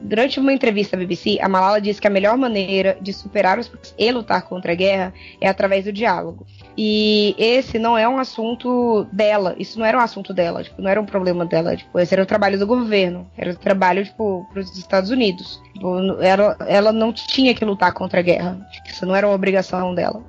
durante 0.00 0.38
uma 0.38 0.52
entrevista 0.52 0.96
à 0.96 0.98
BBC, 0.98 1.38
a 1.40 1.48
Malala 1.48 1.80
disse 1.80 2.00
que 2.00 2.06
a 2.06 2.10
melhor 2.10 2.36
maneira 2.36 2.96
de 3.00 3.12
superar 3.12 3.58
os 3.58 3.70
e 3.96 4.10
lutar 4.10 4.42
contra 4.42 4.72
a 4.72 4.74
guerra 4.74 5.12
é 5.40 5.48
através 5.48 5.84
do 5.84 5.92
diálogo. 5.92 6.46
E 6.76 7.34
esse 7.38 7.78
não 7.78 7.98
é 7.98 8.08
um 8.08 8.18
assunto 8.18 9.04
dela, 9.12 9.54
isso 9.58 9.78
não 9.78 9.86
era 9.86 9.98
um 9.98 10.00
assunto 10.00 10.32
dela, 10.32 10.62
tipo, 10.62 10.80
não 10.80 10.88
era 10.88 11.00
um 11.00 11.04
problema 11.04 11.44
dela, 11.44 11.76
tipo, 11.76 11.98
esse 11.98 12.14
era 12.14 12.22
o 12.22 12.26
trabalho 12.26 12.58
do 12.58 12.66
governo, 12.66 13.28
era 13.36 13.50
o 13.50 13.56
trabalho, 13.56 14.04
tipo, 14.04 14.46
pros 14.52 14.76
Estados 14.78 15.10
Unidos. 15.10 15.60
Tipo, 15.74 16.20
ela, 16.20 16.56
ela 16.68 16.92
não 16.92 17.12
tinha 17.12 17.52
que 17.54 17.64
lutar 17.64 17.92
contra 17.92 18.20
a 18.20 18.22
guerra, 18.22 18.64
tipo, 18.70 18.88
isso 18.88 19.04
não 19.04 19.16
era 19.16 19.26
uma 19.26 19.34
obrigação 19.34 19.77
dela. 19.94 20.22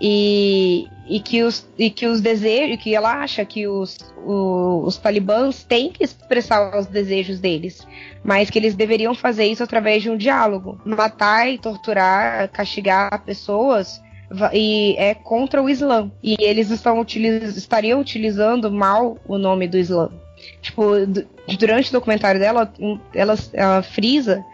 E, 0.00 0.86
e 1.08 1.20
que 1.20 1.42
os 1.42 1.66
e 1.78 1.88
que 1.88 2.06
os 2.06 2.20
desejos, 2.20 2.76
que 2.82 2.94
ela 2.94 3.22
acha 3.22 3.44
que 3.46 3.66
os, 3.66 3.96
os 4.26 4.98
talibãs 4.98 5.64
têm 5.64 5.90
que 5.90 6.04
expressar 6.04 6.78
os 6.78 6.86
desejos 6.86 7.40
deles, 7.40 7.86
mas 8.22 8.50
que 8.50 8.58
eles 8.58 8.74
deveriam 8.74 9.14
fazer 9.14 9.46
isso 9.46 9.62
através 9.62 10.02
de 10.02 10.10
um 10.10 10.16
diálogo. 10.16 10.78
Matar 10.84 11.48
e 11.48 11.56
torturar, 11.56 12.50
castigar 12.50 13.24
pessoas 13.24 14.02
e 14.52 14.94
é 14.98 15.14
contra 15.14 15.62
o 15.62 15.70
Islã. 15.70 16.10
E 16.22 16.36
eles 16.40 16.70
estão 16.70 17.00
utiliz, 17.00 17.56
estariam 17.56 17.98
utilizando 17.98 18.70
mal 18.70 19.16
o 19.26 19.38
nome 19.38 19.66
do 19.66 19.78
Islã. 19.78 20.10
Tipo, 20.60 21.06
du- 21.06 21.26
durante 21.58 21.88
o 21.88 21.92
documentário 21.92 22.38
dela, 22.38 22.70
ela, 23.14 23.34
ela 23.54 23.82
frisa 23.82 24.44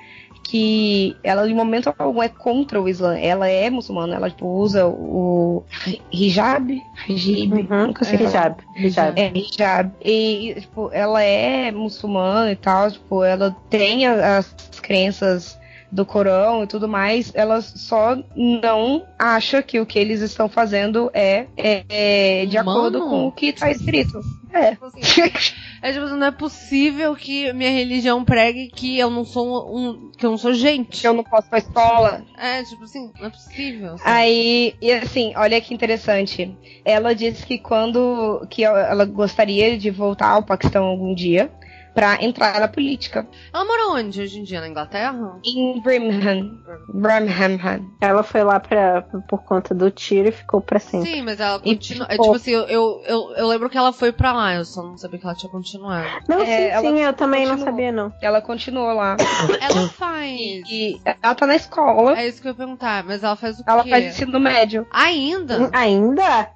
que 0.42 1.16
ela 1.22 1.48
em 1.48 1.54
momento 1.54 1.92
algum 1.98 2.22
é 2.22 2.28
contra 2.28 2.80
o 2.80 2.88
Islã. 2.88 3.16
Ela 3.18 3.48
é 3.48 3.70
muçulmana, 3.70 4.16
ela 4.16 4.30
tipo, 4.30 4.46
usa 4.46 4.86
o 4.86 5.64
hijab, 6.12 6.80
hijab, 7.08 7.52
Uhum, 7.52 7.86
nunca 7.86 8.04
sei 8.04 8.18
falar. 8.18 8.28
hijab, 8.28 8.56
hijab. 8.76 9.20
É, 9.20 9.32
hijab. 9.34 9.92
E, 10.04 10.56
tipo, 10.60 10.90
ela 10.92 11.22
é 11.22 11.70
muçulmana 11.70 12.52
e 12.52 12.56
tal, 12.56 12.90
tipo, 12.90 13.24
ela 13.24 13.56
tem 13.70 14.06
as 14.06 14.54
crenças 14.82 15.58
do 15.92 16.06
Corão 16.06 16.64
e 16.64 16.66
tudo 16.66 16.88
mais, 16.88 17.30
ela 17.34 17.60
só 17.60 18.16
não 18.34 19.06
acha 19.18 19.62
que 19.62 19.78
o 19.78 19.84
que 19.84 19.98
eles 19.98 20.22
estão 20.22 20.48
fazendo 20.48 21.10
é, 21.12 21.46
é, 21.54 21.84
é 21.88 22.46
de 22.46 22.56
Humano? 22.58 22.78
acordo 22.78 23.00
com 23.00 23.26
o 23.26 23.32
que 23.32 23.52
tá 23.52 23.70
escrito. 23.70 24.20
É. 24.54 24.76
Assim, 25.82 25.88
é 25.88 25.92
tipo, 25.92 26.04
assim, 26.04 26.16
não 26.16 26.26
é 26.26 26.30
possível 26.30 27.16
que 27.16 27.52
minha 27.52 27.70
religião 27.70 28.24
pregue 28.24 28.68
que 28.68 28.98
eu 28.98 29.10
não 29.10 29.24
sou 29.24 29.76
um. 29.76 30.12
que 30.16 30.24
eu 30.24 30.30
não 30.30 30.38
sou 30.38 30.54
gente. 30.54 31.00
que 31.00 31.06
eu 31.06 31.12
não 31.12 31.24
posso 31.24 31.48
pra 31.48 31.58
escola. 31.58 32.24
É, 32.38 32.62
tipo 32.62 32.84
assim, 32.84 33.10
não 33.18 33.26
é 33.26 33.30
possível. 33.30 33.98
sabe? 33.98 34.10
Aí, 34.10 34.76
e 34.80 34.92
assim, 34.92 35.32
olha 35.36 35.60
que 35.60 35.74
interessante. 35.74 36.56
Ela 36.84 37.14
disse 37.14 37.44
que 37.44 37.58
quando 37.58 38.46
que 38.48 38.64
ela 38.64 39.04
gostaria 39.04 39.76
de 39.76 39.90
voltar 39.90 40.28
ao 40.28 40.42
Paquistão 40.44 40.84
algum 40.84 41.12
dia 41.14 41.50
pra 41.94 42.22
entrar 42.22 42.58
na 42.60 42.68
política. 42.68 43.26
Ela 43.52 43.64
mora 43.64 43.88
onde 44.00 44.20
hoje 44.22 44.40
em 44.40 44.42
dia? 44.44 44.60
Na 44.60 44.68
Inglaterra? 44.68 45.38
Em 45.44 45.80
Birmingham. 45.80 46.58
Birmingham. 46.88 47.86
Ela 48.00 48.22
foi 48.22 48.42
lá 48.42 48.58
pra, 48.60 49.02
por 49.28 49.42
conta 49.44 49.74
do 49.74 49.90
tiro 49.90 50.28
e 50.28 50.32
ficou 50.32 50.60
pra 50.60 50.78
sempre. 50.78 51.10
Sim, 51.10 51.22
mas 51.22 51.40
ela 51.40 51.58
continua. 51.60 52.06
É, 52.08 52.12
ficou. 52.12 52.26
tipo 52.26 52.36
assim, 52.36 52.50
eu, 52.52 52.62
eu, 52.68 53.02
eu, 53.06 53.32
eu 53.36 53.48
lembro 53.48 53.68
que 53.68 53.76
ela 53.78 53.92
foi 53.92 54.12
pra 54.12 54.32
lá, 54.32 54.54
eu 54.54 54.64
só 54.64 54.82
não 54.82 54.96
sabia 54.96 55.18
que 55.18 55.26
ela 55.26 55.34
tinha 55.34 55.50
continuado. 55.50 56.06
Não, 56.28 56.40
É, 56.40 56.44
sim, 56.46 56.52
ela 56.68 56.80
sim, 56.88 57.00
eu 57.00 57.12
também 57.12 57.44
não 57.44 57.52
continuou. 57.52 57.72
sabia, 57.72 57.92
não. 57.92 58.12
Ela 58.22 58.40
continuou 58.40 58.92
lá. 58.94 59.16
Ela 59.60 59.88
faz. 59.88 60.32
E 60.70 61.00
ela 61.22 61.34
tá 61.34 61.46
na 61.46 61.56
escola. 61.56 62.18
É 62.18 62.26
isso 62.26 62.40
que 62.40 62.48
eu 62.48 62.52
ia 62.52 62.56
perguntar, 62.56 63.04
mas 63.04 63.22
ela 63.22 63.36
faz 63.36 63.58
o 63.58 63.64
Ela 63.66 63.82
quê? 63.84 63.90
faz 63.90 64.04
ensino 64.06 64.38
médio. 64.40 64.86
Ainda? 64.90 65.70
Ainda? 65.72 66.50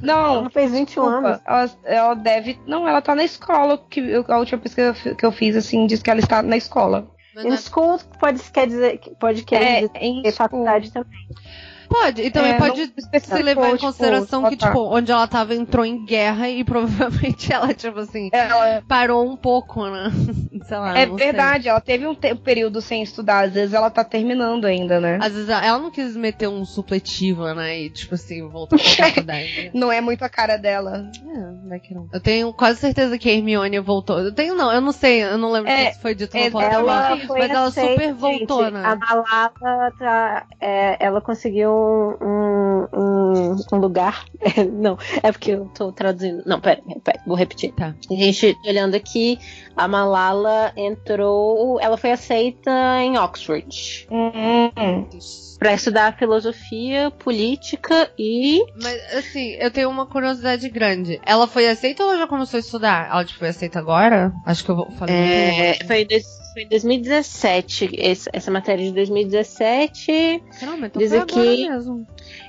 Não, 0.00 0.36
Ela 0.40 0.50
fez 0.50 0.72
21 0.72 1.02
anos. 1.04 1.30
desculpa. 1.30 1.50
Ela, 1.50 1.70
ela 1.84 2.14
deve. 2.14 2.58
Não, 2.66 2.86
ela 2.88 3.00
tá 3.00 3.14
na 3.14 3.24
escola. 3.24 3.78
Que 3.88 4.00
eu- 4.00 4.24
a 4.28 4.38
última 4.38 4.60
pesquisa 4.60 4.92
que 5.14 5.24
eu 5.24 5.32
fiz, 5.32 5.54
assim, 5.56 5.86
diz 5.86 6.02
que 6.02 6.10
ela 6.10 6.20
está 6.20 6.42
na 6.42 6.56
escola. 6.56 7.08
Mas 7.34 7.44
In 7.44 7.52
é- 7.52 7.56
school 7.56 7.98
pode 8.20 8.42
quer 8.50 8.66
dizer, 8.66 9.00
pode 9.18 9.42
querer 9.44 9.64
É, 9.64 9.74
dizer 9.86 9.90
em 9.96 10.22
ter 10.22 10.32
faculdade 10.32 10.92
também. 10.92 11.26
Pode, 11.92 12.22
e 12.22 12.30
também 12.30 12.52
É, 12.52 12.58
pode 12.58 12.92
se 13.20 13.42
levar 13.42 13.74
em 13.74 13.76
consideração 13.78 14.44
que, 14.44 14.50
botar. 14.56 14.66
tipo, 14.68 14.80
onde 14.96 15.12
ela 15.12 15.26
tava 15.26 15.54
entrou 15.54 15.84
em 15.84 16.04
guerra 16.04 16.48
e 16.48 16.64
provavelmente 16.64 17.52
ela, 17.52 17.74
tipo 17.74 17.98
assim, 18.00 18.30
Ela, 18.32 18.82
parou 18.88 19.28
um 19.30 19.36
pouco, 19.36 19.84
né? 19.86 20.10
Sei 20.64 20.76
lá. 20.76 20.96
é 20.98 21.06
não 21.06 21.18
sei. 21.18 21.26
verdade, 21.26 21.68
ela 21.68 21.80
teve 21.80 22.06
um 22.06 22.14
te- 22.14 22.34
período 22.36 22.80
sem 22.80 23.02
estudar. 23.02 23.44
Às 23.46 23.52
vezes 23.52 23.74
ela 23.74 23.90
tá 23.90 24.04
terminando 24.04 24.64
ainda, 24.64 25.00
né? 25.00 25.18
Às 25.20 25.32
vezes 25.32 25.48
ela 25.48 25.64
ela 25.66 25.78
não 25.78 25.90
quis 25.90 26.16
meter 26.16 26.48
um 26.48 26.64
supletivo, 26.64 27.52
né? 27.52 27.80
E, 27.80 27.90
tipo 27.90 28.14
assim, 28.14 28.46
voltar 28.48 28.76
pra 28.78 28.84
faculdade. 29.08 29.70
Não 29.74 29.90
é 29.90 30.00
muito 30.00 30.22
a 30.24 30.28
cara 30.28 30.56
dela. 30.56 31.10
É, 31.26 31.68
vai 31.68 31.80
que 31.80 31.92
não. 31.92 32.08
Eu 32.12 32.20
tenho 32.20 32.52
quase 32.52 32.78
certeza 32.78 33.18
que 33.18 33.28
a 33.28 33.32
Hermione 33.32 33.78
voltou. 33.80 34.20
Eu 34.20 34.32
tenho, 34.32 34.54
não, 34.54 34.72
eu 34.72 34.80
não 34.80 34.92
sei, 34.92 35.22
eu 35.24 35.36
não 35.38 35.50
lembro 35.50 35.68
É, 35.70 35.92
se 35.92 36.00
foi 36.00 36.14
dito 36.14 36.32
no 36.36 36.42
é, 36.42 36.50
podcast. 36.50 36.76
Ela 36.76 37.16
foi 37.26 37.38
mas 37.40 37.50
ela 37.50 37.66
aceita, 37.66 37.90
super 37.92 38.14
voltou, 38.14 38.64
gente. 38.64 38.72
né? 38.74 38.82
A 38.84 38.96
Malala 38.96 39.92
tá, 39.98 40.46
é, 40.60 40.96
ela 41.04 41.20
conseguiu 41.20 41.81
um, 41.82 42.88
um, 42.92 43.56
um 43.72 43.76
lugar. 43.76 44.24
não, 44.72 44.98
é 45.22 45.32
porque 45.32 45.52
eu 45.52 45.66
tô 45.74 45.92
traduzindo. 45.92 46.42
Não, 46.46 46.60
pera, 46.60 46.80
pera 47.02 47.20
vou 47.26 47.36
repetir. 47.36 47.72
Tá. 47.72 47.94
A 48.10 48.14
gente 48.14 48.56
olhando 48.66 48.94
aqui, 48.94 49.38
a 49.76 49.86
Malala 49.88 50.72
entrou, 50.76 51.80
ela 51.80 51.96
foi 51.96 52.12
aceita 52.12 52.70
em 53.00 53.18
Oxford 53.18 54.06
Hum, 54.10 55.08
para 55.58 55.74
estudar 55.74 56.16
filosofia, 56.16 57.10
política 57.10 58.10
e 58.18 58.64
Mas, 58.82 59.14
assim, 59.14 59.50
eu 59.52 59.70
tenho 59.70 59.88
uma 59.90 60.06
curiosidade 60.06 60.68
grande. 60.68 61.20
Ela 61.24 61.46
foi 61.46 61.68
aceita 61.68 62.02
ou 62.02 62.10
ela 62.10 62.18
já 62.18 62.26
começou 62.26 62.56
a 62.58 62.60
estudar? 62.60 63.08
Ela, 63.10 63.24
tipo, 63.24 63.38
foi 63.38 63.48
aceita 63.48 63.78
agora? 63.78 64.32
Acho 64.44 64.64
que 64.64 64.70
eu 64.70 64.76
vou 64.76 64.90
falei. 64.92 65.14
é, 65.14 65.78
foi, 65.86 66.06
em 66.10 66.41
foi 66.52 66.62
em 66.64 66.68
2017, 66.68 67.90
esse- 67.92 68.30
essa 68.32 68.50
matéria 68.50 68.84
de 68.84 68.92
2017. 68.92 70.42
Não, 70.62 70.76
então 70.78 70.90
diz 71.00 71.12
aqui- 71.12 71.68
mesmo. 71.68 72.06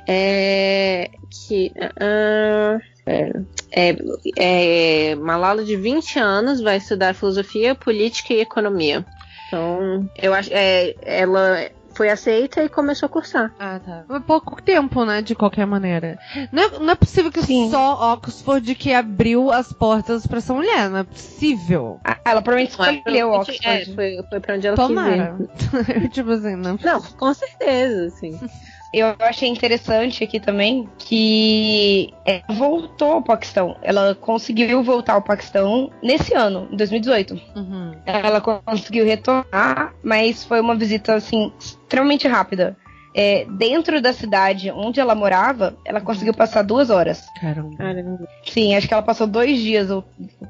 É. 0.08 1.10
Que. 1.48 1.72
ah, 2.00 2.80
pera. 3.06 3.46
é, 3.72 3.96
é, 4.38 5.16
Malala, 5.16 5.64
de 5.64 5.76
20 5.76 6.20
anos, 6.20 6.62
vai 6.62 6.78
estudar 6.78 7.14
filosofia, 7.16 7.74
política 7.76 8.34
e 8.34 8.42
economia. 8.42 9.06
Então, 9.48 10.10
eu 10.22 10.34
acho. 10.34 10.50
É, 10.54 10.96
ela 11.04 11.70
foi 11.94 12.10
aceita 12.10 12.64
e 12.64 12.70
começou 12.70 13.08
a 13.08 13.10
cursar. 13.10 13.54
Ah, 13.60 13.80
tá. 13.80 14.04
Foi 14.08 14.20
pouco 14.20 14.62
tempo, 14.62 15.06
né? 15.06 15.22
De 15.22 15.36
qualquer 15.36 15.66
maneira. 15.66 16.18
Não 16.52 16.64
é, 16.64 16.80
não 16.80 16.90
é 16.92 16.96
possível 16.96 17.32
que 17.32 17.42
Sim. 17.42 17.70
só 17.70 18.14
Oxford 18.14 18.76
que 18.76 18.94
abriu 18.94 19.52
as 19.52 19.72
portas 19.72 20.26
pra 20.28 20.40
essa 20.40 20.54
mulher. 20.54 20.90
Não 20.90 21.00
é 21.00 21.04
possível. 21.04 22.00
Ah, 22.04 22.18
Ela 22.26 22.42
provavelmente 22.42 22.72
escolheu 22.72 23.34
É, 23.34 23.38
Oxford. 23.38 23.96
foi, 23.96 24.18
foi 24.30 24.40
pra 24.40 24.56
onde 24.56 24.68
ela 24.68 24.76
Tomara. 24.78 25.36
quis 25.56 25.90
ir. 25.90 26.10
tipo 26.14 26.32
assim, 26.32 26.56
não. 26.56 26.78
Não, 26.84 27.02
com 27.02 27.34
certeza, 27.34 28.06
assim. 28.08 28.40
Eu 28.94 29.16
achei 29.20 29.50
interessante 29.50 30.24
aqui 30.24 30.40
também 30.40 30.88
que 31.00 32.14
ela 32.24 32.44
voltou 32.50 33.14
ao 33.14 33.24
Paquistão. 33.24 33.76
Ela 33.82 34.14
conseguiu 34.14 34.84
voltar 34.84 35.14
ao 35.14 35.22
Paquistão 35.22 35.92
nesse 36.02 36.36
ano, 36.36 36.68
em 36.72 36.78
2018. 36.78 37.34
Uhum. 37.56 37.96
Ela 38.06 38.40
conseguiu 38.40 39.04
retornar, 39.04 39.96
mas 40.04 40.44
foi 40.44 40.62
uma 40.62 40.76
visita 40.76 41.16
assim 41.16 41.52
extremamente 41.60 42.28
rápida. 42.28 42.78
É, 43.16 43.46
dentro 43.46 44.02
da 44.02 44.12
cidade 44.12 44.72
onde 44.72 45.00
ela 45.00 45.14
morava, 45.14 45.78
ela 45.86 46.02
conseguiu 46.02 46.34
passar 46.34 46.64
duas 46.64 46.90
horas. 46.90 47.26
Caramba. 47.40 48.28
Sim, 48.46 48.76
acho 48.76 48.88
que 48.88 48.94
ela 48.94 49.04
passou 49.04 49.28
dois 49.28 49.60
dias 49.60 49.90
ou 49.90 50.04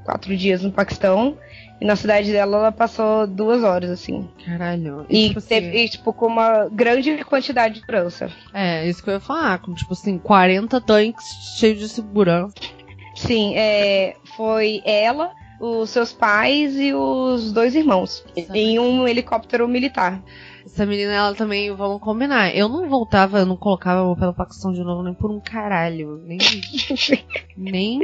quatro 0.05 0.35
dias 0.35 0.61
no 0.61 0.71
Paquistão. 0.71 1.37
E 1.81 1.85
na 1.85 1.97
cidade 1.97 2.31
dela 2.31 2.57
ela 2.57 2.71
passou 2.71 3.27
duas 3.27 3.61
horas, 3.61 3.89
assim. 3.89 4.29
Caralho. 4.45 5.05
E, 5.09 5.27
tipo 5.27 5.39
assim, 5.39 5.47
teve, 5.49 5.83
e, 5.83 5.89
tipo, 5.89 6.13
com 6.13 6.27
uma 6.27 6.69
grande 6.69 7.23
quantidade 7.25 7.73
de 7.73 7.79
segurança. 7.81 8.31
É, 8.53 8.87
isso 8.87 9.03
que 9.03 9.09
eu 9.09 9.15
ia 9.15 9.19
falar. 9.19 9.59
Com, 9.59 9.73
tipo 9.73 9.91
assim, 9.91 10.17
40 10.17 10.79
tanques 10.79 11.25
cheios 11.57 11.79
de 11.79 11.89
segurança. 11.89 12.55
Sim, 13.15 13.53
é, 13.57 14.15
foi 14.37 14.81
ela, 14.85 15.31
os 15.59 15.89
seus 15.89 16.13
pais 16.13 16.79
e 16.79 16.93
os 16.93 17.51
dois 17.51 17.75
irmãos. 17.75 18.23
Em 18.53 18.79
um 18.79 19.05
helicóptero 19.07 19.67
militar. 19.67 20.21
Essa 20.65 20.85
menina, 20.85 21.11
ela 21.11 21.35
também, 21.35 21.75
vamos 21.75 22.01
combinar. 22.01 22.55
Eu 22.55 22.69
não 22.69 22.87
voltava, 22.87 23.39
eu 23.39 23.45
não 23.45 23.57
colocava 23.57 24.03
o 24.03 24.15
pelo 24.15 24.33
Paquistão 24.33 24.71
de 24.71 24.81
novo 24.81 25.03
nem 25.03 25.13
por 25.13 25.29
um 25.29 25.39
caralho. 25.41 26.21
Nem. 26.25 26.37
nem. 27.57 27.99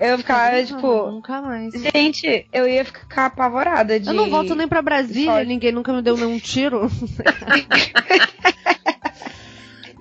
Eu 0.00 0.16
ficava, 0.18 0.62
tipo, 0.64 1.10
Nunca 1.10 1.42
mais. 1.42 1.72
gente, 1.94 2.46
eu 2.52 2.68
ia 2.68 2.84
ficar 2.84 3.26
apavorada 3.26 3.98
de. 3.98 4.06
Eu 4.08 4.14
não 4.14 4.30
volto 4.30 4.54
nem 4.54 4.68
pra 4.68 4.80
Brasília, 4.80 5.32
Sorte. 5.32 5.48
ninguém 5.48 5.72
nunca 5.72 5.92
me 5.92 6.02
deu 6.02 6.16
nenhum 6.16 6.38
tiro. 6.38 6.88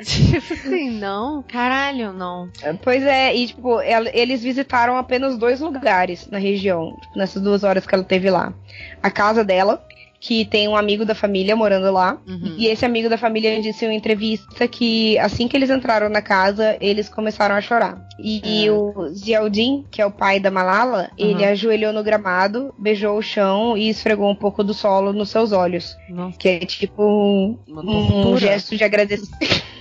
tipo 0.03 0.53
assim, 0.53 0.91
não, 0.91 1.43
caralho, 1.43 2.13
não. 2.13 2.49
Pois 2.83 3.03
é, 3.03 3.35
e 3.35 3.47
tipo, 3.47 3.79
ela- 3.81 4.09
eles 4.13 4.41
visitaram 4.43 4.97
apenas 4.97 5.37
dois 5.37 5.59
lugares 5.59 6.27
na 6.27 6.37
região, 6.37 6.95
nessas 7.15 7.41
duas 7.41 7.63
horas 7.63 7.85
que 7.85 7.93
ela 7.93 8.03
teve 8.03 8.29
lá. 8.29 8.53
A 9.01 9.11
casa 9.11 9.43
dela, 9.43 9.83
que 10.21 10.45
tem 10.45 10.67
um 10.67 10.75
amigo 10.77 11.03
da 11.03 11.15
família 11.15 11.55
morando 11.55 11.91
lá. 11.91 12.21
Uhum. 12.27 12.53
E 12.55 12.67
esse 12.67 12.85
amigo 12.85 13.09
da 13.09 13.17
família 13.17 13.59
disse 13.59 13.83
em 13.83 13.87
uma 13.87 13.95
entrevista 13.95 14.67
que 14.67 15.17
assim 15.17 15.47
que 15.47 15.57
eles 15.57 15.71
entraram 15.71 16.09
na 16.09 16.21
casa, 16.21 16.77
eles 16.79 17.09
começaram 17.09 17.55
a 17.55 17.61
chorar. 17.61 18.07
E, 18.19 18.67
É. 18.67 18.71
o 18.71 19.09
Ziaudin, 19.09 19.83
que 19.89 19.99
é 19.99 20.05
o 20.05 20.11
pai 20.11 20.39
da 20.39 20.51
Malala, 20.51 21.09
ele 21.17 21.43
ajoelhou 21.43 21.91
no 21.91 22.03
gramado, 22.03 22.71
beijou 22.77 23.17
o 23.17 23.21
chão 23.21 23.75
e 23.75 23.89
esfregou 23.89 24.29
um 24.29 24.35
pouco 24.35 24.63
do 24.63 24.75
solo 24.75 25.11
nos 25.11 25.31
seus 25.31 25.51
olhos. 25.51 25.97
Nossa, 26.07 26.37
Que 26.37 26.49
é 26.49 26.59
tipo 26.59 27.03
um, 27.03 27.57
um 27.67 28.37
gesto 28.37 28.77
de 28.77 28.83
agradecimento. 28.83 29.63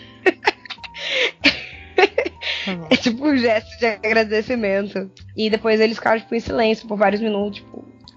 Tá. 2.64 2.86
É 2.90 2.96
tipo 2.96 3.26
um 3.26 3.36
gesto 3.36 3.78
de 3.78 3.86
agradecimento. 3.86 5.10
E 5.36 5.48
depois 5.48 5.80
eles 5.80 5.96
ficaram 5.96 6.20
tipo, 6.20 6.34
em 6.34 6.40
silêncio 6.40 6.86
por 6.86 6.96
vários 6.96 7.20
minutos. 7.20 7.62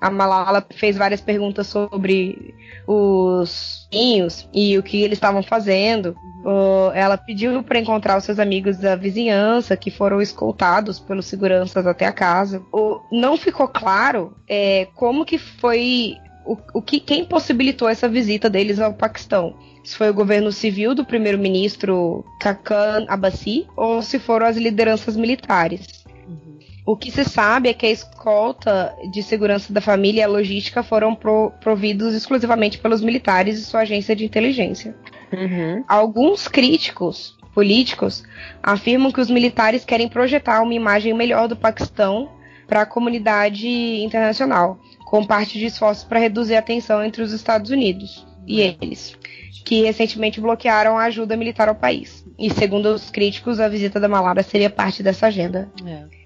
A 0.04 0.10
Malala 0.10 0.66
fez 0.76 0.98
várias 0.98 1.22
perguntas 1.22 1.68
sobre 1.68 2.54
os 2.86 3.88
vinhos 3.90 4.48
e 4.54 4.78
o 4.78 4.84
que 4.84 5.02
eles 5.02 5.18
estavam 5.18 5.42
fazendo. 5.42 6.14
O- 6.44 6.92
ela 6.94 7.18
pediu 7.18 7.64
para 7.64 7.80
encontrar 7.80 8.18
os 8.18 8.26
seus 8.26 8.38
amigos 8.38 8.78
da 8.78 8.98
vizinhança 8.98 9.78
que 9.78 9.90
foram 9.90 10.22
escoltados 10.22 11.00
pelos 11.00 11.26
seguranças 11.26 11.88
até 11.88 12.06
a 12.06 12.12
casa. 12.12 12.62
Não 13.10 13.38
ficou 13.38 13.68
claro 13.68 14.36
é, 14.48 14.88
como 14.94 15.24
que 15.24 15.38
foi 15.38 16.18
o, 16.46 16.58
o 16.74 16.82
que 16.82 17.00
quem 17.00 17.24
possibilitou 17.24 17.88
essa 17.88 18.10
visita 18.10 18.50
deles 18.50 18.80
ao 18.80 18.94
Paquistão. 18.94 19.56
Se 19.86 19.96
foi 19.96 20.10
o 20.10 20.14
governo 20.14 20.52
civil 20.52 20.94
do 20.94 21.06
primeiro-ministro 21.06 22.26
Kakan 22.42 23.06
Abbasi 23.08 23.68
ou 23.78 24.02
se 24.02 24.20
foram 24.20 24.46
as 24.48 24.58
lideranças 24.58 25.16
militares. 25.16 26.04
Uhum. 26.28 26.58
O 26.86 26.98
que 26.98 27.10
se 27.12 27.24
sabe 27.24 27.70
é 27.70 27.74
que 27.74 27.86
a 27.86 27.92
escolta 27.92 28.94
de 29.12 29.24
segurança 29.24 29.72
da 29.72 29.80
família 29.80 30.22
e 30.22 30.24
a 30.24 30.28
logística 30.28 30.84
foram 30.84 31.16
pro- 31.16 31.52
providos 31.62 32.14
exclusivamente 32.14 32.78
pelos 32.78 33.02
militares 33.02 33.58
e 33.58 33.64
sua 33.64 33.82
agência 33.82 34.16
de 34.16 34.26
inteligência. 34.26 34.96
Uhum. 35.32 35.84
Alguns 35.88 36.48
críticos 36.48 37.38
políticos 37.54 38.24
afirmam 38.62 39.12
que 39.12 39.22
os 39.22 39.30
militares 39.30 39.86
querem 39.86 40.10
projetar 40.10 40.62
uma 40.62 40.74
imagem 40.74 41.14
melhor 41.14 41.48
do 41.48 41.56
Paquistão 41.56 42.30
para 42.68 42.82
a 42.82 42.86
comunidade 42.86 43.68
internacional, 44.04 44.80
com 45.06 45.26
parte 45.26 45.60
de 45.60 45.66
esforços 45.66 46.04
para 46.04 46.20
reduzir 46.20 46.56
a 46.56 46.62
tensão 46.62 47.04
entre 47.04 47.22
os 47.22 47.32
Estados 47.32 47.72
Unidos 47.72 48.26
e 48.46 48.60
eles, 48.60 49.16
que 49.64 49.84
recentemente 49.84 50.42
bloquearam 50.42 50.98
a 50.98 51.04
ajuda 51.04 51.38
militar 51.38 51.70
ao 51.70 51.76
país. 51.76 52.26
E 52.38 52.50
segundo 52.50 52.88
os 52.88 53.10
críticos, 53.10 53.60
a 53.60 53.70
visita 53.70 54.00
da 54.00 54.10
Malala 54.10 54.44
seria 54.44 54.70
parte 54.70 55.02
dessa 55.04 55.28
agenda. 55.28 55.72
É. 55.86 56.23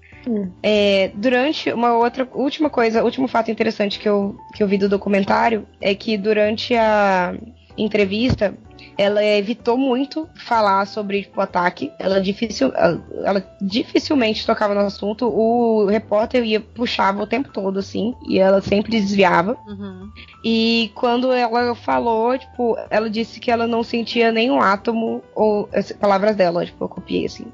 É, 0.62 1.10
durante 1.14 1.72
uma 1.72 1.96
outra 1.96 2.28
última 2.32 2.68
coisa, 2.68 3.04
último 3.04 3.28
fato 3.28 3.50
interessante 3.50 3.98
que 3.98 4.08
eu, 4.08 4.36
que 4.54 4.62
eu 4.62 4.68
vi 4.68 4.78
do 4.78 4.88
documentário 4.88 5.66
é 5.80 5.94
que 5.94 6.16
durante 6.16 6.74
a 6.74 7.34
entrevista 7.76 8.54
ela 8.98 9.24
evitou 9.24 9.78
muito 9.78 10.28
falar 10.34 10.84
sobre 10.84 11.22
tipo, 11.22 11.38
o 11.38 11.42
ataque. 11.42 11.92
Ela, 12.00 12.20
dificil, 12.20 12.72
ela, 12.74 13.00
ela 13.24 13.56
dificilmente 13.60 14.44
tocava 14.44 14.74
no 14.74 14.80
assunto. 14.80 15.28
O 15.28 15.86
repórter 15.86 16.44
ia 16.44 16.60
puxava 16.60 17.22
o 17.22 17.26
tempo 17.26 17.50
todo 17.52 17.78
assim 17.78 18.14
e 18.28 18.40
ela 18.40 18.60
sempre 18.60 18.90
desviava. 18.90 19.56
Uhum. 19.68 20.10
E 20.44 20.90
quando 20.96 21.30
ela 21.32 21.76
falou, 21.76 22.36
tipo, 22.36 22.76
ela 22.90 23.08
disse 23.08 23.38
que 23.38 23.52
ela 23.52 23.68
não 23.68 23.84
sentia 23.84 24.32
nenhum 24.32 24.60
átomo, 24.60 25.22
ou 25.32 25.68
as 25.72 25.92
palavras 25.92 26.34
dela, 26.34 26.66
tipo, 26.66 26.82
eu 26.82 26.88
copiei 26.88 27.26
assim. 27.26 27.46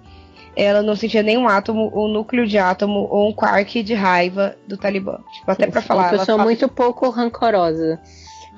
Ela 0.57 0.83
não 0.83 0.95
sentia 0.95 1.23
nenhum 1.23 1.49
átomo, 1.49 1.91
ou 1.93 2.07
núcleo 2.09 2.47
de 2.47 2.57
átomo, 2.59 3.09
ou 3.11 3.29
um 3.29 3.33
quark 3.33 3.83
de 3.83 3.95
raiva 3.95 4.55
do 4.69 4.77
Talibã. 4.77 5.19
Tipo, 5.33 5.51
até 5.51 5.67
pra 5.67 5.83
falar. 5.83 6.03
Uma 6.03 6.09
Ela 6.11 6.19
pessoa 6.19 6.37
fala- 6.39 6.45
muito 6.45 6.69
pouco 6.69 7.09
rancorosa. 7.11 8.01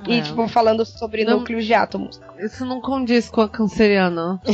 E, 0.07 0.19
É. 0.19 0.23
tipo, 0.23 0.47
falando 0.47 0.85
sobre 0.85 1.25
Não- 1.25 1.39
núcleos 1.39 1.65
de 1.65 1.73
átomos. 1.73 2.21
Isso 2.39 2.67
não 2.67 2.81
condiz 2.83 3.31
com 3.31 3.41
a 3.41 3.49
canceriana. 3.49 4.41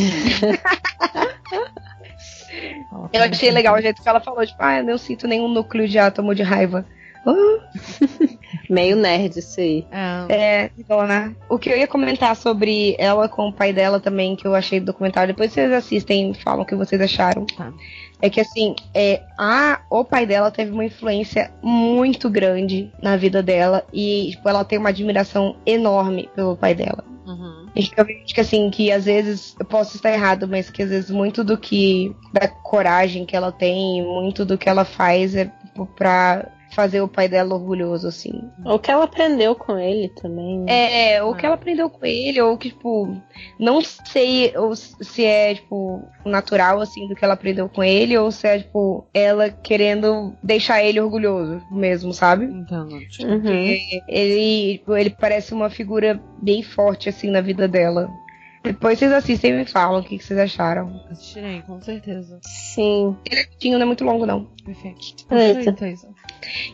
Eu 3.13 3.23
achei 3.23 3.51
legal 3.51 3.75
o 3.77 3.81
jeito 3.81 4.03
que 4.03 4.09
ela 4.09 4.21
falou, 4.21 4.45
tipo, 4.47 4.59
ah, 4.63 4.79
eu 4.79 4.85
não 4.85 4.99
sinto 4.99 5.27
nenhum 5.27 5.49
núcleo 5.49 5.89
de 5.89 5.99
átomo 5.99 6.35
de 6.35 6.43
raiva. 6.43 6.85
Meio 8.69 8.97
nerd 8.97 9.39
isso 9.39 9.61
aí. 9.61 9.87
É. 9.91 10.35
É, 10.35 10.71
então, 10.79 11.07
né? 11.07 11.35
O 11.49 11.59
que 11.59 11.71
eu 11.71 11.77
ia 11.77 11.87
comentar 11.87 12.35
sobre 12.37 12.97
ela 12.99 13.29
com 13.29 13.49
o 13.49 13.53
pai 13.53 13.73
dela 13.73 14.01
também, 14.01 14.37
que 14.37 14.47
eu 14.47 14.55
achei 14.55 14.81
do 14.81 14.87
documentário, 14.87 15.33
depois 15.33 15.53
vocês 15.53 15.73
assistem 15.73 16.31
e 16.31 16.35
falam 16.35 16.63
o 16.63 16.67
que 16.67 16.75
vocês 16.75 17.01
acharam. 17.01 17.47
Tá. 17.47 17.73
É 18.21 18.31
que 18.31 18.41
assim, 18.41 18.77
é, 18.95 19.21
a, 19.37 19.81
o 19.91 20.05
pai 20.05 20.27
dela 20.27 20.51
teve 20.51 20.71
uma 20.71 20.85
influência 20.85 21.53
muito 21.61 22.31
grande 22.31 22.93
na 23.03 23.17
vida 23.17 23.43
dela 23.43 23.85
e 23.93 24.31
tipo, 24.31 24.49
ela 24.49 24.65
tem 24.65 24.79
uma 24.79 24.91
admiração 24.91 25.57
enorme 25.67 26.31
pelo 26.35 26.57
pai 26.57 26.73
dela. 26.73 27.05
Uhum. 27.27 27.67
Eu 27.75 28.05
vejo 28.05 28.35
que 28.35 28.41
assim, 28.41 28.71
que 28.71 28.93
às 28.93 29.07
vezes, 29.07 29.57
eu 29.59 29.65
posso 29.65 29.97
estar 29.97 30.13
errado, 30.13 30.47
mas 30.47 30.71
que 30.71 30.83
às 30.83 30.91
vezes 30.91 31.11
muito 31.11 31.43
do 31.43 31.57
que, 31.57 32.15
da 32.33 32.47
coragem 32.47 33.25
que 33.25 33.35
ela 33.35 33.51
tem, 33.51 34.05
muito 34.05 34.45
do 34.45 34.59
que 34.59 34.69
ela 34.69 34.85
faz 34.85 35.35
é 35.35 35.47
tipo, 35.47 35.87
pra 35.87 36.47
fazer 36.75 37.01
o 37.01 37.09
pai 37.09 37.29
dela 37.29 37.55
orgulhoso, 37.55 38.09
assim. 38.09 38.33
O 38.65 38.79
que 38.79 38.91
ela 38.91 39.05
aprendeu 39.05 39.55
com 39.55 39.79
ele 39.79 40.09
também. 40.21 40.61
né? 40.61 41.13
É, 41.17 41.23
ou 41.23 41.33
Ah. 41.33 41.37
que 41.37 41.45
ela 41.47 41.55
aprendeu 41.55 41.89
com 41.91 42.05
ele, 42.05 42.41
ou 42.41 42.57
que, 42.57 42.71
tipo, 42.71 43.17
não 43.59 43.81
sei 43.83 44.57
ou 44.57 44.75
se 44.75 45.25
é, 45.25 45.55
tipo, 45.55 46.03
natural, 46.25 46.81
assim, 46.81 47.07
do 47.09 47.15
que 47.15 47.25
ela 47.25 47.35
aprendeu 47.35 47.69
com 47.69 47.83
ele, 47.85 48.17
ou 48.17 48.31
se 48.31 48.47
é, 48.47 48.59
tipo, 48.59 49.07
ela 49.13 49.51
querendo 49.51 50.35
deixar 50.43 50.83
ele 50.83 51.01
orgulhoso 51.01 51.63
mesmo, 51.71 52.13
sabe? 52.13 52.47
Tipo, 53.09 53.31
Uhum. 53.31 53.41
Porque 53.41 54.03
ele, 54.09 54.79
tipo, 54.79 54.97
ele 54.97 55.11
parece 55.11 55.53
uma 55.53 55.69
figura 55.71 56.21
bem 56.41 56.63
forte, 56.63 57.09
assim, 57.09 57.31
na 57.31 57.41
vida 57.41 57.69
dela. 57.69 58.09
Depois 58.65 58.97
vocês 58.97 59.11
assistem 59.11 59.51
e 59.51 59.57
me 59.57 59.65
falam 59.65 60.01
o 60.01 60.05
que, 60.05 60.17
que 60.17 60.25
vocês 60.25 60.39
acharam. 60.39 61.03
assistirei, 61.11 61.63
com 61.63 61.81
certeza. 61.83 62.39
Sim. 62.43 63.17
Ele 63.29 63.41
é 63.41 63.45
curtinho, 63.45 63.77
não 63.77 63.83
é 63.83 63.87
muito 63.87 64.05
longo, 64.05 64.25
não. 64.25 64.45
Perfeito. 64.65 65.27
Eita. 65.33 65.73
Perfeito. 65.73 66.12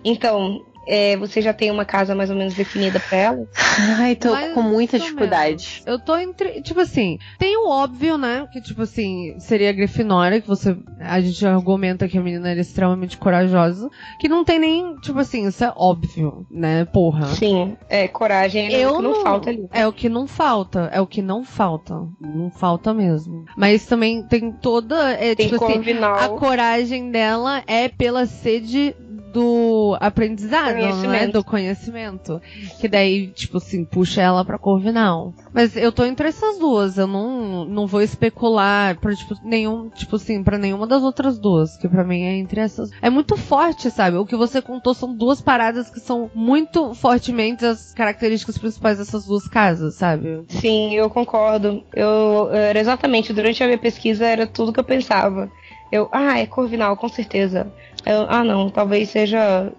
Então, 0.05 0.65
é, 0.89 1.19
você 1.19 1.43
já 1.43 1.53
tem 1.53 1.71
uma 1.71 1.85
casa 1.85 2.15
mais 2.15 2.31
ou 2.31 2.37
menos 2.37 2.55
definida 2.55 2.99
pra 2.99 3.19
ela? 3.19 3.47
Ai, 3.99 4.17
tô 4.17 4.33
Mais 4.33 4.55
com 4.55 4.63
muita 4.63 4.99
dificuldade. 4.99 5.83
Eu 5.85 5.99
tô 5.99 6.17
entre. 6.17 6.63
Tipo 6.63 6.81
assim, 6.81 7.19
tem 7.39 7.57
o 7.59 7.69
óbvio, 7.69 8.17
né? 8.17 8.49
Que, 8.51 8.61
tipo 8.63 8.83
assim, 8.83 9.39
seria 9.39 9.69
a 9.69 9.73
Grifinória, 9.73 10.41
que 10.41 10.49
você. 10.49 10.75
A 10.99 11.21
gente 11.21 11.47
argumenta 11.47 12.09
que 12.09 12.17
a 12.17 12.23
menina 12.23 12.51
era 12.51 12.61
extremamente 12.61 13.19
corajosa. 13.19 13.91
Que 14.19 14.29
não 14.29 14.45
tem 14.45 14.59
nem. 14.59 14.97
Tipo 14.97 15.19
assim, 15.19 15.47
isso 15.47 15.63
é 15.63 15.71
óbvio, 15.77 16.47
né? 16.51 16.87
Porra. 16.87 17.27
Sim, 17.27 17.77
é, 17.91 18.09
coragem 18.09 18.75
é 18.75 18.89
o 18.89 18.97
que 18.97 19.03
não, 19.03 19.23
falta 19.23 19.51
ali. 19.51 19.69
É 19.71 19.87
o 19.87 19.93
que 19.93 20.09
não 20.09 20.27
falta. 20.27 20.89
É 20.91 21.01
o 21.03 21.07
que 21.07 21.21
não 21.21 21.45
falta. 21.45 22.09
Não 22.19 22.51
falta 22.51 22.95
mesmo. 22.95 23.45
Mas 23.59 23.85
também 23.85 24.23
tem 24.23 24.51
toda. 24.51 25.13
É, 25.13 25.35
Tem 25.35 25.51
tipo 25.51 25.63
assim, 25.63 25.99
a 26.03 26.29
coragem 26.31 27.11
dela 27.11 27.63
é 27.67 27.91
pela 27.91 28.25
sede 28.25 28.97
do 29.39 29.97
aprendizado, 30.01 30.77
não 30.77 31.15
é? 31.15 31.29
Do 31.29 31.45
conhecimento. 31.45 32.43
Que 32.81 32.89
daí, 32.89 33.29
tipo 33.29 33.59
assim, 33.59 33.85
puxa 33.85 34.21
ela 34.21 34.45
pra 34.45 34.59
Corvinal. 34.59 35.33
Mas 35.55 35.77
eu 35.77 35.93
tô 35.93 36.05
entre 36.05 36.29
essas 36.29 36.59
duas. 36.59 36.99
Eu 36.99 37.07
não, 37.07 37.65
não 37.65 37.87
vou 37.87 38.03
especular 38.03 38.99
pra, 38.99 39.15
tipo, 39.15 39.37
nenhum, 39.45 39.89
tipo 39.91 40.17
assim, 40.17 40.43
pra 40.43 40.59
nenhuma 40.59 40.89
das 40.89 41.03
outras 41.05 41.39
duas. 41.39 41.77
Que 41.77 41.89
pra 41.89 42.03
mim 42.03 42.23
é 42.23 42.37
entre 42.37 42.61
essas. 42.61 42.91
É 43.01 43.09
muito 43.09 43.37
forte, 43.37 43.91
sabe? 43.91 44.17
O 44.17 44.27
que 44.27 44.35
você 44.35 44.61
contou 44.61 44.93
são 44.93 45.15
duas 45.15 45.41
paradas 45.41 45.89
que 45.89 46.01
são 46.01 46.29
muito 46.35 46.93
fortemente 46.95 47.65
as 47.65 47.95
características 47.95 48.59
principais 48.59 48.99
dessas 48.99 49.25
duas 49.25 49.47
casas, 49.47 49.95
sabe? 49.95 50.43
Sim, 50.49 50.95
eu 50.95 51.09
concordo. 51.09 51.85
Eu 51.95 52.51
era 52.53 52.81
exatamente 52.81 53.33
durante 53.33 53.63
a 53.63 53.67
minha 53.67 53.79
pesquisa 53.79 54.27
era 54.27 54.47
tudo 54.47 54.73
que 54.73 54.81
eu 54.81 54.85
pensava. 54.85 55.49
Eu, 55.91 56.09
ah, 56.13 56.39
é 56.39 56.47
Corvinal, 56.47 56.97
com 56.97 57.09
certeza. 57.09 57.73
Eu, 58.09 58.27
ah, 58.29 58.43
não, 58.43 58.71
talvez 58.71 59.11
seja 59.11 59.71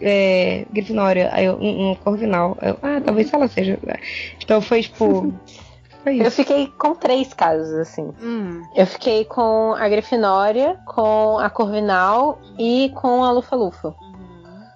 é, 0.00 0.66
Grifinória. 0.70 1.30
Aí 1.32 1.46
eu, 1.46 1.56
um, 1.56 1.90
um 1.90 1.94
Corvinal. 1.94 2.56
Eu, 2.60 2.78
ah, 2.82 3.00
talvez 3.04 3.32
ela 3.32 3.48
seja. 3.48 3.78
Então 4.42 4.60
foi 4.60 4.82
tipo. 4.82 5.32
Foi 6.04 6.24
Eu 6.24 6.30
fiquei 6.30 6.68
com 6.78 6.94
três 6.94 7.34
casos, 7.34 7.72
assim. 7.74 8.12
Hum. 8.22 8.62
Eu 8.76 8.86
fiquei 8.86 9.24
com 9.24 9.74
a 9.74 9.88
Grifinória, 9.88 10.78
com 10.86 11.36
a 11.36 11.50
Corvinal 11.50 12.38
e 12.56 12.92
com 12.94 13.24
a 13.24 13.32
Lufa-Lufa. 13.32 13.92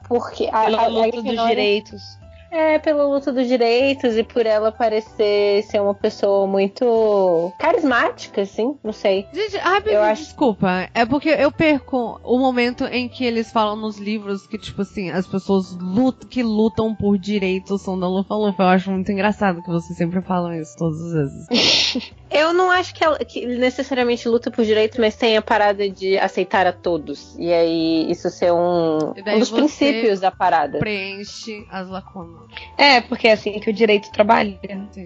Porque 0.09 0.49
a, 0.49 0.65
Pela 0.65 0.79
a, 0.79 0.85
a 0.87 0.89
luta 0.89 1.11
dos 1.13 1.23
Grifinória- 1.23 1.55
direitos. 1.55 2.03
É, 2.51 2.79
pela 2.81 3.05
luta 3.05 3.33
dos 3.33 3.47
direitos 3.47 4.17
e 4.17 4.25
por 4.25 4.45
ela 4.45 4.73
parecer 4.73 5.63
ser 5.65 5.81
uma 5.81 5.95
pessoa 5.95 6.47
muito 6.49 7.53
carismática, 7.59 8.43
assim, 8.43 8.77
não 8.83 8.93
sei. 8.93 9.27
Gente, 9.33 9.57
rapidinho, 9.57 9.95
Eu 9.97 10.03
acho- 10.03 10.23
desculpa. 10.25 10.89
É 10.93 11.07
porque 11.07 11.29
eu 11.29 11.53
perco 11.53 12.21
o 12.25 12.39
momento 12.39 12.85
em 12.87 13.09
que 13.09 13.25
eles 13.25 13.53
falam 13.53 13.77
nos 13.77 13.99
livros 13.99 14.47
que, 14.47 14.59
tipo 14.59 14.83
assim, 14.83 15.11
as 15.11 15.27
pessoas 15.27 15.77
lutam, 15.81 16.29
que 16.29 16.43
lutam 16.43 16.95
por 16.95 17.17
direitos 17.17 17.83
são 17.83 17.99
da 17.99 18.09
Lufa 18.09 18.35
Lufa. 18.35 18.63
Eu 18.65 18.69
acho 18.69 18.91
muito 18.91 19.11
engraçado 19.13 19.63
que 19.63 19.71
vocês 19.71 19.97
sempre 19.97 20.21
falam 20.21 20.53
isso 20.53 20.77
todas 20.77 21.01
as 21.01 21.13
vezes. 21.13 22.13
Eu 22.31 22.53
não 22.53 22.71
acho 22.71 22.95
que 22.95 23.03
ela 23.05 23.19
que 23.19 23.45
necessariamente 23.47 24.29
luta 24.29 24.51
por 24.51 24.65
direitos, 24.65 24.99
mas 24.99 25.17
tem 25.17 25.37
a 25.37 25.43
parada 25.43 25.89
de 25.89 26.17
aceitar 26.19 26.67
a 26.67 26.73
todos. 26.73 27.37
E 27.39 27.53
aí 27.53 28.11
isso 28.11 28.31
ser 28.31 28.53
um, 28.53 28.99
um 29.11 29.39
dos 29.39 29.51
princípios 29.51 30.21
da 30.21 30.31
parada. 30.31 30.79
Preenche 30.79 31.67
as 31.71 31.89
lacunas. 31.89 32.43
É, 32.77 33.01
porque 33.01 33.29
é 33.29 33.33
assim 33.33 33.59
que 33.59 33.71
o 33.71 33.73
direito 33.73 34.11
trabalha. 34.13 34.59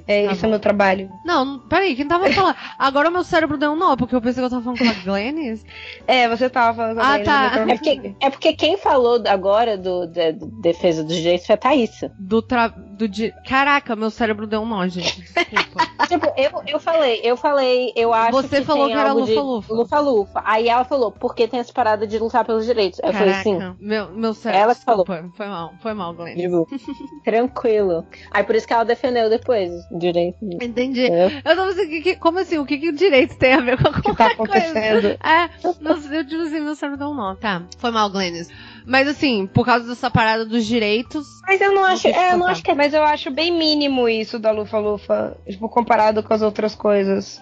É, 0.06 0.26
Tá 0.26 0.32
isso 0.32 0.42
bom. 0.42 0.46
é 0.48 0.50
meu 0.50 0.60
trabalho. 0.60 1.10
Não, 1.24 1.58
peraí, 1.60 1.94
quem 1.96 2.06
tava 2.06 2.30
falando? 2.30 2.56
Agora 2.78 3.08
o 3.08 3.12
meu 3.12 3.24
cérebro 3.24 3.56
deu 3.56 3.72
um 3.72 3.76
nó, 3.76 3.96
porque 3.96 4.14
eu 4.14 4.20
pensei 4.20 4.40
que 4.42 4.46
eu 4.46 4.50
tava 4.50 4.62
falando 4.62 4.78
com 4.78 4.88
a 4.88 5.02
Glennis. 5.04 5.64
É, 6.06 6.28
você 6.28 6.48
tava 6.50 6.76
falando 6.76 6.98
Ah, 6.98 7.04
também, 7.18 7.24
tá. 7.24 7.54
É 7.68 7.74
porque, 7.76 8.14
é 8.20 8.30
porque 8.30 8.52
quem 8.52 8.76
falou 8.76 9.22
agora 9.26 9.76
do, 9.78 10.06
da 10.06 10.30
do 10.30 10.46
defesa 10.60 11.02
dos 11.02 11.16
direitos 11.16 11.46
foi 11.46 11.54
a 11.54 11.58
Thaísa. 11.58 12.12
Do 12.18 12.42
tra... 12.42 12.68
do 12.68 13.08
di... 13.08 13.32
Caraca, 13.48 13.94
meu 13.96 14.10
cérebro 14.10 14.46
deu 14.46 14.60
um 14.60 14.66
nó, 14.66 14.86
gente. 14.86 15.20
Desculpa. 15.22 15.84
Tipo, 16.08 16.26
eu, 16.36 16.62
eu 16.66 16.78
falei, 16.78 17.13
eu 17.22 17.36
falei, 17.36 17.92
eu 17.94 18.12
acho 18.12 18.32
Você 18.32 18.60
que 18.60 18.64
falou 18.64 18.86
tem 18.86 18.94
que 18.94 19.00
era 19.00 19.10
algo 19.10 19.22
de 19.24 19.32
lufa-lufa. 19.34 19.74
Lufa-lufa. 19.74 20.42
Aí 20.44 20.68
ela 20.68 20.84
falou, 20.84 21.10
porque 21.12 21.46
tem 21.46 21.60
essa 21.60 21.72
parada 21.72 22.06
de 22.06 22.18
lutar 22.18 22.44
pelos 22.44 22.64
direitos. 22.66 23.00
Eu 23.02 23.12
falei 23.12 23.34
assim, 23.34 23.58
meu, 23.78 24.10
meu 24.12 24.34
cérebro. 24.34 24.62
Ela 24.64 24.74
que 24.74 24.84
falou. 24.84 25.04
Foi 25.06 25.46
mal, 25.46 25.72
foi 25.82 25.94
mal, 25.94 26.14
Glennis. 26.14 26.42
tipo, 26.42 26.66
tranquilo. 27.24 28.06
Aí 28.30 28.44
por 28.44 28.54
isso 28.54 28.66
que 28.66 28.72
ela 28.72 28.84
defendeu 28.84 29.28
depois 29.30 29.70
direito. 29.90 30.38
Entendi. 30.62 31.06
Eu 31.06 31.42
tava 31.56 31.68
assim, 31.68 31.88
que, 31.88 32.00
que- 32.00 32.16
como 32.16 32.38
assim? 32.38 32.58
O 32.58 32.66
que, 32.66 32.78
que 32.78 32.88
o 32.90 32.94
direito 32.96 33.36
tem 33.36 33.54
a 33.54 33.60
ver 33.60 33.80
com 33.82 33.88
O 33.88 33.92
que 33.94 34.14
tá 34.14 34.34
qualquer 34.34 34.36
coisa? 34.36 34.78
acontecendo? 34.78 35.18
É, 35.24 35.50
nossa, 35.80 36.14
eu 36.14 36.26
tipo 36.26 36.42
assim, 36.42 36.60
meu 36.60 36.74
cérebro 36.74 36.98
deu 36.98 37.08
um 37.08 37.14
nó. 37.14 37.34
Tá, 37.34 37.62
foi 37.78 37.90
mal, 37.90 38.10
Glennis. 38.10 38.48
Mas 38.86 39.08
assim, 39.08 39.46
por 39.46 39.64
causa 39.64 39.86
dessa 39.86 40.10
parada 40.10 40.44
dos 40.44 40.64
direitos. 40.66 41.40
Mas 41.46 41.60
eu 41.60 41.72
não 41.72 41.84
acho, 41.84 42.08
é, 42.08 42.32
eu 42.32 42.38
não 42.38 42.46
acho 42.46 42.62
que 42.62 42.70
é 42.70 42.74
Mas 42.74 42.92
eu 42.92 43.02
acho 43.02 43.30
bem 43.30 43.50
mínimo 43.50 44.08
isso 44.08 44.38
da 44.38 44.50
Lufa-Lufa, 44.50 45.36
tipo, 45.48 45.68
comparado 45.68 46.22
com 46.22 46.34
as 46.34 46.42
outras 46.42 46.74
coisas. 46.74 47.40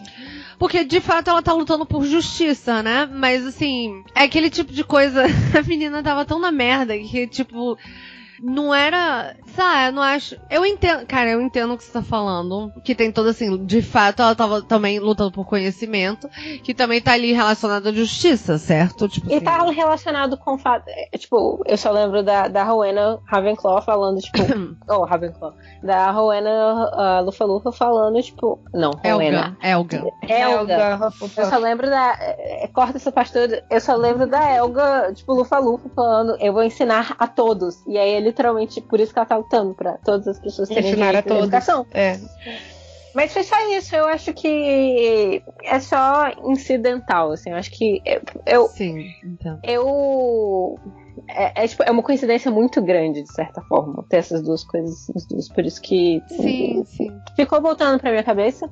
Porque 0.58 0.84
de 0.84 1.00
fato 1.00 1.28
ela 1.28 1.42
tá 1.42 1.52
lutando 1.52 1.84
por 1.84 2.04
justiça, 2.04 2.82
né? 2.82 3.08
Mas 3.12 3.44
assim, 3.44 4.04
é 4.14 4.22
aquele 4.22 4.48
tipo 4.48 4.72
de 4.72 4.84
coisa. 4.84 5.24
A 5.58 5.62
menina 5.62 6.02
tava 6.02 6.24
tão 6.24 6.38
na 6.38 6.52
merda 6.52 6.96
que, 6.96 7.26
tipo. 7.26 7.76
Não 8.42 8.74
era. 8.74 9.36
Sabe, 9.54 9.88
eu 9.88 9.92
não 9.92 10.02
acho. 10.02 10.36
Eu 10.50 10.66
entendo. 10.66 11.06
Cara, 11.06 11.30
eu 11.30 11.40
entendo 11.40 11.74
o 11.74 11.78
que 11.78 11.84
você 11.84 11.92
tá 11.92 12.02
falando. 12.02 12.72
Que 12.82 12.94
tem 12.94 13.12
todo 13.12 13.28
assim. 13.28 13.64
De 13.64 13.80
fato, 13.80 14.20
ela 14.22 14.34
tava 14.34 14.62
também 14.62 14.98
lutando 14.98 15.30
por 15.30 15.46
conhecimento. 15.46 16.28
Que 16.64 16.74
também 16.74 17.00
tá 17.00 17.12
ali 17.12 17.32
relacionado 17.32 17.88
à 17.88 17.92
justiça, 17.92 18.58
certo? 18.58 19.08
Tipo 19.08 19.30
E 19.30 19.34
assim, 19.36 19.44
tá 19.44 19.62
relacionado 19.70 20.36
com 20.36 20.54
o 20.54 20.58
fato. 20.58 20.84
é, 20.88 21.16
Tipo, 21.16 21.62
eu 21.66 21.76
só 21.76 21.90
lembro 21.92 22.22
da, 22.22 22.48
da 22.48 22.64
Rowena 22.64 23.18
Ravenclaw 23.26 23.80
falando, 23.82 24.20
tipo. 24.20 24.38
oh, 24.88 25.04
Ravenclaw. 25.04 25.54
Da 25.82 26.10
Rowena 26.10 27.20
uh, 27.20 27.24
Lufa 27.24 27.44
Lufa 27.44 27.70
falando, 27.70 28.20
tipo. 28.22 28.58
Não, 28.74 28.90
Rowena. 29.04 29.56
Elga. 29.62 30.04
Elga. 30.28 30.72
Elga. 30.72 31.12
Eu 31.36 31.46
só 31.46 31.58
lembro 31.58 31.88
da. 31.88 32.16
é, 32.20 32.68
Corta 32.72 32.96
essa 32.96 33.12
parte 33.12 33.32
toda. 33.32 33.64
Eu 33.70 33.80
só 33.80 33.94
lembro 33.94 34.26
da 34.26 34.42
Elga, 34.50 35.12
tipo, 35.14 35.32
Lufa 35.32 35.58
Lufa 35.58 35.88
falando, 35.94 36.36
eu 36.40 36.52
vou 36.52 36.62
ensinar 36.64 37.14
a 37.18 37.26
todos. 37.26 37.84
E 37.86 37.96
aí 37.98 38.14
é 38.14 38.20
literalmente 38.32 38.80
por 38.80 38.98
isso 38.98 39.12
que 39.12 39.18
ela 39.18 39.26
tá 39.26 39.36
lutando, 39.36 39.74
pra 39.74 39.98
todas 39.98 40.26
as 40.26 40.38
pessoas 40.40 40.68
terem 40.68 40.90
Ensinar 40.90 41.14
a 41.14 41.22
todos. 41.22 41.44
educação. 41.44 41.86
É. 41.92 42.18
Mas 43.14 43.30
foi 43.32 43.42
só 43.42 43.54
isso, 43.76 43.94
eu 43.94 44.06
acho 44.06 44.32
que 44.32 45.42
é 45.64 45.78
só 45.80 46.30
incidental, 46.46 47.32
assim, 47.32 47.50
eu 47.50 47.56
acho 47.56 47.70
que 47.70 48.00
eu, 48.06 48.20
eu, 48.46 48.66
Sim, 48.68 49.04
então. 49.22 49.58
eu- 49.62 50.78
é, 51.28 51.64
é, 51.64 51.68
tipo, 51.68 51.82
é 51.82 51.90
uma 51.90 52.02
coincidência 52.02 52.50
muito 52.50 52.80
grande, 52.80 53.22
de 53.22 53.30
certa 53.30 53.60
forma, 53.62 54.02
ter 54.08 54.16
essas 54.16 54.42
duas 54.42 54.64
coisas, 54.64 55.10
as 55.14 55.26
duas, 55.26 55.46
por 55.50 55.62
isso 55.64 55.80
que 55.82 56.22
Sim, 56.26 56.82
sim. 56.86 57.20
ficou 57.36 57.60
voltando 57.60 58.00
pra 58.00 58.10
minha 58.10 58.24
cabeça. 58.24 58.68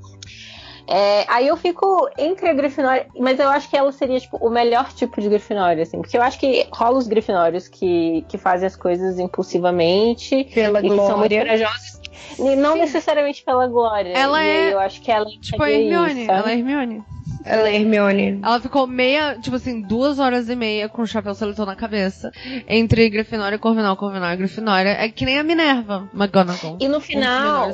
É, 0.91 1.25
aí 1.29 1.47
eu 1.47 1.57
fico 1.57 2.11
entre 2.19 2.49
a 2.49 2.53
Grifinória, 2.53 3.07
mas 3.19 3.39
eu 3.39 3.49
acho 3.49 3.71
que 3.71 3.77
ela 3.77 3.93
seria 3.93 4.19
tipo, 4.19 4.37
o 4.39 4.51
melhor 4.51 4.93
tipo 4.93 5.21
de 5.21 5.29
Grifinória, 5.29 5.85
assim, 5.85 6.01
porque 6.01 6.17
eu 6.19 6.23
acho 6.23 6.39
que 6.39 6.67
rola 6.73 6.99
os 6.99 7.07
Grifinórios 7.07 7.69
que, 7.69 8.25
que 8.29 8.37
fazem 8.37 8.67
as 8.67 8.75
coisas 8.75 9.19
impulsivamente 9.19 10.45
Pela 10.53 10.81
e 10.81 10.83
que 10.83 10.89
são 10.89 11.19
muito 11.19 11.31
glória. 11.31 11.39
corajosos, 11.45 12.01
e 12.39 12.57
não 12.57 12.77
necessariamente 12.77 13.45
pela 13.45 13.69
glória. 13.69 14.13
Ela 14.13 14.43
e 14.45 14.49
é 14.49 14.73
eu 14.73 14.81
acho 14.81 15.01
que 15.01 15.13
ela 15.13 15.27
Tipo 15.41 15.63
a 15.63 15.71
Hermione. 15.71 16.23
isso, 16.23 16.31
ela 16.31 16.51
é 16.51 16.55
Hermione. 16.55 17.05
Ela 17.45 17.69
é 17.69 17.77
Hermione. 17.77 18.41
Ela 18.43 18.61
ficou 18.61 18.87
meia, 18.87 19.39
tipo 19.41 19.57
assim, 19.57 19.81
duas 19.81 20.19
horas 20.19 20.49
e 20.49 20.57
meia 20.57 20.89
com 20.89 21.03
o 21.03 21.07
chapéu 21.07 21.35
seletor 21.35 21.67
na 21.67 21.75
cabeça. 21.77 22.31
Entre 22.69 23.09
Grifinória 23.09 23.57
e 23.57 23.59
Corvinal, 23.59 23.97
Corvinal 23.97 24.33
e 24.33 24.37
Grifinória. 24.37 24.91
É 24.91 25.09
que 25.09 25.25
nem 25.25 25.39
a 25.39 25.43
Minerva 25.43 26.09
McGonagall. 26.15 26.77
E 26.81 26.89
no 26.89 26.97
Um 26.97 26.99
dos 26.99 27.07
final. 27.07 27.71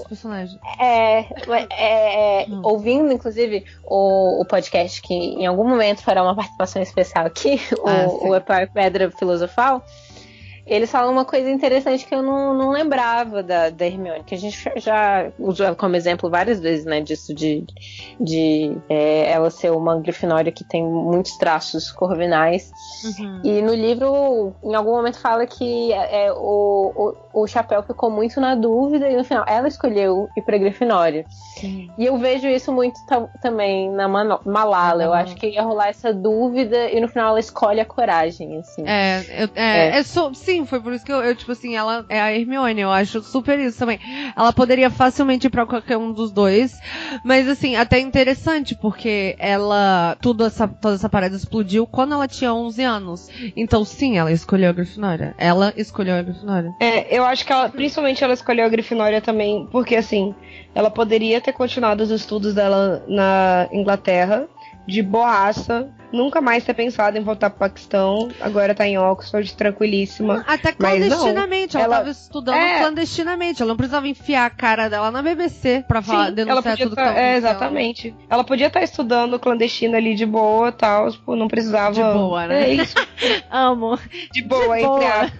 É, 0.80 1.20
é, 1.20 2.42
é, 2.42 2.46
Hum. 2.48 2.60
ouvindo, 2.64 3.12
inclusive, 3.12 3.64
o, 3.84 4.40
o 4.42 4.44
podcast, 4.44 5.02
que 5.02 5.14
em 5.14 5.46
algum 5.46 5.68
momento 5.68 6.02
fará 6.02 6.22
uma 6.22 6.34
participação 6.34 6.80
especial 6.82 7.26
aqui, 7.26 7.60
o, 7.78 7.88
Ah, 7.88 8.08
sim. 8.08 8.28
o 8.28 8.34
Epar 8.36 8.70
Pedra 8.72 9.10
Filosofal, 9.10 9.84
eles 10.66 10.90
falam 10.90 11.12
uma 11.12 11.24
coisa 11.24 11.48
interessante 11.50 12.04
que 12.06 12.14
eu 12.14 12.22
não, 12.22 12.52
não 12.54 12.70
lembrava 12.70 13.42
da, 13.42 13.70
da 13.70 13.86
Hermione, 13.86 14.24
que 14.24 14.34
a 14.34 14.38
gente 14.38 14.58
já 14.76 15.30
usou 15.38 15.66
ela 15.66 15.76
como 15.76 15.94
exemplo 15.96 16.28
várias 16.28 16.58
vezes, 16.60 16.84
né, 16.84 17.00
disso 17.00 17.34
de, 17.34 17.64
de 18.20 18.76
é, 18.88 19.30
ela 19.30 19.50
ser 19.50 19.70
uma 19.70 20.00
grifinória 20.00 20.50
que 20.52 20.64
tem 20.64 20.84
muitos 20.84 21.36
traços 21.38 21.90
corvinais, 21.92 22.70
Uhum. 23.04 23.40
e 23.44 23.62
no 23.62 23.74
livro, 23.74 24.54
em 24.64 24.74
algum 24.74 24.92
momento, 24.96 25.18
fala 25.20 25.46
que 25.46 25.92
é, 25.92 26.32
o, 26.32 27.14
o, 27.32 27.42
o 27.42 27.46
Chapéu 27.46 27.82
ficou 27.82 28.10
muito 28.10 28.40
na 28.40 28.54
dúvida 28.54 29.08
e 29.08 29.16
no 29.16 29.24
final 29.24 29.44
ela 29.46 29.68
escolheu 29.68 30.28
ir 30.36 30.42
pra 30.42 30.56
Grifinória. 30.58 31.24
Sim. 31.60 31.90
E 31.98 32.06
eu 32.06 32.16
vejo 32.18 32.46
isso 32.48 32.72
muito 32.72 32.98
ta- 33.06 33.28
também 33.40 33.90
na 33.90 34.08
Mano- 34.08 34.40
Malala. 34.44 35.02
Eu 35.04 35.08
Uhum. 35.10 35.14
acho 35.16 35.34
que 35.36 35.48
ia 35.48 35.62
rolar 35.62 35.88
essa 35.88 36.12
dúvida 36.12 36.90
e 36.90 37.00
no 37.00 37.08
final 37.08 37.30
ela 37.30 37.40
escolhe 37.40 37.80
a 37.80 37.84
coragem, 37.84 38.58
assim. 38.58 38.82
É, 38.86 39.20
eu, 39.44 39.48
é, 39.54 39.88
É. 39.90 39.98
é 39.98 40.02
sim, 40.02 40.55
sim, 40.56 40.64
foi 40.64 40.80
por 40.80 40.92
isso 40.92 41.04
que 41.04 41.12
eu, 41.12 41.22
eu, 41.22 41.34
tipo 41.34 41.52
assim, 41.52 41.76
ela 41.76 42.04
é 42.08 42.20
a 42.20 42.32
Hermione, 42.32 42.80
eu 42.80 42.90
acho 42.90 43.22
super 43.22 43.58
isso 43.58 43.78
também. 43.78 43.98
Ela 44.34 44.52
poderia 44.52 44.90
facilmente 44.90 45.46
ir 45.46 45.50
pra 45.50 45.66
qualquer 45.66 45.96
um 45.96 46.12
dos 46.12 46.32
dois, 46.32 46.80
mas 47.24 47.48
assim, 47.48 47.76
até 47.76 47.98
interessante, 48.00 48.74
porque 48.74 49.36
ela, 49.38 50.16
tudo 50.20 50.44
essa, 50.44 50.66
toda 50.66 50.94
essa 50.94 51.08
parada 51.08 51.36
explodiu 51.36 51.86
quando 51.86 52.14
ela 52.14 52.26
tinha 52.26 52.52
11 52.52 52.82
anos. 52.82 53.28
Então 53.56 53.84
sim, 53.84 54.18
ela 54.18 54.32
escolheu 54.32 54.70
a 54.70 54.72
Grifinória. 54.72 55.34
Ela 55.38 55.72
escolheu 55.76 56.16
a 56.16 56.22
Grifinória. 56.22 56.72
É, 56.80 57.16
eu 57.16 57.24
acho 57.24 57.44
que 57.44 57.52
ela, 57.52 57.68
principalmente 57.68 58.24
ela 58.24 58.34
escolheu 58.34 58.64
a 58.64 58.68
Grifinória 58.68 59.20
também, 59.20 59.68
porque 59.70 59.96
assim, 59.96 60.34
ela 60.74 60.90
poderia 60.90 61.40
ter 61.40 61.52
continuado 61.52 62.02
os 62.02 62.10
estudos 62.10 62.54
dela 62.54 63.04
na 63.08 63.68
Inglaterra, 63.72 64.48
de 64.86 65.02
boaça, 65.02 65.88
nunca 66.16 66.40
mais 66.40 66.64
ter 66.64 66.74
pensado 66.74 67.16
em 67.16 67.22
voltar 67.22 67.50
pro 67.50 67.60
Paquistão, 67.60 68.28
agora 68.40 68.74
tá 68.74 68.86
em 68.86 68.98
Oxford, 68.98 69.54
tranquilíssima. 69.54 70.44
Até 70.46 70.72
clandestinamente, 70.72 71.76
ela, 71.76 71.84
ela 71.84 71.96
tava 71.98 72.10
estudando 72.10 72.56
é... 72.56 72.78
clandestinamente, 72.80 73.62
ela 73.62 73.68
não 73.68 73.76
precisava 73.76 74.08
enfiar 74.08 74.46
a 74.46 74.50
cara 74.50 74.88
dela 74.88 75.10
na 75.10 75.22
BBC 75.22 75.84
pra 75.86 76.02
falar, 76.02 76.28
Sim, 76.28 76.34
denunciar 76.34 76.76
tudo 76.76 76.96
tá, 76.96 77.16
É, 77.16 77.36
exatamente. 77.36 78.14
Ela 78.28 78.42
podia 78.42 78.66
estar 78.66 78.80
tá 78.80 78.84
estudando 78.84 79.38
clandestina 79.38 79.98
ali 79.98 80.14
de 80.14 80.26
boa 80.26 80.68
e 80.68 80.72
tal, 80.72 81.10
tipo, 81.10 81.36
não 81.36 81.48
precisava... 81.48 81.94
De 81.94 82.02
boa, 82.02 82.46
né? 82.46 82.70
É 82.70 82.74
isso. 82.74 82.94
Amo. 83.50 83.98
De 84.32 84.42
boa, 84.42 84.76
de 84.76 84.82
entre 84.82 84.86
boa. 84.86 85.32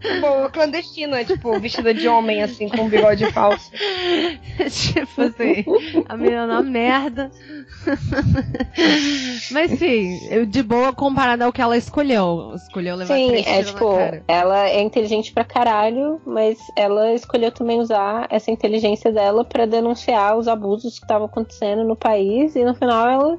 De 0.00 0.20
boa, 0.20 0.50
clandestina, 0.50 1.24
tipo, 1.24 1.58
vestida 1.58 1.92
de 1.92 2.06
homem, 2.06 2.42
assim, 2.42 2.68
com 2.68 2.82
um 2.82 2.88
bigode 2.88 3.30
falso. 3.32 3.70
tipo 4.70 5.22
assim, 5.22 5.64
a 6.08 6.16
menina 6.16 6.46
na 6.46 6.62
merda. 6.62 7.30
Mas 9.50 9.70
sim, 9.78 10.03
de 10.46 10.62
boa 10.62 10.92
comparada 10.92 11.44
ao 11.44 11.52
que 11.52 11.60
ela 11.60 11.76
escolheu. 11.76 12.52
Escolheu 12.54 12.96
levar 12.96 13.14
Sim, 13.14 13.42
é 13.46 13.62
tipo, 13.62 13.96
ela 14.26 14.68
é 14.68 14.82
inteligente 14.82 15.32
pra 15.32 15.44
caralho, 15.44 16.20
mas 16.24 16.58
ela 16.76 17.12
escolheu 17.12 17.50
também 17.52 17.80
usar 17.80 18.26
essa 18.30 18.50
inteligência 18.50 19.12
dela 19.12 19.44
para 19.44 19.66
denunciar 19.66 20.36
os 20.36 20.48
abusos 20.48 20.98
que 20.98 21.04
estavam 21.04 21.26
acontecendo 21.26 21.84
no 21.84 21.96
país 21.96 22.54
e 22.56 22.64
no 22.64 22.74
final 22.74 23.08
ela 23.08 23.38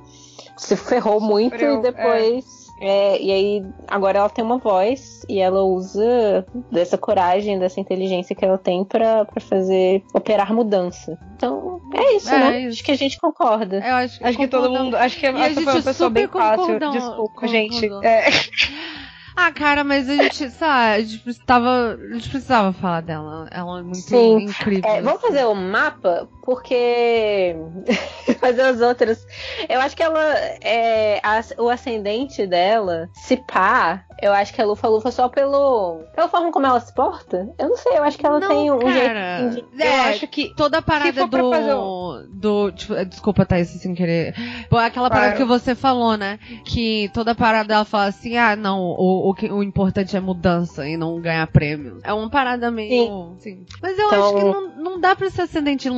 se 0.57 0.76
ferrou 0.76 1.20
muito 1.20 1.55
e 1.55 1.82
depois. 1.82 2.45
É 2.61 2.64
é, 2.80 3.21
e 3.21 3.32
aí, 3.32 3.65
agora 3.88 4.19
ela 4.19 4.30
tem 4.30 4.43
uma 4.43 4.57
voz 4.57 5.26
e 5.30 5.39
ela 5.39 5.63
usa 5.63 6.45
dessa 6.69 6.97
coragem, 6.97 7.57
dessa 7.57 7.80
inteligência 7.80 8.36
que 8.36 8.43
ela 8.43 8.57
tem 8.57 8.84
para 8.84 9.26
fazer 9.39 10.03
operar 10.13 10.53
mudança. 10.53 11.17
Então, 11.36 11.82
é 11.93 12.15
isso, 12.17 12.30
é, 12.30 12.38
né? 12.38 12.59
Isso. 12.61 12.73
Acho 12.73 12.84
que 12.84 12.91
a 12.91 12.97
gente 12.97 13.17
concorda. 13.17 13.78
Eu 13.78 13.95
acho, 13.95 14.26
acho 14.26 14.38
que 14.38 14.47
todo 14.47 14.69
mundo. 14.69 14.95
Acho 14.95 15.17
que 15.17 15.26
essa 15.26 15.61
foi 15.61 15.73
uma 15.73 15.82
pessoa 15.84 16.09
bem 16.09 16.28
fácil. 16.28 16.80
Desculpa, 16.91 17.47
gente. 17.47 17.86
É. 18.03 18.26
Ah, 19.38 19.51
cara, 19.51 19.84
mas 19.84 20.09
a 20.09 20.15
gente, 20.15 20.49
sabe, 20.49 20.95
a 20.95 21.01
gente 21.01 21.19
precisava, 21.19 21.99
a 21.99 22.13
gente 22.13 22.30
precisava 22.30 22.71
falar 22.71 23.01
dela. 23.01 23.49
Ela 23.51 23.80
é 23.80 23.82
muito 23.82 23.97
Sim. 23.97 24.43
incrível. 24.43 24.89
É, 24.89 25.01
vamos 25.01 25.21
fazer 25.21 25.43
o 25.43 25.51
um 25.51 25.55
mapa, 25.55 26.30
porque 26.46 27.56
fazer 28.39 28.62
as 28.62 28.80
outras. 28.80 29.26
Eu 29.68 29.82
acho 29.82 29.96
que 29.96 30.04
ela 30.04 30.22
é 30.62 31.20
a, 31.24 31.41
o 31.58 31.70
ascendente 31.70 32.46
dela, 32.46 33.10
se 33.14 33.38
pá, 33.38 34.06
eu 34.22 34.32
acho 34.32 34.54
que 34.54 34.62
é 34.62 34.66
Lufa 34.66 34.88
Lufa 34.88 35.12
só 35.12 35.28
pelo 35.28 36.04
pela 36.14 36.30
forma 36.30 36.52
como 36.52 36.66
ela 36.66 36.80
se 36.80 36.93
porta. 36.93 37.50
Eu 37.58 37.70
não 37.70 37.78
sei, 37.78 37.98
eu 37.98 38.04
acho 38.04 38.18
que 38.18 38.26
ela 38.26 38.39
não, 38.39 38.48
tem 38.48 38.72
um 38.72 38.80
cara, 38.80 39.52
jeito. 39.52 39.70
De... 39.76 39.84
É, 39.84 39.98
eu 39.98 40.02
acho 40.12 40.28
que 40.28 40.54
toda 40.56 40.78
a 40.78 40.82
parada 40.82 41.26
do 41.26 41.38
um... 41.38 42.28
do 42.32 42.72
tipo, 42.72 42.93
desculpa, 43.06 43.46
Thaís, 43.46 43.70
sem 43.70 43.96
querer. 43.96 44.36
Aquela 44.72 45.10
parada 45.10 45.34
claro. 45.34 45.38
que 45.38 45.46
você 45.46 45.74
falou, 45.74 46.16
né? 46.16 46.39
Que 46.64 47.10
toda 47.14 47.32
a 47.32 47.36
parada 47.36 47.74
ela 47.74 47.86
fala 47.86 48.06
assim: 48.06 48.38
"Ah, 48.38 48.56
não, 48.56 48.82
o 48.82 49.16
o, 49.26 49.56
o 49.56 49.64
importante 49.64 50.16
é 50.16 50.20
mudança 50.20 50.88
e 50.88 50.96
não 50.96 51.20
ganhar 51.20 51.48
prêmio. 51.48 52.00
É 52.04 52.14
uma 52.14 52.30
parada 52.30 52.70
meio. 52.70 53.36
Sim. 53.39 53.66
Mas 53.82 53.98
eu 53.98 54.08
então... 54.08 54.24
acho 54.24 54.36
que 54.36 54.43
não, 54.43 54.84
não 54.84 55.00
dá 55.00 55.16
pra 55.16 55.30
ser 55.30 55.43
ascendente 55.43 55.89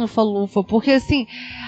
porque 0.68 0.92
assim, 0.92 1.26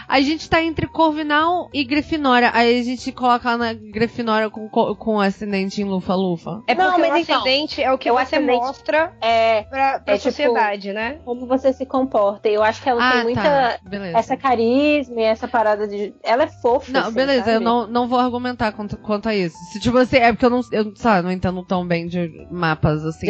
a 0.10 0.20
gente 0.22 0.49
tá 0.49 0.62
entre 0.64 0.88
Corvinal 0.88 1.70
e 1.72 1.84
Grifinória. 1.84 2.49
Aí 2.51 2.80
a 2.80 2.84
gente 2.84 3.12
coloca 3.12 3.55
na 3.55 3.74
Grifinória 3.74 4.49
com, 4.49 4.68
com 4.68 5.20
ascendente 5.22 5.82
em 5.82 5.86
lufa-lufa. 5.86 6.64
É 6.66 6.74
porque 6.74 6.89
não, 6.89 6.97
mas 6.97 7.14
o 7.14 7.18
então, 7.18 7.38
ascendente 7.38 7.82
então, 7.82 7.91
é 7.91 7.93
o 7.93 7.97
que 7.97 8.12
você 8.12 8.39
mostra 8.39 9.14
é, 9.22 9.62
pra, 9.64 9.99
pra 9.99 10.16
é, 10.16 10.18
tipo, 10.18 10.32
sociedade, 10.32 10.82
tipo, 10.82 10.95
né? 10.95 11.20
Como 11.24 11.45
você 11.45 11.72
se 11.72 11.86
comporta. 11.86 12.49
Eu 12.49 12.64
acho 12.64 12.82
que 12.82 12.89
ela 12.89 13.07
ah, 13.07 13.12
tem 13.12 13.24
muita. 13.24 13.41
Tá. 13.41 13.80
Essa 14.16 14.36
carisma 14.36 15.22
e 15.22 15.24
essa 15.24 15.47
parada 15.47 15.88
de. 15.88 16.12
Ela 16.24 16.43
é 16.43 16.47
fofa. 16.47 16.91
Não, 16.91 17.01
assim, 17.01 17.14
beleza, 17.14 17.45
sabe? 17.45 17.55
eu 17.57 17.62
não, 17.62 17.86
não 17.86 18.07
vou 18.07 18.18
argumentar 18.18 18.72
quanto, 18.72 18.97
quanto 18.97 19.30
a 19.30 19.36
isso. 19.36 19.55
Se 19.72 19.80
tipo 19.80 19.97
assim, 19.99 20.18
é 20.18 20.32
porque 20.32 20.45
eu 20.45 20.49
não, 20.49 20.62
eu, 20.72 20.91
sabe, 20.95 21.24
não 21.24 21.32
entendo 21.32 21.64
tão 21.64 21.86
bem 21.86 22.07
de 22.07 22.47
mapas, 22.49 23.05
assim. 23.05 23.28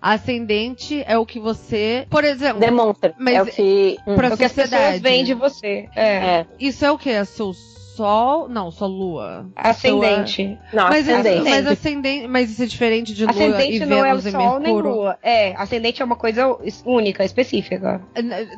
Ascendente 0.00 1.02
é 1.06 1.18
o 1.18 1.26
que 1.26 1.40
você, 1.40 2.06
por 2.08 2.22
exemplo... 2.22 2.60
Demonstra. 2.60 3.14
Mas 3.18 3.34
é 3.34 3.42
o 3.42 3.46
que... 3.46 3.98
Hum. 4.06 4.14
Pra 4.14 4.28
é 4.28 4.34
o 4.34 4.36
que 4.36 4.44
as 4.44 4.52
pessoas 4.52 5.00
veem 5.00 5.24
de 5.24 5.34
você. 5.34 5.88
É. 5.96 6.19
é. 6.20 6.46
Isso 6.58 6.84
é 6.84 6.90
o 6.90 6.98
que? 6.98 7.10
É 7.10 7.24
seu 7.24 7.52
Sol. 8.00 8.48
Não, 8.48 8.70
só 8.70 8.86
Lua. 8.86 9.46
Ascendente. 9.54 10.58
Não, 10.72 10.88
mas, 10.88 11.08
ascendente. 11.08 11.50
Mas 11.50 11.66
ascendente. 11.66 12.28
Mas 12.28 12.50
isso 12.50 12.62
é 12.62 12.66
diferente 12.66 13.14
de 13.14 13.24
Lua 13.24 13.32
ascendente 13.32 13.76
e 13.76 13.86
não 13.86 14.02
Vênus 14.02 14.26
é 14.26 14.28
o 14.28 14.32
Sol 14.32 14.58
nem 14.58 14.80
Lua. 14.80 15.18
É, 15.22 15.54
ascendente 15.56 16.00
é 16.00 16.04
uma 16.04 16.16
coisa 16.16 16.56
única, 16.84 17.24
específica. 17.24 18.00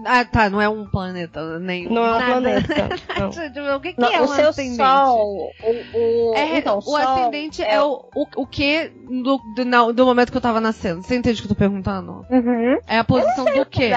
Ah, 0.07 0.25
tá. 0.25 0.49
Não 0.49 0.61
é 0.61 0.69
um 0.69 0.87
planeta. 0.87 1.59
Nem 1.59 1.89
não 1.89 2.05
é 2.05 2.17
um 2.17 2.27
planeta. 2.27 2.89
Não. 3.19 3.77
o 3.77 3.81
que, 3.81 3.93
que 3.93 4.01
não, 4.01 4.13
é 4.13 4.21
o 4.21 4.25
um 4.25 4.29
seu 4.29 4.49
ascendente? 4.49 4.77
Sol, 4.77 5.51
o, 5.63 5.99
o, 5.99 6.35
é, 6.35 6.59
então, 6.59 6.81
o 6.85 6.97
ascendente 6.97 7.63
é, 7.63 7.75
é 7.75 7.83
o, 7.83 8.05
o, 8.15 8.27
o 8.37 8.47
que 8.47 8.91
do, 9.23 9.41
do, 9.55 9.93
do, 9.93 10.07
momento 10.07 10.31
que 10.31 10.37
eu 10.37 10.41
tava 10.41 10.61
nascendo. 10.61 11.03
Você 11.03 11.17
entende 11.17 11.39
o 11.39 11.43
que 11.43 11.47
eu 11.51 11.55
tô 11.55 11.59
perguntando? 11.59 12.25
Uhum. 12.31 12.79
É 12.87 12.99
a 12.99 13.05
posição 13.05 13.45
do 13.45 13.67
quê? 13.67 13.91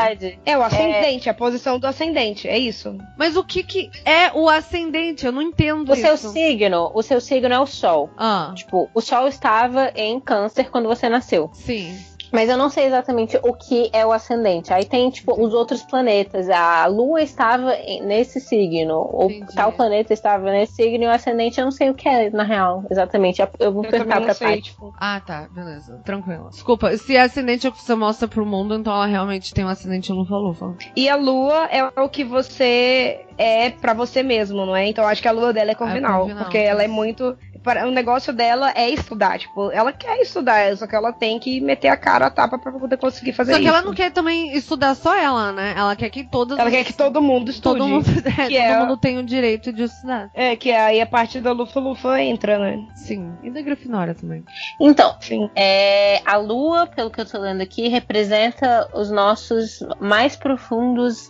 É 0.46 0.58
o 0.58 0.62
ascendente, 0.62 1.28
é... 1.28 1.32
a 1.32 1.34
posição 1.34 1.80
do 1.80 1.88
ascendente. 1.88 2.48
É 2.48 2.58
isso. 2.58 2.98
Mas 3.18 3.36
o 3.36 3.44
que 3.44 3.64
que 3.64 3.90
é 4.04 4.32
o 4.34 4.50
ascendente? 4.50 5.26
Eu 5.26 5.32
não 5.36 5.42
entendo 5.42 5.90
o 5.90 5.94
isso. 5.94 6.02
seu 6.02 6.32
signo, 6.32 6.92
o 6.94 7.04
seu 7.04 7.22
signo 7.22 7.54
é 7.54 7.60
o 7.60 7.66
Sol. 7.66 8.10
Ah. 8.18 8.54
Tipo, 8.56 8.90
o 8.94 9.02
Sol 9.02 9.28
estava 9.28 9.92
em 9.96 10.20
Câncer 10.20 10.72
quando 10.72 10.88
você 10.88 11.10
nasceu. 11.10 11.50
Sim. 11.54 11.96
Mas 12.36 12.50
eu 12.50 12.58
não 12.58 12.70
sei 12.70 12.86
exatamente 12.86 13.40
o 13.42 13.54
que 13.54 13.90
é 13.94 14.06
o 14.06 14.12
ascendente. 14.12 14.74
Aí 14.74 14.84
tem, 14.84 15.10
tipo, 15.10 15.42
os 15.42 15.54
outros 15.54 15.82
planetas. 15.84 16.50
A 16.50 16.86
Lua 16.86 17.22
estava 17.22 17.74
nesse 18.04 18.42
signo. 18.42 19.00
O 19.00 19.30
tal 19.56 19.72
planeta 19.72 20.12
estava 20.12 20.52
nesse 20.52 20.74
signo 20.74 21.06
e 21.06 21.08
o 21.08 21.12
ascendente 21.12 21.60
eu 21.60 21.64
não 21.64 21.72
sei 21.72 21.90
o 21.90 21.94
que 21.94 22.10
é, 22.10 22.30
na 22.30 22.44
real, 22.44 22.84
exatamente. 22.92 23.42
Eu 23.58 23.72
vou 23.72 23.86
eu 23.86 23.90
perguntar 23.90 24.22
pra 24.22 24.34
sei, 24.34 24.62
tipo... 24.62 24.94
Ah, 25.00 25.22
tá. 25.26 25.48
Beleza. 25.50 26.02
Tranquilo. 26.04 26.50
Desculpa, 26.50 26.96
se 26.98 27.16
é 27.16 27.22
ascendente 27.22 27.66
é 27.66 27.70
o 27.70 27.72
que 27.72 27.82
você 27.82 27.96
mostra 27.96 28.28
pro 28.28 28.46
mundo, 28.46 28.76
então 28.76 28.94
ela 28.94 29.06
realmente 29.06 29.54
tem 29.54 29.64
um 29.64 29.70
ascendente 29.70 30.12
lufa-lufa. 30.12 30.76
E 30.94 31.08
a 31.08 31.16
Lua 31.16 31.70
é 31.72 32.02
o 32.02 32.10
que 32.10 32.26
você 32.26 33.26
é 33.38 33.70
para 33.70 33.94
você 33.94 34.22
mesmo, 34.24 34.66
não 34.66 34.76
é? 34.76 34.88
Então 34.88 35.08
acho 35.08 35.22
que 35.22 35.28
a 35.28 35.32
lua 35.32 35.54
dela 35.54 35.72
é 35.72 35.76
corvinal, 35.76 36.14
é 36.14 36.18
corvinal 36.20 36.44
porque 36.44 36.58
ela 36.58 36.84
é 36.84 36.88
muito 36.88 37.38
o 37.86 37.92
negócio 37.92 38.32
dela 38.32 38.72
é 38.76 38.90
estudar. 38.90 39.40
Tipo, 39.40 39.72
ela 39.72 39.92
quer 39.92 40.20
estudar, 40.22 40.76
só 40.78 40.86
que 40.86 40.96
ela 40.96 41.12
tem 41.12 41.40
que 41.40 41.60
meter 41.60 41.88
a 41.88 41.98
cara 41.98 42.25
a 42.28 42.30
tapa 42.30 42.58
pra 42.58 42.72
poder 42.72 42.98
conseguir 42.98 43.34
fazer 43.34 43.52
isso. 43.52 43.62
Só 43.62 43.64
que 43.64 43.70
ela 43.70 43.82
não 43.82 43.94
quer 43.94 44.12
também 44.12 44.56
estudar 44.56 44.96
só 44.96 45.16
ela, 45.16 45.52
né? 45.52 45.74
Ela 45.76 45.96
quer 45.96 46.10
que 46.10 46.24
todos. 46.24 46.58
Ela 46.58 46.70
quer 46.72 46.84
que 46.84 46.94
todo 46.94 47.22
mundo 47.22 47.50
estude. 47.50 47.80
Todo 47.80 47.88
mundo, 47.88 48.06
é, 48.26 48.48
que 48.48 48.56
todo 48.56 48.56
é... 48.56 48.80
mundo 48.80 48.98
tem 48.98 49.18
o 49.18 49.24
direito 49.24 49.72
de 49.72 49.84
estudar. 49.84 50.30
É, 50.34 50.56
que 50.56 50.72
aí 50.72 51.02
a 51.02 51.06
parte 51.06 51.40
da 51.40 51.52
Lufa 51.52 51.80
Lufa 51.80 52.22
entra, 52.22 52.58
né? 52.60 52.86
Sim. 52.96 53.34
E 53.44 53.50
da 53.50 53.62
Grifinória 53.62 54.14
também. 54.14 54.44
Então, 54.80 55.16
Sim. 55.20 55.50
É, 55.56 56.22
a 56.26 56.38
lua, 56.38 56.88
pelo 56.88 57.10
que 57.10 57.22
eu 57.22 57.26
tô 57.26 57.40
lendo 57.40 57.62
aqui, 57.62 57.88
representa 57.88 58.90
os 58.94 59.12
nossos 59.12 59.80
mais 60.00 60.36
profundos. 60.36 61.30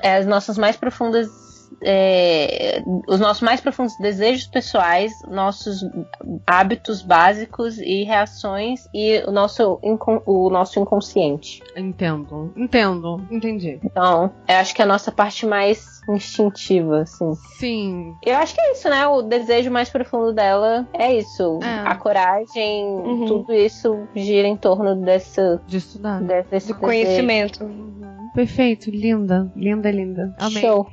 É, 0.00 0.16
as 0.16 0.26
nossas 0.26 0.58
mais 0.58 0.76
profundas 0.76 1.28
é, 1.82 2.82
os 3.08 3.20
nossos 3.20 3.42
mais 3.42 3.60
profundos 3.60 3.96
desejos 3.98 4.46
pessoais, 4.46 5.12
nossos 5.28 5.84
hábitos 6.46 7.02
básicos 7.02 7.78
e 7.78 8.04
reações 8.04 8.88
e 8.92 9.22
o 9.26 9.30
nosso, 9.30 9.78
o 9.82 10.50
nosso 10.50 10.80
inconsciente. 10.80 11.62
Entendo, 11.76 12.52
entendo, 12.56 13.20
entendi. 13.30 13.78
Então, 13.82 14.30
eu 14.48 14.56
acho 14.56 14.74
que 14.74 14.82
é 14.82 14.84
a 14.84 14.88
nossa 14.88 15.10
parte 15.10 15.46
mais 15.46 16.00
instintiva, 16.08 17.02
assim. 17.02 17.34
Sim. 17.58 18.14
Eu 18.24 18.36
acho 18.36 18.54
que 18.54 18.60
é 18.60 18.72
isso, 18.72 18.88
né? 18.88 19.06
O 19.06 19.22
desejo 19.22 19.70
mais 19.70 19.88
profundo 19.88 20.32
dela 20.32 20.86
é 20.92 21.14
isso. 21.14 21.60
É. 21.62 21.88
A 21.88 21.94
coragem, 21.94 22.84
uhum. 22.84 23.26
tudo 23.26 23.52
isso 23.52 24.06
gira 24.14 24.46
em 24.46 24.56
torno 24.56 24.96
dessa. 24.96 25.60
De 25.66 25.78
estudar. 25.78 26.20
Desse, 26.20 26.68
Do 26.68 26.78
conhecimento. 26.78 27.64
Uhum. 27.64 28.30
Perfeito, 28.34 28.90
linda, 28.90 29.50
linda, 29.54 29.90
linda. 29.90 30.34
Amém. 30.38 30.60
Show. 30.60 30.88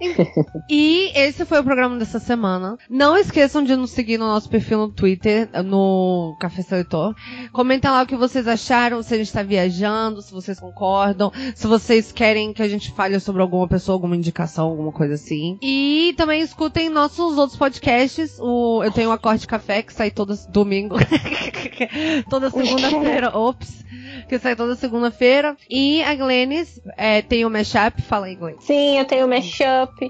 e 0.68 1.10
esse 1.14 1.44
foi 1.44 1.60
o 1.60 1.64
programa 1.64 1.96
dessa 1.96 2.18
semana. 2.18 2.76
Não 2.88 3.16
esqueçam 3.16 3.62
de 3.62 3.74
nos 3.76 3.90
seguir 3.90 4.18
no 4.18 4.26
nosso 4.26 4.48
perfil 4.48 4.78
no 4.78 4.92
Twitter, 4.92 5.48
no 5.64 6.36
Café 6.40 6.62
Seletor. 6.62 7.14
Comentem 7.52 7.90
lá 7.90 8.02
o 8.02 8.06
que 8.06 8.16
vocês 8.16 8.46
acharam, 8.46 9.02
se 9.02 9.14
a 9.14 9.16
gente 9.16 9.26
está 9.26 9.42
viajando, 9.42 10.22
se 10.22 10.32
vocês 10.32 10.58
concordam, 10.58 11.32
se 11.54 11.66
vocês 11.66 12.12
querem 12.12 12.52
que 12.52 12.62
a 12.62 12.68
gente 12.68 12.92
fale 12.92 13.18
sobre 13.20 13.42
alguma 13.42 13.68
pessoa, 13.68 13.94
alguma 13.94 14.16
indicação, 14.16 14.68
alguma 14.68 14.92
coisa 14.92 15.14
assim. 15.14 15.58
E 15.62 16.14
também 16.16 16.40
escutem 16.40 16.88
nossos 16.88 17.38
outros 17.38 17.58
podcasts. 17.58 18.38
O, 18.40 18.82
eu 18.82 18.92
tenho 18.92 19.10
o 19.10 19.12
Acorde 19.12 19.46
Café, 19.46 19.82
que 19.82 19.92
sai 19.92 20.10
todo 20.10 20.34
domingo. 20.48 20.96
toda 22.28 22.50
segunda-feira. 22.50 23.36
Ops. 23.36 23.84
Que 24.28 24.38
sai 24.38 24.54
toda 24.54 24.74
segunda-feira. 24.74 25.56
E 25.70 26.02
a 26.02 26.14
Glennis 26.14 26.80
é, 26.96 27.22
tem 27.22 27.44
o 27.44 27.50
mashup. 27.50 28.02
Fala 28.02 28.26
aí, 28.26 28.34
Glennis. 28.34 28.64
Sim, 28.64 28.98
eu 28.98 29.04
tenho 29.04 29.26
o 29.26 29.28
mashup. 29.28 29.87
up 29.88 30.02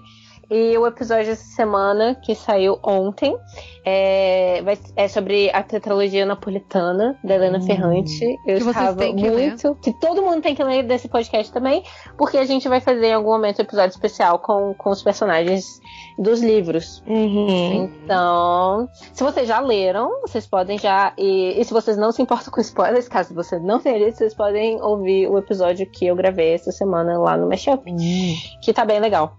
E 0.50 0.78
o 0.78 0.86
episódio 0.86 1.26
dessa 1.26 1.44
semana, 1.44 2.14
que 2.14 2.34
saiu 2.34 2.78
ontem, 2.82 3.36
é, 3.84 4.62
é 4.96 5.08
sobre 5.08 5.50
a 5.50 5.62
tetralogia 5.62 6.24
napolitana 6.24 7.18
da 7.22 7.34
Helena 7.34 7.58
hum, 7.58 7.62
Ferrante. 7.62 8.36
Eu 8.46 8.56
estava 8.56 8.96
que 8.96 9.12
muito. 9.12 9.68
Ler. 9.68 9.76
Que 9.82 9.92
todo 10.00 10.22
mundo 10.22 10.40
tem 10.40 10.54
que 10.54 10.64
ler 10.64 10.84
desse 10.84 11.06
podcast 11.06 11.52
também, 11.52 11.82
porque 12.16 12.38
a 12.38 12.44
gente 12.44 12.66
vai 12.66 12.80
fazer 12.80 13.08
em 13.08 13.14
algum 13.14 13.30
momento 13.30 13.58
um 13.58 13.62
episódio 13.62 13.94
especial 13.94 14.38
com, 14.38 14.74
com 14.74 14.90
os 14.90 15.02
personagens 15.02 15.80
dos 16.18 16.40
livros. 16.40 17.02
Uhum. 17.06 17.84
Então, 17.84 18.88
se 19.12 19.22
vocês 19.22 19.46
já 19.46 19.60
leram, 19.60 20.22
vocês 20.22 20.46
podem 20.46 20.78
já. 20.78 21.12
E, 21.16 21.60
e, 21.60 21.64
se 21.64 21.72
vocês 21.72 21.96
não 21.96 22.10
se 22.10 22.22
importam 22.22 22.52
com 22.52 22.60
spoilers, 22.60 23.06
caso 23.06 23.34
você 23.34 23.58
não 23.58 23.80
tenha 23.80 23.98
lido, 23.98 24.16
vocês 24.16 24.34
podem 24.34 24.80
ouvir 24.82 25.28
o 25.28 25.38
episódio 25.38 25.86
que 25.90 26.06
eu 26.06 26.16
gravei 26.16 26.54
essa 26.54 26.72
semana 26.72 27.18
lá 27.18 27.36
no 27.36 27.48
Mashup. 27.48 27.90
Uhum. 27.90 28.34
Que 28.62 28.72
tá 28.72 28.84
bem 28.84 28.98
legal. 28.98 29.36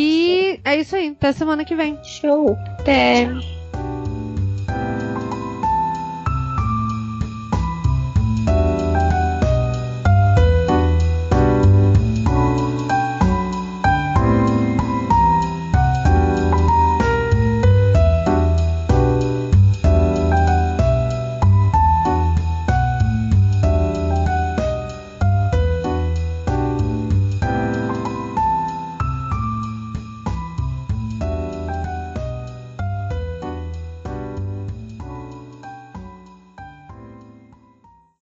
E 0.00 0.60
é 0.64 0.76
isso 0.76 0.94
aí. 0.94 1.08
Até 1.08 1.32
semana 1.32 1.64
que 1.64 1.74
vem. 1.74 1.98
Show. 2.04 2.56
Até. 2.78 3.28